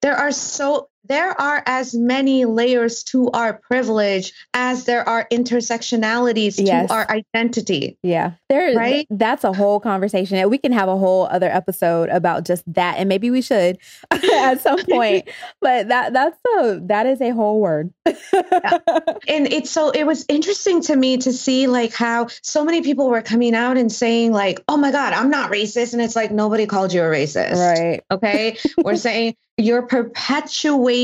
There 0.02 0.16
are 0.16 0.32
so, 0.32 0.90
there 1.08 1.40
are 1.40 1.64
as 1.66 1.94
many 1.94 2.46
layers 2.46 3.04
to 3.04 3.30
our 3.32 3.54
privilege 3.54 4.34
as 4.54 4.86
there 4.86 5.08
are 5.08 5.28
intersectionalities 5.32 6.56
yes. 6.64 6.88
to 6.88 6.94
our 6.94 7.10
identity. 7.10 7.98
Yeah. 8.04 8.34
There 8.50 8.76
right? 8.76 9.08
that's 9.10 9.44
a 9.44 9.54
whole 9.54 9.80
conversation. 9.80 10.38
And 10.38 10.50
we 10.50 10.58
can 10.58 10.72
have 10.72 10.90
a 10.90 10.98
whole 10.98 11.28
other 11.28 11.50
episode 11.50 12.10
about 12.10 12.46
just 12.46 12.64
that 12.74 12.98
and 12.98 13.08
maybe 13.08 13.32
we 13.32 13.42
should 13.42 13.78
at 14.12 14.62
some 14.62 14.84
point. 14.86 15.30
but 15.62 15.88
that 15.88 16.14
that's 16.14 16.38
a 16.60 16.80
that 16.84 17.06
is 17.06 17.22
a 17.22 17.30
whole 17.32 17.60
word. 17.60 17.94
yeah. 18.06 18.80
And 19.28 19.52
it's 19.52 19.70
so 19.70 19.92
it 19.92 20.06
was 20.06 20.26
interesting 20.28 20.82
to 20.84 20.96
me 20.96 21.18
to 21.18 21.32
see 21.34 21.68
like 21.68 21.94
how 21.94 22.28
so 22.42 22.66
many 22.66 22.82
people 22.82 23.10
were 23.10 23.22
coming 23.22 23.56
out 23.56 23.78
and 23.78 23.92
saying 23.92 24.32
like, 24.32 24.62
"Oh 24.68 24.78
my 24.78 24.92
god, 24.92 25.14
I'm 25.14 25.30
not 25.30 25.52
racist." 25.52 25.94
And 25.94 26.02
it's 26.02 26.16
like 26.16 26.32
nobody 26.32 26.66
called 26.66 26.94
you 26.94 27.02
a 27.02 27.06
racist. 27.06 27.56
Right. 27.56 28.04
Okay? 28.12 28.58
we're 28.84 28.96
saying 28.96 29.36
you're 29.58 29.82
perpetuating 29.82 30.97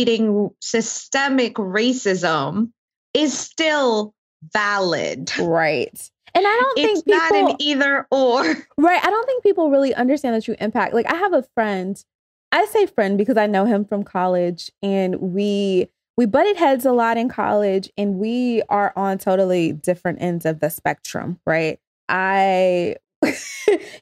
systemic 0.62 1.56
racism 1.56 2.72
is 3.14 3.38
still 3.38 4.14
valid. 4.54 5.32
Right. 5.40 6.10
And 6.36 6.46
I 6.48 6.60
don't 6.62 6.80
it's 6.80 7.02
think 7.02 7.06
people, 7.06 7.42
not 7.42 7.52
an 7.52 7.56
either 7.60 8.08
or. 8.12 8.44
Right. 8.78 9.06
I 9.06 9.10
don't 9.10 9.26
think 9.26 9.44
people 9.44 9.70
really 9.70 9.94
understand 9.94 10.36
the 10.36 10.42
true 10.42 10.56
impact. 10.60 10.94
Like 10.94 11.12
I 11.12 11.16
have 11.16 11.34
a 11.34 11.44
friend, 11.54 12.04
I 12.52 12.66
say 12.66 12.86
friend 12.88 13.18
because 13.18 13.38
I 13.38 13.48
know 13.48 13.66
him 13.66 13.86
from 13.86 14.04
college 14.04 14.72
and 14.82 15.20
we 15.20 15.90
we 16.16 16.26
butted 16.26 16.58
heads 16.58 16.86
a 16.86 16.92
lot 16.92 17.18
in 17.18 17.28
college 17.30 17.90
and 17.98 18.16
we 18.16 18.62
are 18.70 18.94
on 18.96 19.18
totally 19.18 19.74
different 19.74 20.22
ends 20.22 20.46
of 20.46 20.60
the 20.60 20.70
spectrum, 20.70 21.40
right? 21.46 21.80
I 22.10 22.98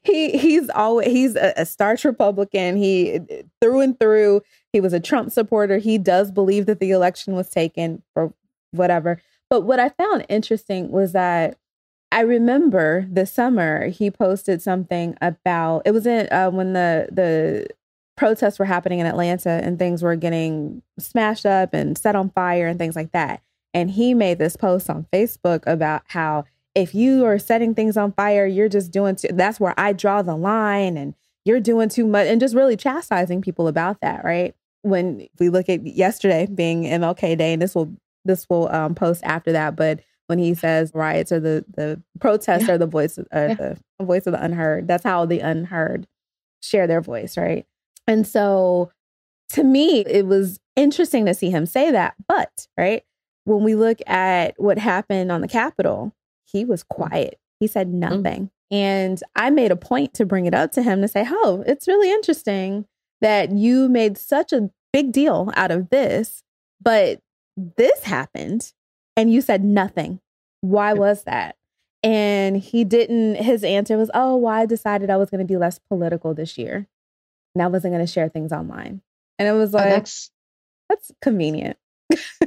he 0.03 0.37
he's 0.37 0.69
always 0.69 1.07
he's 1.07 1.35
a, 1.35 1.53
a 1.57 1.65
starch 1.65 2.05
Republican. 2.05 2.75
He 2.75 3.15
uh, 3.15 3.43
through 3.61 3.81
and 3.81 3.99
through. 3.99 4.41
He 4.73 4.81
was 4.81 4.93
a 4.93 4.99
Trump 4.99 5.31
supporter. 5.31 5.77
He 5.77 5.97
does 5.97 6.31
believe 6.31 6.65
that 6.65 6.79
the 6.79 6.91
election 6.91 7.35
was 7.35 7.49
taken 7.49 8.03
for 8.13 8.33
whatever. 8.71 9.21
But 9.49 9.61
what 9.61 9.79
I 9.79 9.89
found 9.89 10.25
interesting 10.29 10.91
was 10.91 11.11
that 11.11 11.57
I 12.11 12.21
remember 12.21 13.05
the 13.11 13.25
summer 13.25 13.87
he 13.87 14.11
posted 14.11 14.61
something 14.61 15.17
about 15.21 15.83
it 15.85 15.91
was 15.91 16.05
in 16.05 16.27
uh, 16.31 16.49
when 16.49 16.73
the 16.73 17.07
the 17.11 17.67
protests 18.17 18.59
were 18.59 18.65
happening 18.65 18.99
in 18.99 19.05
Atlanta 19.05 19.49
and 19.49 19.79
things 19.79 20.03
were 20.03 20.15
getting 20.15 20.81
smashed 20.99 21.45
up 21.45 21.73
and 21.73 21.97
set 21.97 22.15
on 22.15 22.29
fire 22.29 22.67
and 22.67 22.77
things 22.77 22.95
like 22.95 23.11
that. 23.13 23.41
And 23.73 23.91
he 23.91 24.13
made 24.13 24.37
this 24.37 24.55
post 24.55 24.89
on 24.89 25.07
Facebook 25.11 25.63
about 25.65 26.03
how 26.07 26.45
if 26.75 26.93
you 26.93 27.25
are 27.25 27.39
setting 27.39 27.73
things 27.73 27.97
on 27.97 28.11
fire, 28.13 28.45
you're 28.45 28.69
just 28.69 28.91
doing 28.91 29.15
too, 29.15 29.29
that's 29.31 29.59
where 29.59 29.73
I 29.77 29.93
draw 29.93 30.21
the 30.21 30.35
line 30.35 30.97
and 30.97 31.15
you're 31.45 31.59
doing 31.59 31.89
too 31.89 32.05
much 32.05 32.27
and 32.27 32.39
just 32.39 32.55
really 32.55 32.77
chastising 32.77 33.41
people 33.41 33.67
about 33.67 34.01
that, 34.01 34.23
right? 34.23 34.55
When 34.83 35.27
we 35.39 35.49
look 35.49 35.69
at 35.69 35.85
yesterday 35.85 36.47
being 36.47 36.83
MLK 36.83 37.37
Day, 37.37 37.53
and 37.53 37.61
this 37.61 37.75
will 37.75 37.93
this 38.25 38.47
will 38.49 38.69
um, 38.69 38.95
post 38.95 39.21
after 39.23 39.51
that, 39.51 39.75
but 39.75 40.01
when 40.27 40.39
he 40.39 40.53
says 40.53 40.91
riots 40.93 41.31
are 41.31 41.39
the 41.39 41.65
the 41.75 42.01
protests 42.19 42.67
yeah. 42.67 42.75
are 42.75 42.77
the 42.77 42.87
voice 42.87 43.17
of, 43.17 43.27
yeah. 43.33 43.53
the 43.53 43.77
voice 44.01 44.25
of 44.25 44.33
the 44.33 44.43
unheard. 44.43 44.87
That's 44.87 45.03
how 45.03 45.25
the 45.25 45.39
unheard 45.39 46.07
share 46.61 46.87
their 46.87 47.01
voice, 47.01 47.37
right? 47.37 47.65
And 48.07 48.25
so 48.25 48.91
to 49.49 49.63
me, 49.63 50.05
it 50.05 50.25
was 50.25 50.59
interesting 50.75 51.25
to 51.25 51.33
see 51.33 51.49
him 51.49 51.65
say 51.65 51.91
that. 51.91 52.15
But 52.27 52.67
right 52.77 53.03
when 53.45 53.63
we 53.63 53.75
look 53.75 53.99
at 54.07 54.53
what 54.57 54.77
happened 54.77 55.31
on 55.31 55.41
the 55.41 55.47
Capitol, 55.47 56.13
he 56.45 56.65
was 56.65 56.83
quiet. 56.83 57.39
He 57.59 57.67
said 57.67 57.87
mm. 57.87 57.95
nothing. 57.95 58.43
Mm-hmm. 58.43 58.75
And 58.75 59.23
I 59.35 59.49
made 59.49 59.71
a 59.71 59.75
point 59.75 60.13
to 60.15 60.25
bring 60.25 60.45
it 60.45 60.53
up 60.53 60.71
to 60.73 60.81
him 60.81 61.01
to 61.01 61.07
say, 61.07 61.25
Oh, 61.29 61.63
it's 61.67 61.87
really 61.87 62.09
interesting 62.11 62.85
that 63.21 63.51
you 63.51 63.87
made 63.89 64.17
such 64.17 64.51
a 64.51 64.69
big 64.91 65.11
deal 65.11 65.51
out 65.55 65.71
of 65.71 65.89
this, 65.89 66.43
but 66.81 67.19
this 67.55 68.03
happened 68.03 68.73
and 69.15 69.31
you 69.31 69.41
said 69.41 69.63
nothing. 69.63 70.19
Why 70.61 70.93
was 70.93 71.23
that? 71.23 71.55
And 72.03 72.57
he 72.57 72.83
didn't, 72.83 73.35
his 73.35 73.63
answer 73.63 73.97
was, 73.97 74.09
Oh, 74.13 74.35
well, 74.37 74.53
I 74.53 74.65
decided 74.65 75.09
I 75.09 75.17
was 75.17 75.29
going 75.29 75.39
to 75.39 75.45
be 75.45 75.57
less 75.57 75.79
political 75.79 76.33
this 76.33 76.57
year 76.57 76.87
and 77.53 77.61
I 77.61 77.67
wasn't 77.67 77.93
going 77.93 78.05
to 78.05 78.11
share 78.11 78.29
things 78.29 78.51
online. 78.51 79.01
And 79.37 79.47
it 79.47 79.53
was 79.53 79.73
oh, 79.73 79.77
like, 79.77 79.87
oh, 79.87 79.89
that's, 79.89 80.31
that's 80.89 81.11
convenient. 81.21 81.77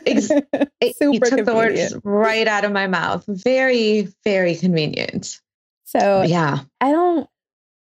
Ex- 0.07 0.27
Super 0.29 1.13
you 1.13 1.21
took 1.21 1.29
convenient. 1.31 1.47
the 1.47 1.55
words 1.55 1.97
right 2.05 2.47
out 2.47 2.65
of 2.65 2.73
my 2.73 2.87
mouth. 2.87 3.25
Very, 3.27 4.09
very 4.25 4.57
convenient. 4.57 5.41
So 5.85 6.23
yeah, 6.23 6.61
I 6.81 6.91
don't. 6.91 7.29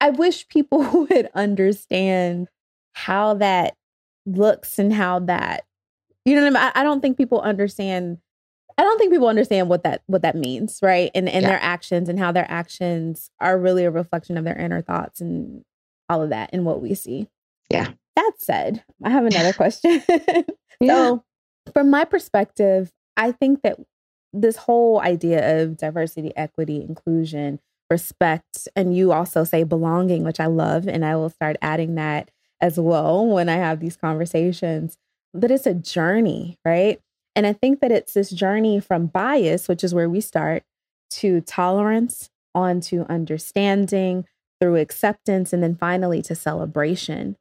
I 0.01 0.11
wish 0.11 0.49
people 0.49 1.07
would 1.11 1.29
understand 1.35 2.49
how 2.99 3.35
that 3.35 3.75
looks 4.27 4.79
and 4.79 4.93
how 4.93 5.21
that 5.21 5.65
you 6.29 6.35
know 6.35 6.43
what 6.43 6.47
I 6.49 6.51
mean. 6.51 6.73
I, 6.75 6.81
I 6.81 6.83
don't 6.83 7.01
think 7.01 7.17
people 7.17 7.41
understand. 7.41 8.19
I 8.77 8.83
don't 8.83 8.99
think 8.99 9.13
people 9.13 9.29
understand 9.29 9.69
what 9.69 9.83
that 9.85 10.03
what 10.07 10.23
that 10.23 10.37
means, 10.37 10.79
right? 10.83 11.11
And 11.15 11.29
and 11.29 11.43
yeah. 11.43 11.49
their 11.49 11.63
actions 11.63 12.09
and 12.09 12.19
how 12.19 12.33
their 12.33 12.47
actions 12.51 13.31
are 13.41 13.59
really 13.59 13.85
a 13.85 13.91
reflection 13.91 14.37
of 14.37 14.45
their 14.45 14.59
inner 14.59 14.83
thoughts 14.83 15.21
and 15.21 15.65
all 16.09 16.23
of 16.23 16.31
that 16.31 16.51
and 16.53 16.67
what 16.67 16.83
we 16.83 16.95
see. 16.95 17.29
Yeah. 17.71 17.93
That 18.17 18.33
said, 18.39 18.85
I 19.03 19.11
have 19.11 19.25
another 19.25 19.53
question. 19.55 20.03
yeah. 20.81 20.95
So 20.95 21.25
from 21.73 21.91
my 21.91 22.05
perspective, 22.05 22.91
I 23.17 23.33
think 23.33 23.63
that 23.63 23.79
this 24.33 24.57
whole 24.57 25.01
idea 25.01 25.63
of 25.63 25.79
diversity, 25.79 26.37
equity, 26.37 26.83
inclusion, 26.83 27.59
respect, 27.91 28.69
and 28.77 28.95
you 28.95 29.13
also 29.13 29.45
say 29.45 29.63
belonging, 29.63 30.25
which 30.25 30.41
I 30.41 30.47
love, 30.47 30.87
and 30.87 31.05
I 31.05 31.17
will 31.17 31.31
start 31.31 31.57
adding 31.63 31.95
that 31.95 32.31
as 32.61 32.79
well 32.79 33.27
when 33.27 33.49
I 33.49 33.57
have 33.57 33.81
these 33.81 33.97
conversations. 33.97 34.99
But 35.35 35.51
it's 35.51 35.67
a 35.67 35.75
journey, 35.75 36.59
right? 36.65 37.01
And 37.37 37.47
I 37.47 37.53
think 37.53 37.81
that 37.81 37.93
it's 37.93 38.15
this 38.15 38.31
journey 38.31 38.81
from 38.81 39.07
bias, 39.07 39.69
which 39.69 39.85
is 39.85 39.95
where 39.95 40.09
we 40.09 40.21
start, 40.21 40.65
to 41.11 41.41
tolerance, 41.43 42.31
on 42.55 42.81
to 42.81 43.11
understanding, 43.11 44.25
through 44.61 44.77
acceptance, 44.77 45.53
and 45.53 45.63
then 45.63 45.77
finally 45.77 46.23
to 46.23 46.35
celebration. 46.35 47.37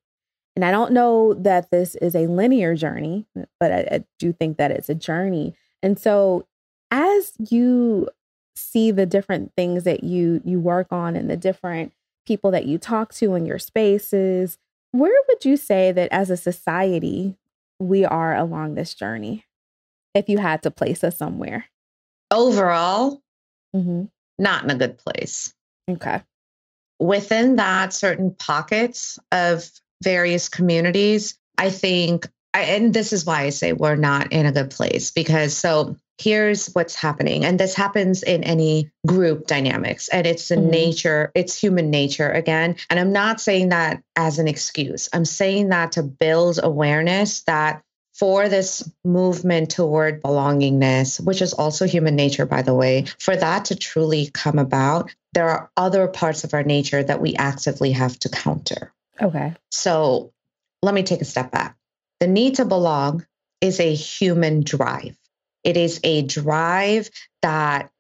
And 0.55 0.65
I 0.65 0.72
don't 0.72 0.91
know 0.91 1.34
that 1.36 1.72
this 1.72 1.95
is 1.95 2.15
a 2.15 2.28
linear 2.28 2.76
journey, 2.76 3.26
but 3.59 3.72
I, 3.72 3.78
I 3.91 4.03
do 4.20 4.34
think 4.34 4.57
that 4.57 4.72
it's 4.72 4.89
a 4.89 4.95
journey. 4.95 5.55
And 5.82 5.99
so 5.99 6.45
as 6.91 7.34
you 7.49 8.09
see 8.55 8.91
the 8.91 9.05
different 9.05 9.51
things 9.55 9.84
that 9.84 10.03
you 10.03 10.41
you 10.43 10.59
work 10.59 10.88
on 10.91 11.15
and 11.15 11.30
the 11.30 11.38
different 11.38 11.93
people 12.26 12.49
that 12.51 12.65
you 12.65 12.78
talk 12.78 13.13
to 13.13 13.36
in 13.36 13.45
your 13.45 13.59
spaces, 13.59 14.57
where 14.92 15.16
would 15.28 15.46
you 15.46 15.58
say 15.58 15.92
that 15.92 16.12
as 16.12 16.30
a 16.30 16.38
society 16.38 17.38
we 17.80 18.06
are 18.06 18.36
along 18.36 18.76
this 18.76 18.94
journey? 18.94 19.46
If 20.14 20.30
you 20.30 20.40
had 20.40 20.64
to 20.64 20.72
place 20.72 21.04
us 21.04 21.18
somewhere. 21.18 21.66
Overall, 22.32 23.22
mm-hmm. 23.76 24.06
not 24.40 24.64
in 24.64 24.72
a 24.72 24.76
good 24.76 24.98
place. 24.98 25.54
Okay. 25.90 26.22
Within 27.00 27.58
that, 27.58 27.94
certain 27.94 28.34
pockets 28.34 29.20
of 29.32 29.70
various 30.04 30.50
communities, 30.50 31.38
I 31.58 31.70
think, 31.70 32.28
I, 32.58 32.62
and 32.62 32.93
this 32.93 33.14
is 33.14 33.26
why 33.26 33.41
I 33.43 33.49
say 33.49 33.74
we're 33.74 33.95
not 33.95 34.32
in 34.32 34.45
a 34.45 34.51
good 34.51 34.72
place 34.72 35.12
because 35.12 35.55
so 35.55 35.95
here's 36.18 36.68
what's 36.74 36.95
happening 36.95 37.45
and 37.45 37.60
this 37.60 37.76
happens 37.76 38.24
in 38.24 38.43
any 38.43 38.89
group 39.05 39.45
dynamics 39.47 40.08
and 40.10 40.26
it's 40.26 40.47
the 40.47 40.55
mm-hmm. 40.55 40.72
nature 40.72 41.32
it's 41.36 41.60
human 41.60 41.91
nature 41.91 42.28
again 42.28 42.76
and 42.89 42.99
i'm 42.99 43.14
not 43.14 43.39
saying 43.39 43.70
that 43.70 44.01
as 44.16 44.39
an 44.39 44.47
excuse 44.47 45.10
i'm 45.14 45.26
saying 45.26 45.70
that 45.70 45.91
to 45.91 46.01
build 46.01 46.60
awareness 46.64 47.43
that 47.43 47.84
for 48.16 48.49
this 48.49 48.91
movement 49.05 49.70
toward 49.70 50.20
belongingness 50.24 51.24
which 51.24 51.39
is 51.39 51.53
also 51.53 51.86
human 51.86 52.16
nature 52.16 52.47
by 52.47 52.64
the 52.64 52.74
way 52.74 53.05
for 53.20 53.36
that 53.36 53.66
to 53.66 53.76
truly 53.76 54.32
come 54.34 54.58
about 54.58 55.14
there 55.34 55.47
are 55.47 55.70
other 55.78 56.08
parts 56.08 56.43
of 56.43 56.55
our 56.55 56.64
nature 56.64 57.03
that 57.03 57.22
we 57.22 57.36
actively 57.36 57.91
have 57.91 58.18
to 58.18 58.28
counter 58.28 58.91
Okay. 59.22 59.53
So 59.72 60.32
let 60.82 60.93
me 60.93 61.03
take 61.03 61.22
a 61.22 61.26
step 61.26 61.51
back. 61.51 61.76
The 62.20 62.28
need 62.28 62.55
to 62.55 62.65
belong 62.65 63.26
is 63.61 63.80
a 63.80 63.93
human 63.93 64.63
drive. 64.63 65.18
It 65.63 65.78
is 65.78 65.99
a 66.03 66.22
drive 66.24 67.09
that 67.41 67.91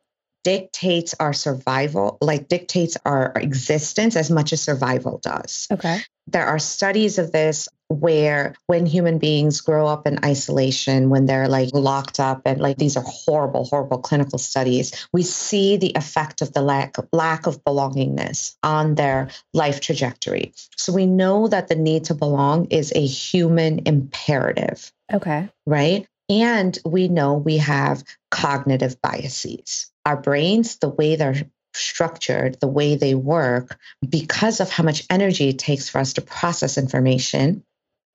dictates 0.43 1.13
our 1.19 1.33
survival, 1.33 2.17
like 2.21 2.47
dictates 2.47 2.97
our 3.05 3.33
existence 3.35 4.15
as 4.15 4.31
much 4.31 4.53
as 4.53 4.61
survival 4.61 5.19
does. 5.21 5.67
Okay. 5.71 5.99
There 6.27 6.45
are 6.45 6.59
studies 6.59 7.17
of 7.17 7.31
this 7.31 7.69
where 7.89 8.53
when 8.67 8.85
human 8.85 9.17
beings 9.17 9.61
grow 9.61 9.87
up 9.87 10.05
in 10.05 10.23
isolation, 10.25 11.09
when 11.09 11.25
they're 11.25 11.47
like 11.47 11.69
locked 11.73 12.19
up 12.19 12.41
and 12.45 12.59
like 12.59 12.77
these 12.77 12.97
are 12.97 13.03
horrible, 13.05 13.65
horrible 13.65 13.99
clinical 13.99 14.37
studies, 14.37 15.07
we 15.13 15.23
see 15.23 15.77
the 15.77 15.93
effect 15.95 16.41
of 16.41 16.51
the 16.53 16.61
lack, 16.61 16.97
lack 17.13 17.47
of 17.47 17.63
belongingness 17.63 18.55
on 18.61 18.95
their 18.95 19.29
life 19.53 19.79
trajectory. 19.79 20.51
So 20.75 20.91
we 20.91 21.05
know 21.05 21.47
that 21.47 21.69
the 21.69 21.75
need 21.75 22.05
to 22.05 22.13
belong 22.13 22.65
is 22.65 22.91
a 22.93 23.05
human 23.05 23.87
imperative. 23.87 24.91
Okay. 25.13 25.49
Right. 25.65 26.07
And 26.29 26.77
we 26.85 27.07
know 27.07 27.35
we 27.35 27.57
have 27.57 28.03
cognitive 28.31 29.01
biases 29.01 29.89
our 30.07 30.15
brains, 30.15 30.77
the 30.77 30.87
way 30.87 31.17
they're 31.17 31.35
structured, 31.77 32.59
the 32.59 32.67
way 32.67 32.95
they 32.95 33.15
work, 33.15 33.77
because 34.07 34.59
of 34.59 34.69
how 34.69 34.83
much 34.83 35.05
energy 35.09 35.49
it 35.49 35.59
takes 35.59 35.89
for 35.89 35.99
us 35.99 36.13
to 36.13 36.21
process 36.21 36.77
information, 36.77 37.63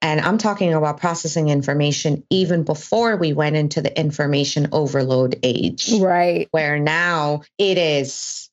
And 0.02 0.20
I'm 0.20 0.36
talking 0.36 0.74
about 0.74 0.98
processing 0.98 1.48
information 1.48 2.24
even 2.28 2.64
before 2.64 3.16
we 3.16 3.32
went 3.32 3.54
into 3.54 3.80
the 3.80 3.96
information 3.98 4.68
overload 4.72 5.38
age. 5.44 5.92
Right. 5.92 6.48
Where 6.50 6.80
now 6.80 7.42
it 7.56 7.78
is, 7.78 8.50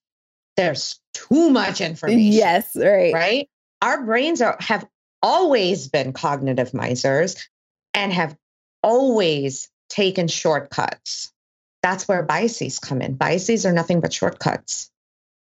there's 0.56 1.00
too 1.16 1.50
much 1.50 1.82
information. 1.82 2.22
Yes, 2.22 2.76
right. 2.76 3.14
Right. 3.14 3.50
Our 3.82 4.06
brains 4.06 4.42
are 4.42 4.58
have 4.60 4.88
always 5.24 5.88
been 5.88 6.14
cognitive 6.14 6.74
misers 6.74 7.50
and 7.96 8.14
have 8.14 8.38
always 8.84 9.70
taken 9.90 10.28
shortcuts. 10.28 11.34
That's 11.82 12.08
where 12.08 12.22
biases 12.22 12.78
come 12.78 13.02
in. 13.02 13.16
Biases 13.16 13.66
are 13.66 13.74
nothing 13.74 14.02
but 14.02 14.14
shortcuts. 14.14 14.92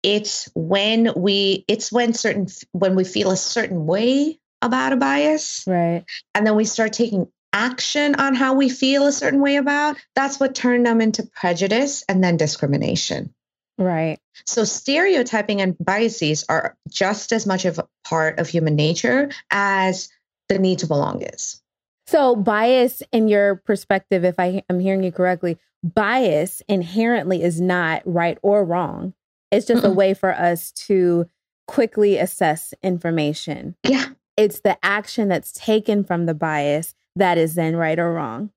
It's 0.03 0.49
when 0.55 1.11
we, 1.15 1.65
it's 1.67 1.91
when 1.91 2.13
certain, 2.13 2.47
when 2.71 2.95
we 2.95 3.03
feel 3.03 3.31
a 3.31 3.37
certain 3.37 3.85
way 3.85 4.39
about 4.61 4.93
a 4.93 4.97
bias. 4.97 5.63
Right. 5.67 6.03
And 6.33 6.45
then 6.45 6.55
we 6.55 6.65
start 6.65 6.93
taking 6.93 7.27
action 7.51 8.15
on 8.15 8.35
how 8.35 8.53
we 8.53 8.69
feel 8.69 9.07
a 9.07 9.11
certain 9.11 9.41
way 9.41 9.55
about, 9.55 9.97
that's 10.15 10.39
what 10.39 10.55
turned 10.55 10.85
them 10.85 11.01
into 11.01 11.23
prejudice 11.35 12.03
and 12.07 12.23
then 12.23 12.37
discrimination. 12.37 13.33
Right. 13.77 14.19
So 14.45 14.65
stereotyping 14.65 15.61
and 15.61 15.77
biases 15.79 16.45
are 16.49 16.75
just 16.89 17.31
as 17.31 17.47
much 17.47 17.65
of 17.65 17.79
a 17.79 17.87
part 18.05 18.39
of 18.39 18.49
human 18.49 18.75
nature 18.75 19.31
as 19.49 20.09
the 20.49 20.59
need 20.59 20.79
to 20.79 20.87
belong 20.87 21.21
is. 21.21 21.61
So 22.07 22.35
bias 22.35 23.01
in 23.11 23.27
your 23.27 23.55
perspective, 23.55 24.25
if 24.25 24.35
I 24.39 24.63
am 24.69 24.79
hearing 24.79 25.03
you 25.03 25.11
correctly, 25.11 25.57
bias 25.83 26.61
inherently 26.67 27.41
is 27.41 27.61
not 27.61 28.01
right 28.05 28.37
or 28.41 28.65
wrong. 28.65 29.13
It's 29.51 29.67
just 29.67 29.83
Mm-mm. 29.83 29.89
a 29.89 29.93
way 29.93 30.13
for 30.13 30.33
us 30.33 30.71
to 30.87 31.25
quickly 31.67 32.17
assess 32.17 32.73
information. 32.83 33.75
Yeah. 33.83 34.05
It's 34.37 34.61
the 34.61 34.77
action 34.83 35.27
that's 35.27 35.51
taken 35.51 36.03
from 36.03 36.25
the 36.25 36.33
bias 36.33 36.95
that 37.15 37.37
is 37.37 37.55
then 37.55 37.75
right 37.75 37.99
or 37.99 38.13
wrong. 38.13 38.51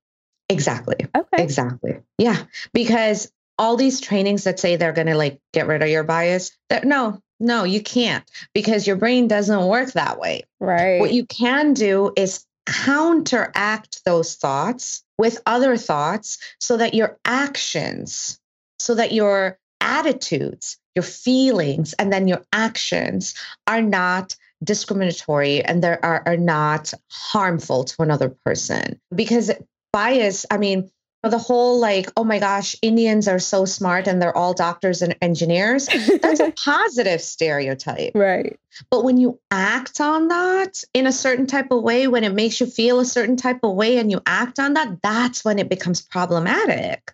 Exactly. 0.49 0.97
Okay. 1.16 1.43
Exactly. 1.43 1.99
Yeah. 2.18 2.45
Because 2.72 3.32
all 3.59 3.76
these 3.76 4.01
trainings 4.01 4.45
that 4.45 4.59
say 4.59 4.76
they're 4.76 4.93
going 4.93 5.07
to 5.09 5.16
like 5.16 5.40
get 5.53 5.66
rid 5.66 5.82
of 5.82 5.88
your 5.88 6.05
bias, 6.05 6.53
that 6.68 6.84
no, 6.84 7.20
no, 7.40 7.64
you 7.64 7.82
can't 7.82 8.24
because 8.55 8.86
your 8.86 8.97
brain 8.97 9.28
doesn't 9.28 9.66
work 9.66 9.93
that 9.93 10.18
way. 10.18 10.45
Right. 10.61 11.01
What 11.01 11.12
you 11.12 11.26
can 11.26 11.74
do 11.74 12.12
is 12.16 12.47
counteract 12.66 14.05
those 14.05 14.36
thoughts 14.36 15.03
with 15.18 15.43
other 15.47 15.76
thoughts 15.76 16.38
so 16.61 16.76
that 16.76 16.95
your 16.95 17.18
actions, 17.24 18.38
so 18.78 18.95
that 18.95 19.12
your 19.12 19.59
attitudes, 19.80 20.78
your 20.95 21.03
feelings, 21.03 21.93
and 21.95 22.12
then 22.12 22.28
your 22.28 22.43
actions 22.53 23.34
are 23.66 23.82
not 23.82 24.36
discriminatory 24.62 25.64
and 25.64 25.82
there 25.82 26.05
are, 26.05 26.22
are 26.26 26.36
not 26.36 26.93
harmful 27.11 27.84
to 27.84 28.03
another 28.03 28.28
person. 28.45 29.01
Because 29.14 29.51
bias, 29.93 30.47
I 30.51 30.59
mean, 30.59 30.90
the 31.22 31.38
whole 31.38 31.78
like, 31.78 32.11
oh 32.16 32.24
my 32.24 32.40
gosh, 32.40 32.74
Indians 32.82 33.28
are 33.28 33.38
so 33.38 33.64
smart 33.64 34.09
and 34.09 34.20
they're 34.20 34.36
all 34.36 34.55
doctors 34.55 35.03
and 35.03 35.16
engineers. 35.22 35.86
That's 36.20 36.40
a 36.40 36.53
positive 36.64 37.20
stereotype. 37.20 38.12
Right. 38.14 38.59
But 38.90 39.05
when 39.05 39.18
you 39.18 39.38
act 39.51 40.01
on 40.01 40.28
that 40.28 40.82
in 40.93 41.07
a 41.07 41.12
certain 41.12 41.47
type 41.47 41.70
of 41.70 41.82
way, 41.82 42.09
when 42.09 42.24
it 42.24 42.34
makes 42.34 42.61
you 42.61 42.66
feel 42.66 42.99
a 42.99 43.05
certain 43.05 43.36
type 43.36 43.61
of 43.62 43.74
way 43.74 43.99
and 43.99 44.11
you 44.11 44.20
act 44.26 44.59
on 44.59 44.74
that, 44.74 45.01
that's 45.03 45.45
when 45.45 45.61
it 45.61 45.68
becomes 45.68 46.01
problematic. 46.01 47.12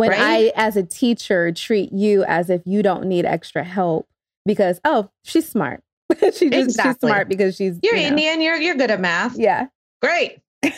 When 0.00 0.10
right? 0.12 0.18
I, 0.18 0.52
as 0.56 0.76
a 0.78 0.82
teacher, 0.82 1.52
treat 1.52 1.92
you 1.92 2.24
as 2.24 2.48
if 2.48 2.62
you 2.64 2.82
don't 2.82 3.04
need 3.04 3.26
extra 3.26 3.62
help 3.62 4.08
because, 4.46 4.80
oh, 4.82 5.10
she's 5.24 5.46
smart. 5.46 5.82
she 6.18 6.48
just, 6.48 6.70
exactly. 6.70 6.92
she's 6.92 7.00
smart 7.00 7.28
because 7.28 7.56
she's 7.56 7.78
you're 7.82 7.94
you 7.94 8.02
know. 8.04 8.08
Indian, 8.08 8.40
you're 8.40 8.56
you're 8.56 8.74
good 8.76 8.90
at 8.90 8.98
math. 8.98 9.36
Yeah. 9.36 9.66
Great. 10.00 10.40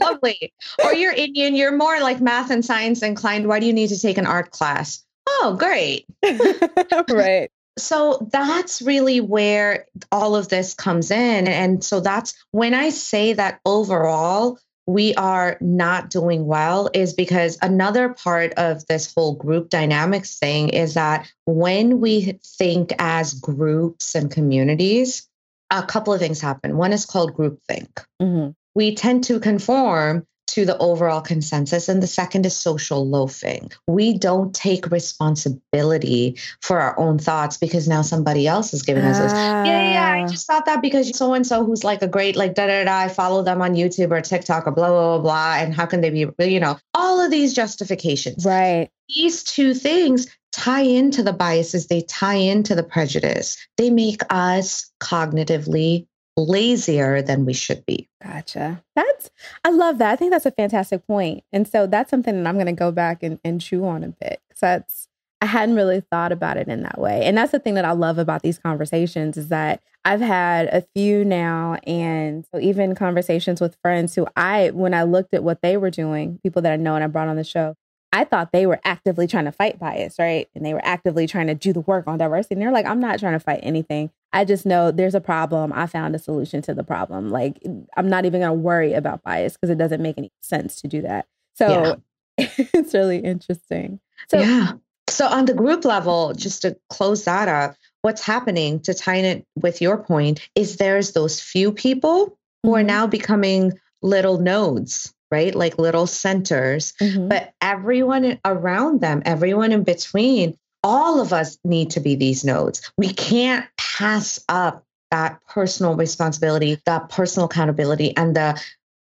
Lovely. 0.00 0.52
Or 0.84 0.94
you're 0.94 1.12
Indian, 1.12 1.56
you're 1.56 1.76
more 1.76 1.98
like 1.98 2.20
math 2.20 2.50
and 2.50 2.64
science 2.64 3.02
inclined. 3.02 3.48
Why 3.48 3.58
do 3.58 3.66
you 3.66 3.72
need 3.72 3.88
to 3.88 3.98
take 3.98 4.18
an 4.18 4.26
art 4.26 4.52
class? 4.52 5.04
Oh, 5.28 5.56
great. 5.58 6.06
right. 7.10 7.50
So 7.76 8.28
that's 8.30 8.80
really 8.80 9.20
where 9.20 9.86
all 10.12 10.36
of 10.36 10.48
this 10.48 10.74
comes 10.74 11.10
in. 11.10 11.48
And 11.48 11.82
so 11.82 11.98
that's 11.98 12.34
when 12.52 12.72
I 12.74 12.90
say 12.90 13.32
that 13.32 13.60
overall, 13.66 14.60
we 14.90 15.14
are 15.14 15.56
not 15.60 16.10
doing 16.10 16.46
well 16.46 16.90
is 16.92 17.14
because 17.14 17.58
another 17.62 18.08
part 18.08 18.52
of 18.54 18.84
this 18.86 19.12
whole 19.14 19.34
group 19.34 19.68
dynamics 19.68 20.38
thing 20.38 20.68
is 20.70 20.94
that 20.94 21.30
when 21.46 22.00
we 22.00 22.38
think 22.44 22.92
as 22.98 23.34
groups 23.34 24.16
and 24.16 24.30
communities, 24.30 25.28
a 25.70 25.84
couple 25.84 26.12
of 26.12 26.18
things 26.18 26.40
happen. 26.40 26.76
One 26.76 26.92
is 26.92 27.06
called 27.06 27.34
groupthink. 27.34 28.04
Mm-hmm 28.20 28.50
we 28.74 28.94
tend 28.94 29.24
to 29.24 29.40
conform 29.40 30.26
to 30.52 30.64
the 30.64 30.76
overall 30.78 31.20
consensus. 31.20 31.88
And 31.88 32.02
the 32.02 32.06
second 32.06 32.46
is 32.46 32.56
social 32.56 33.06
loafing. 33.06 33.70
We 33.86 34.16
don't 34.16 34.54
take 34.54 34.90
responsibility 34.90 36.36
for 36.60 36.80
our 36.80 36.98
own 36.98 37.18
thoughts 37.18 37.56
because 37.56 37.88
now 37.88 38.02
somebody 38.02 38.46
else 38.46 38.74
is 38.74 38.82
giving 38.82 39.04
us 39.04 39.18
this. 39.18 39.32
Yeah, 39.32 39.64
yeah, 39.64 40.12
I 40.12 40.22
ah. 40.22 40.28
just 40.28 40.46
thought 40.46 40.66
that 40.66 40.82
because 40.82 41.16
so 41.16 41.34
and 41.34 41.46
so 41.46 41.64
who's 41.64 41.84
like 41.84 42.02
a 42.02 42.08
great, 42.08 42.36
like, 42.36 42.54
da 42.54 42.66
da 42.66 42.84
da, 42.84 42.98
I 42.98 43.08
follow 43.08 43.42
them 43.42 43.62
on 43.62 43.74
YouTube 43.74 44.10
or 44.10 44.20
TikTok 44.20 44.66
or 44.66 44.72
blah, 44.72 44.88
blah, 44.88 45.18
blah, 45.18 45.22
blah. 45.22 45.54
And 45.56 45.74
how 45.74 45.86
can 45.86 46.00
they 46.00 46.10
be, 46.10 46.26
you 46.38 46.60
know, 46.60 46.78
all 46.94 47.20
of 47.20 47.30
these 47.30 47.54
justifications. 47.54 48.44
Right. 48.44 48.90
These 49.08 49.44
two 49.44 49.74
things 49.74 50.26
tie 50.52 50.82
into 50.82 51.22
the 51.22 51.32
biases, 51.32 51.86
they 51.86 52.02
tie 52.02 52.34
into 52.34 52.74
the 52.74 52.82
prejudice. 52.82 53.56
They 53.76 53.90
make 53.90 54.22
us 54.30 54.90
cognitively 55.00 56.06
lazier 56.46 57.22
than 57.22 57.44
we 57.44 57.52
should 57.52 57.84
be. 57.86 58.08
Gotcha. 58.22 58.82
That's, 58.96 59.30
I 59.64 59.70
love 59.70 59.98
that. 59.98 60.12
I 60.12 60.16
think 60.16 60.30
that's 60.32 60.46
a 60.46 60.50
fantastic 60.50 61.06
point. 61.06 61.44
And 61.52 61.66
so 61.66 61.86
that's 61.86 62.10
something 62.10 62.42
that 62.42 62.48
I'm 62.48 62.56
going 62.56 62.66
to 62.66 62.72
go 62.72 62.92
back 62.92 63.22
and, 63.22 63.38
and 63.44 63.60
chew 63.60 63.84
on 63.84 64.04
a 64.04 64.08
bit. 64.08 64.40
Cause 64.50 64.60
that's, 64.60 65.08
I 65.42 65.46
hadn't 65.46 65.74
really 65.74 66.00
thought 66.00 66.32
about 66.32 66.58
it 66.58 66.68
in 66.68 66.82
that 66.82 67.00
way. 67.00 67.24
And 67.24 67.36
that's 67.36 67.52
the 67.52 67.58
thing 67.58 67.74
that 67.74 67.86
I 67.86 67.92
love 67.92 68.18
about 68.18 68.42
these 68.42 68.58
conversations 68.58 69.38
is 69.38 69.48
that 69.48 69.82
I've 70.04 70.20
had 70.20 70.66
a 70.68 70.84
few 70.94 71.24
now 71.24 71.78
and 71.86 72.44
so 72.52 72.60
even 72.60 72.94
conversations 72.94 73.60
with 73.60 73.76
friends 73.82 74.14
who 74.14 74.26
I 74.36 74.70
when 74.70 74.92
I 74.92 75.04
looked 75.04 75.32
at 75.32 75.42
what 75.42 75.62
they 75.62 75.76
were 75.76 75.90
doing, 75.90 76.38
people 76.42 76.60
that 76.62 76.72
I 76.72 76.76
know 76.76 76.94
and 76.94 77.04
I 77.04 77.06
brought 77.06 77.28
on 77.28 77.36
the 77.36 77.44
show, 77.44 77.74
I 78.12 78.24
thought 78.24 78.52
they 78.52 78.66
were 78.66 78.80
actively 78.84 79.26
trying 79.26 79.44
to 79.44 79.52
fight 79.52 79.78
bias, 79.78 80.18
right? 80.18 80.48
And 80.54 80.66
they 80.66 80.74
were 80.74 80.84
actively 80.84 81.26
trying 81.26 81.46
to 81.46 81.54
do 81.54 81.72
the 81.72 81.80
work 81.80 82.08
on 82.08 82.18
diversity. 82.18 82.54
And 82.54 82.62
they're 82.62 82.72
like, 82.72 82.86
I'm 82.86 83.00
not 83.00 83.20
trying 83.20 83.34
to 83.34 83.40
fight 83.40 83.60
anything. 83.62 84.10
I 84.32 84.44
just 84.44 84.66
know 84.66 84.90
there's 84.90 85.14
a 85.14 85.20
problem. 85.20 85.72
I 85.72 85.86
found 85.86 86.14
a 86.14 86.18
solution 86.18 86.60
to 86.62 86.74
the 86.74 86.82
problem. 86.82 87.30
Like, 87.30 87.62
I'm 87.96 88.08
not 88.08 88.24
even 88.24 88.40
going 88.40 88.50
to 88.50 88.60
worry 88.60 88.94
about 88.94 89.22
bias 89.22 89.54
because 89.54 89.70
it 89.70 89.78
doesn't 89.78 90.02
make 90.02 90.18
any 90.18 90.32
sense 90.40 90.80
to 90.82 90.88
do 90.88 91.02
that. 91.02 91.26
So 91.54 91.98
yeah. 92.38 92.48
it's 92.74 92.94
really 92.94 93.18
interesting. 93.18 94.00
So, 94.28 94.40
yeah. 94.40 94.72
So, 95.08 95.26
on 95.26 95.44
the 95.44 95.54
group 95.54 95.84
level, 95.84 96.32
just 96.34 96.62
to 96.62 96.76
close 96.88 97.24
that 97.24 97.48
up, 97.48 97.76
what's 98.02 98.24
happening 98.24 98.80
to 98.80 98.94
tie 98.94 99.16
it 99.16 99.44
with 99.56 99.80
your 99.80 99.98
point 99.98 100.48
is 100.54 100.76
there's 100.76 101.12
those 101.12 101.40
few 101.40 101.72
people 101.72 102.38
who 102.62 102.74
are 102.74 102.78
mm-hmm. 102.78 102.86
now 102.86 103.06
becoming 103.06 103.72
little 104.02 104.38
nodes 104.38 105.12
right? 105.30 105.54
Like 105.54 105.78
little 105.78 106.06
centers, 106.06 106.92
mm-hmm. 107.00 107.28
but 107.28 107.52
everyone 107.60 108.38
around 108.44 109.00
them, 109.00 109.22
everyone 109.24 109.72
in 109.72 109.84
between, 109.84 110.56
all 110.82 111.20
of 111.20 111.32
us 111.32 111.58
need 111.64 111.90
to 111.90 112.00
be 112.00 112.14
these 112.14 112.44
nodes. 112.44 112.90
We 112.96 113.12
can't 113.12 113.66
pass 113.76 114.42
up 114.48 114.84
that 115.10 115.40
personal 115.48 115.96
responsibility, 115.96 116.80
that 116.86 117.08
personal 117.08 117.46
accountability, 117.46 118.16
and 118.16 118.34
the 118.34 118.60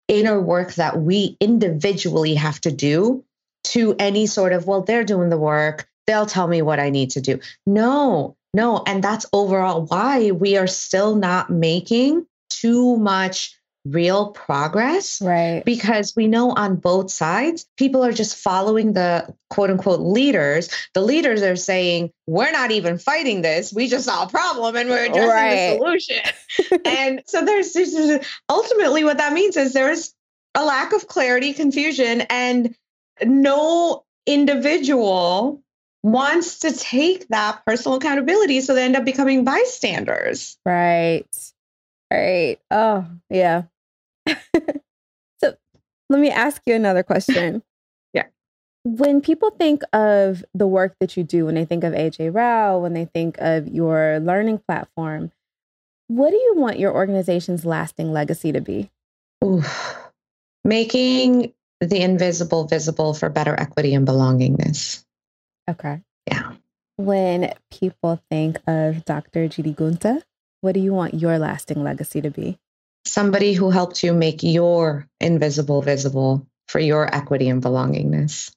inner 0.07 0.39
work 0.39 0.75
that 0.75 1.01
we 1.01 1.37
individually 1.39 2.35
have 2.35 2.61
to 2.61 2.71
do 2.71 3.23
to 3.63 3.95
any 3.97 4.27
sort 4.27 4.53
of, 4.53 4.67
well, 4.67 4.81
they're 4.81 5.03
doing 5.03 5.29
the 5.29 5.37
work, 5.37 5.87
they'll 6.05 6.27
tell 6.27 6.47
me 6.47 6.61
what 6.61 6.79
I 6.79 6.89
need 6.89 7.09
to 7.11 7.21
do. 7.21 7.39
No, 7.65 8.35
no. 8.53 8.83
And 8.85 9.03
that's 9.03 9.25
overall 9.33 9.85
why 9.85 10.31
we 10.31 10.57
are 10.57 10.67
still 10.67 11.15
not 11.15 11.49
making 11.49 12.27
too 12.49 12.97
much 12.97 13.57
real 13.85 14.31
progress. 14.31 15.21
Right. 15.21 15.63
Because 15.63 16.15
we 16.15 16.27
know 16.27 16.51
on 16.51 16.75
both 16.75 17.11
sides, 17.11 17.67
people 17.77 18.03
are 18.03 18.11
just 18.11 18.35
following 18.35 18.93
the 18.93 19.33
quote 19.49 19.69
unquote 19.69 19.99
leaders. 19.99 20.69
The 20.93 21.01
leaders 21.01 21.43
are 21.43 21.55
saying, 21.55 22.11
we're 22.25 22.51
not 22.51 22.71
even 22.71 22.97
fighting 22.97 23.41
this. 23.41 23.71
We 23.71 23.87
just 23.87 24.05
saw 24.05 24.23
a 24.23 24.29
problem 24.29 24.75
and 24.75 24.89
we're 24.89 25.05
addressing 25.05 25.29
right. 25.29 25.73
the 25.73 25.77
solution. 25.77 26.81
and 26.85 27.21
so 27.27 27.45
there's, 27.45 27.73
there's 27.73 28.25
ultimately 28.49 29.03
what 29.03 29.17
that 29.17 29.33
means 29.33 29.55
is 29.55 29.73
there's 29.73 30.13
a 30.55 30.65
lack 30.65 30.93
of 30.93 31.07
clarity, 31.07 31.53
confusion, 31.53 32.21
and 32.29 32.75
no 33.23 34.03
individual 34.25 35.61
wants 36.01 36.59
to 36.59 36.71
take 36.71 37.27
that 37.29 37.65
personal 37.65 37.97
accountability. 37.97 38.61
So 38.61 38.73
they 38.73 38.83
end 38.83 38.95
up 38.95 39.05
becoming 39.05 39.43
bystanders. 39.43 40.57
Right. 40.65 41.25
Right. 42.11 42.59
Oh, 42.71 43.05
yeah. 43.29 43.63
so 45.39 45.55
let 46.09 46.19
me 46.19 46.29
ask 46.29 46.61
you 46.65 46.75
another 46.75 47.03
question. 47.03 47.63
yeah. 48.13 48.25
When 48.83 49.21
people 49.21 49.51
think 49.51 49.81
of 49.93 50.43
the 50.53 50.67
work 50.67 50.95
that 50.99 51.17
you 51.17 51.23
do, 51.23 51.45
when 51.45 51.55
they 51.55 51.65
think 51.65 51.83
of 51.83 51.93
AJ 51.93 52.33
Rao, 52.33 52.77
when 52.79 52.93
they 52.93 53.05
think 53.05 53.37
of 53.39 53.67
your 53.67 54.19
learning 54.19 54.59
platform, 54.67 55.31
what 56.07 56.29
do 56.29 56.37
you 56.37 56.53
want 56.55 56.79
your 56.79 56.93
organization's 56.93 57.65
lasting 57.65 58.13
legacy 58.13 58.51
to 58.51 58.61
be? 58.61 58.91
Oof. 59.43 59.97
Making 60.63 61.53
the 61.81 62.01
invisible 62.01 62.65
visible 62.65 63.13
for 63.13 63.29
better 63.29 63.59
equity 63.59 63.93
and 63.93 64.07
belongingness. 64.07 65.03
Okay. 65.69 66.01
Yeah. 66.27 66.53
When 66.97 67.53
people 67.71 68.21
think 68.29 68.57
of 68.67 69.03
Dr. 69.05 69.47
Jirigunta, 69.47 70.21
what 70.61 70.73
do 70.73 70.79
you 70.79 70.93
want 70.93 71.13
your 71.13 71.37
lasting 71.37 71.83
legacy 71.83 72.21
to 72.21 72.31
be? 72.31 72.57
Somebody 73.05 73.53
who 73.53 73.69
helped 73.69 74.03
you 74.03 74.13
make 74.13 74.43
your 74.43 75.07
invisible 75.19 75.81
visible 75.81 76.45
for 76.67 76.79
your 76.79 77.13
equity 77.13 77.49
and 77.49 77.61
belongingness. 77.61 78.51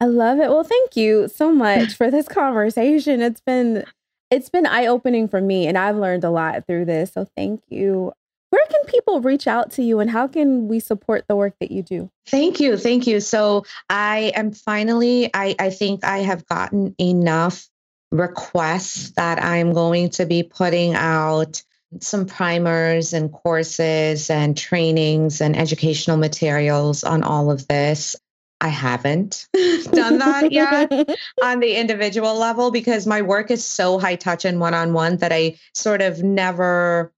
I 0.00 0.06
love 0.06 0.38
it. 0.38 0.48
Well, 0.48 0.64
thank 0.64 0.96
you 0.96 1.28
so 1.28 1.52
much 1.52 1.94
for 1.94 2.10
this 2.10 2.26
conversation. 2.26 3.20
It's 3.20 3.40
been 3.40 3.84
it's 4.30 4.48
been 4.48 4.66
eye-opening 4.66 5.28
for 5.28 5.40
me 5.40 5.66
and 5.66 5.76
I've 5.76 5.96
learned 5.96 6.24
a 6.24 6.30
lot 6.30 6.66
through 6.66 6.84
this. 6.84 7.12
So 7.12 7.26
thank 7.36 7.62
you. 7.68 8.12
Where 8.50 8.66
can 8.70 8.84
people 8.86 9.20
reach 9.20 9.46
out 9.46 9.72
to 9.72 9.82
you 9.82 10.00
and 10.00 10.10
how 10.10 10.26
can 10.26 10.68
we 10.68 10.80
support 10.80 11.24
the 11.28 11.36
work 11.36 11.54
that 11.60 11.70
you 11.70 11.82
do? 11.82 12.10
Thank 12.26 12.60
you. 12.60 12.76
Thank 12.76 13.06
you. 13.06 13.20
So 13.20 13.64
I 13.88 14.32
am 14.34 14.52
finally 14.52 15.30
I 15.34 15.54
I 15.58 15.70
think 15.70 16.04
I 16.04 16.18
have 16.18 16.46
gotten 16.46 16.94
enough 16.98 17.68
requests 18.10 19.10
that 19.12 19.42
I'm 19.42 19.72
going 19.72 20.10
to 20.10 20.26
be 20.26 20.42
putting 20.42 20.94
out 20.94 21.62
some 21.98 22.26
primers 22.26 23.12
and 23.12 23.32
courses 23.32 24.30
and 24.30 24.56
trainings 24.56 25.40
and 25.40 25.56
educational 25.56 26.16
materials 26.16 27.02
on 27.02 27.22
all 27.22 27.50
of 27.50 27.66
this. 27.66 28.16
I 28.60 28.68
haven't 28.68 29.48
done 29.54 30.18
that 30.18 30.52
yet 30.52 30.92
on 31.42 31.60
the 31.60 31.76
individual 31.76 32.38
level 32.38 32.70
because 32.70 33.06
my 33.06 33.22
work 33.22 33.50
is 33.50 33.64
so 33.64 33.98
high 33.98 34.16
touch 34.16 34.44
and 34.44 34.60
one 34.60 34.74
on 34.74 34.92
one 34.92 35.16
that 35.18 35.32
I 35.32 35.58
sort 35.74 36.02
of 36.02 36.22
never, 36.22 37.12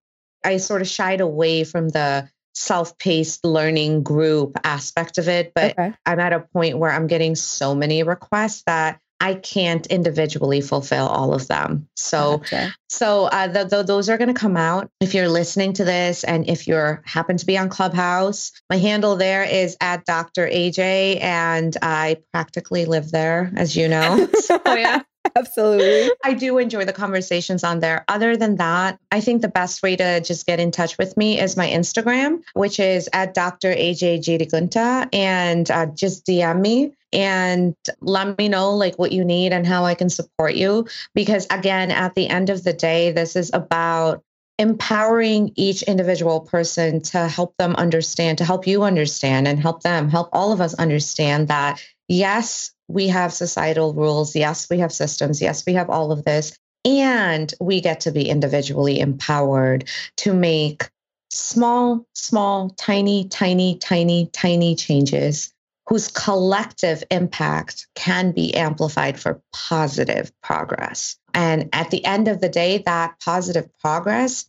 I 0.45 0.59
sort 0.59 0.83
of 0.83 0.89
shied 0.89 1.21
away 1.21 1.65
from 1.65 1.89
the 1.89 2.29
self 2.55 2.97
paced 2.99 3.45
learning 3.45 4.05
group 4.05 4.57
aspect 4.63 5.19
of 5.19 5.29
it. 5.29 5.53
But 5.55 5.73
okay. 5.73 5.93
I'm 6.07 6.21
at 6.21 6.33
a 6.33 6.41
point 6.41 6.79
where 6.79 6.93
I'm 6.93 7.09
getting 7.09 7.35
so 7.35 7.75
many 7.75 8.05
requests 8.05 8.63
that 8.67 9.01
I 9.23 9.35
can't 9.35 9.87
individually 9.87 10.61
fulfill 10.61 11.07
all 11.07 11.33
of 11.33 11.47
them. 11.47 11.89
So, 11.95 12.39
gotcha. 12.39 12.75
so 12.89 13.27
uh, 13.27 13.83
those 13.85 14.09
are 14.09 14.19
going 14.19 14.35
to 14.35 14.39
come 14.39 14.57
out. 14.57 14.91
If 15.01 15.15
you're 15.15 15.29
listening 15.29 15.75
to 15.75 15.85
this, 15.85 16.25
and 16.25 16.49
if 16.49 16.67
you're 16.67 17.03
happen 17.07 17.37
to 17.37 17.47
be 17.47 17.57
on 17.57 17.69
Clubhouse, 17.69 18.51
my 18.69 18.79
handle 18.79 19.15
there 19.15 19.45
is 19.45 19.77
at 19.81 20.05
Dr. 20.07 20.49
AJ, 20.49 21.23
and 21.23 21.77
I 21.81 22.17
practically 22.33 22.85
live 22.85 23.13
there, 23.13 23.53
as 23.57 23.77
you 23.77 23.87
know. 23.87 24.29
so 24.41 24.61
yeah. 24.67 25.03
Absolutely. 25.37 26.11
I 26.25 26.35
do 26.35 26.59
enjoy 26.59 26.85
the 26.85 26.93
conversations 26.93 27.63
on 27.63 27.79
there. 27.79 28.05
Other 28.09 28.37
than 28.37 28.57
that, 28.57 28.99
I 29.13 29.21
think 29.21 29.41
the 29.41 29.49
best 29.49 29.81
way 29.83 29.95
to 29.95 30.21
just 30.21 30.47
get 30.47 30.59
in 30.59 30.73
touch 30.73 30.99
with 30.99 31.17
me 31.17 31.41
is 31.41 31.57
my 31.57 31.69
Instagram, 31.69 32.41
which 32.55 32.81
is 32.81 33.09
at 33.13 33.35
Dr. 33.35 33.73
AJ 33.73 34.25
Jirigunta, 34.25 35.09
and 35.13 35.71
uh, 35.71 35.87
just 35.87 36.27
DM 36.27 36.61
me 36.61 36.93
and 37.13 37.75
let 38.01 38.39
me 38.39 38.49
know 38.49 38.75
like 38.75 38.99
what 38.99 39.13
you 39.13 39.25
need 39.25 39.53
and 39.53 39.67
how 39.67 39.85
I 39.85 39.95
can 39.95 40.09
support 40.09 40.55
you. 40.55 40.87
Because 41.15 41.47
again, 41.51 41.91
at 41.91 42.15
the 42.15 42.29
end 42.29 42.51
of 42.51 42.65
the 42.65 42.73
day, 42.73 43.13
this 43.13 43.37
is 43.37 43.51
about 43.53 44.23
empowering 44.59 45.53
each 45.57 45.83
individual 45.83 46.41
person 46.41 47.01
to 47.01 47.27
help 47.29 47.55
them 47.59 47.75
understand, 47.77 48.39
to 48.39 48.45
help 48.45 48.67
you 48.67 48.83
understand 48.83 49.49
and 49.49 49.59
help 49.59 49.83
them, 49.83 50.09
help 50.09 50.29
all 50.33 50.53
of 50.53 50.61
us 50.61 50.75
understand 50.75 51.49
that 51.49 51.83
yes, 52.09 52.73
we 52.89 53.09
have 53.09 53.33
societal 53.33 53.95
rules. 53.95 54.37
Yes, 54.37 54.69
we 54.71 54.79
have 54.79 54.93
systems. 54.93 55.41
Yes, 55.41 55.65
we 55.67 55.73
have 55.75 55.91
all 55.91 56.13
of 56.13 56.25
this. 56.25 56.57
And 56.85 57.53
we 57.61 57.81
get 57.81 58.01
to 58.01 58.11
be 58.11 58.29
individually 58.29 59.01
empowered 59.01 59.89
to 60.19 60.35
make 60.35 60.91
small, 61.31 62.07
small, 62.15 62.71
tiny, 62.71 63.29
tiny, 63.29 63.79
tiny, 63.79 64.27
tiny 64.33 64.75
changes 64.75 65.53
whose 65.93 66.09
collective 66.09 67.05
impact 67.11 67.87
can 67.95 68.33
be 68.33 68.55
amplified 68.55 69.21
for 69.21 69.43
positive 69.53 70.33
progress. 70.43 71.19
And 71.35 71.69
at 71.75 71.91
the 71.91 72.03
end 72.07 72.29
of 72.29 72.41
the 72.41 72.49
day, 72.49 72.79
that 72.87 73.21
positive 73.23 73.69
progress 73.79 74.47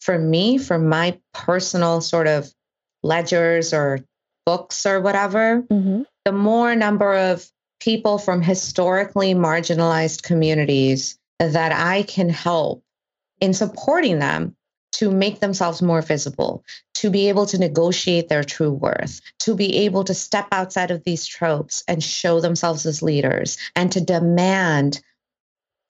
for 0.00 0.18
me, 0.18 0.56
for 0.56 0.78
my 0.78 1.20
personal 1.34 2.00
sort 2.00 2.26
of 2.26 2.50
ledgers 3.02 3.74
or 3.74 4.06
books 4.46 4.86
or 4.86 5.02
whatever, 5.02 5.64
mm-hmm. 5.70 6.04
the 6.24 6.32
more 6.32 6.74
number 6.74 7.14
of 7.14 7.46
people 7.78 8.16
from 8.16 8.40
historically 8.40 9.34
marginalized 9.34 10.22
communities 10.22 11.18
that 11.38 11.72
I 11.72 12.04
can 12.04 12.30
help 12.30 12.82
in 13.38 13.52
supporting 13.52 14.18
them 14.18 14.56
to 14.96 15.10
make 15.10 15.40
themselves 15.40 15.82
more 15.82 16.00
visible, 16.00 16.64
to 16.94 17.10
be 17.10 17.28
able 17.28 17.44
to 17.44 17.58
negotiate 17.58 18.30
their 18.30 18.42
true 18.42 18.72
worth, 18.72 19.20
to 19.38 19.54
be 19.54 19.76
able 19.76 20.04
to 20.04 20.14
step 20.14 20.48
outside 20.52 20.90
of 20.90 21.04
these 21.04 21.26
tropes 21.26 21.84
and 21.86 22.02
show 22.02 22.40
themselves 22.40 22.86
as 22.86 23.02
leaders, 23.02 23.58
and 23.76 23.92
to 23.92 24.00
demand 24.00 25.02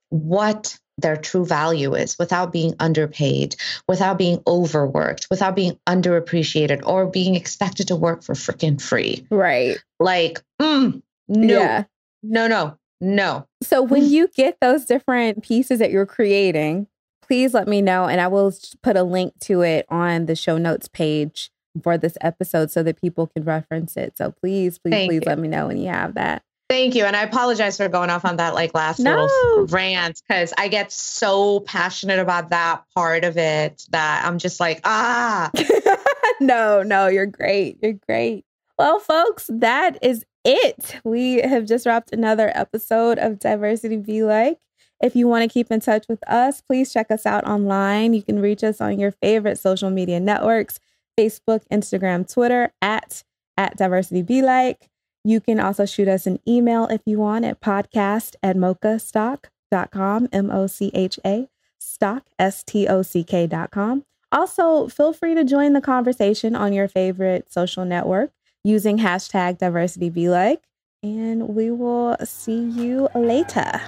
what 0.08 0.76
their 0.98 1.16
true 1.16 1.46
value 1.46 1.94
is 1.94 2.18
without 2.18 2.52
being 2.52 2.74
underpaid, 2.80 3.54
without 3.86 4.18
being 4.18 4.42
overworked, 4.44 5.28
without 5.30 5.54
being 5.54 5.78
underappreciated, 5.86 6.84
or 6.84 7.06
being 7.06 7.36
expected 7.36 7.86
to 7.86 7.94
work 7.94 8.24
for 8.24 8.34
freaking 8.34 8.80
free. 8.80 9.24
Right. 9.30 9.76
Like, 10.00 10.42
mm, 10.60 11.00
no, 11.28 11.54
yeah. 11.54 11.84
no, 12.24 12.48
no, 12.48 12.76
no. 13.00 13.46
So 13.62 13.82
when 13.82 14.04
you 14.04 14.26
get 14.34 14.58
those 14.60 14.84
different 14.84 15.44
pieces 15.44 15.78
that 15.78 15.92
you're 15.92 16.06
creating, 16.06 16.88
please 17.26 17.54
let 17.54 17.68
me 17.68 17.82
know. 17.82 18.06
And 18.06 18.20
I 18.20 18.28
will 18.28 18.52
put 18.82 18.96
a 18.96 19.02
link 19.02 19.34
to 19.40 19.62
it 19.62 19.86
on 19.88 20.26
the 20.26 20.36
show 20.36 20.58
notes 20.58 20.88
page 20.88 21.50
for 21.82 21.98
this 21.98 22.16
episode 22.20 22.70
so 22.70 22.82
that 22.82 23.00
people 23.00 23.26
can 23.26 23.44
reference 23.44 23.96
it. 23.96 24.16
So 24.16 24.32
please, 24.32 24.78
please, 24.78 24.92
Thank 24.92 25.10
please 25.10 25.22
you. 25.24 25.28
let 25.28 25.38
me 25.38 25.48
know 25.48 25.66
when 25.66 25.76
you 25.76 25.88
have 25.88 26.14
that. 26.14 26.42
Thank 26.68 26.96
you. 26.96 27.04
And 27.04 27.14
I 27.14 27.22
apologize 27.22 27.76
for 27.76 27.88
going 27.88 28.10
off 28.10 28.24
on 28.24 28.36
that 28.36 28.54
like 28.54 28.74
last 28.74 28.98
no. 28.98 29.26
little 29.26 29.66
rant 29.66 30.20
because 30.26 30.52
I 30.58 30.66
get 30.66 30.90
so 30.90 31.60
passionate 31.60 32.18
about 32.18 32.50
that 32.50 32.82
part 32.94 33.24
of 33.24 33.36
it 33.36 33.84
that 33.90 34.24
I'm 34.24 34.38
just 34.38 34.58
like, 34.58 34.80
ah. 34.84 35.50
no, 36.40 36.82
no, 36.82 37.06
you're 37.06 37.26
great. 37.26 37.78
You're 37.82 37.92
great. 37.92 38.44
Well, 38.78 38.98
folks, 38.98 39.48
that 39.52 39.98
is 40.02 40.24
it. 40.44 41.00
We 41.04 41.36
have 41.36 41.66
just 41.66 41.86
wrapped 41.86 42.12
another 42.12 42.50
episode 42.54 43.18
of 43.18 43.38
Diversity 43.38 43.96
Be 43.96 44.24
Like. 44.24 44.58
If 45.02 45.14
you 45.14 45.28
want 45.28 45.42
to 45.42 45.52
keep 45.52 45.70
in 45.70 45.80
touch 45.80 46.06
with 46.08 46.26
us, 46.28 46.60
please 46.60 46.92
check 46.92 47.10
us 47.10 47.26
out 47.26 47.46
online. 47.46 48.14
You 48.14 48.22
can 48.22 48.40
reach 48.40 48.64
us 48.64 48.80
on 48.80 48.98
your 48.98 49.12
favorite 49.12 49.58
social 49.58 49.90
media 49.90 50.20
networks 50.20 50.80
Facebook, 51.18 51.62
Instagram, 51.72 52.30
Twitter 52.30 52.72
at, 52.82 53.24
at 53.56 53.76
Diversity 53.76 54.22
Be 54.22 54.42
Like. 54.42 54.88
You 55.24 55.40
can 55.40 55.58
also 55.58 55.86
shoot 55.86 56.08
us 56.08 56.26
an 56.26 56.38
email 56.46 56.86
if 56.86 57.00
you 57.04 57.18
want 57.18 57.44
at 57.44 57.60
podcast 57.60 58.36
at 58.42 58.56
mochastock.com, 58.56 60.28
M 60.32 60.50
O 60.50 60.66
C 60.66 60.90
H 60.94 61.18
A, 61.24 61.48
stock, 61.78 62.24
S 62.38 62.62
T 62.62 62.86
O 62.86 63.02
C 63.02 63.24
K.com. 63.24 64.04
Also, 64.30 64.88
feel 64.88 65.12
free 65.12 65.34
to 65.34 65.44
join 65.44 65.72
the 65.72 65.80
conversation 65.80 66.54
on 66.54 66.72
your 66.72 66.88
favorite 66.88 67.52
social 67.52 67.84
network 67.84 68.30
using 68.64 68.98
hashtag 68.98 69.58
diversity 69.58 70.10
be 70.10 70.28
like, 70.28 70.62
and 71.02 71.48
we 71.48 71.70
will 71.70 72.16
see 72.24 72.60
you 72.60 73.08
later. 73.14 73.80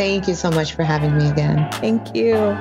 Thank 0.00 0.28
you 0.28 0.34
so 0.34 0.50
much 0.50 0.72
for 0.72 0.82
having 0.82 1.14
me 1.18 1.28
again. 1.28 1.70
Thank 1.72 2.14
you. 2.14 2.56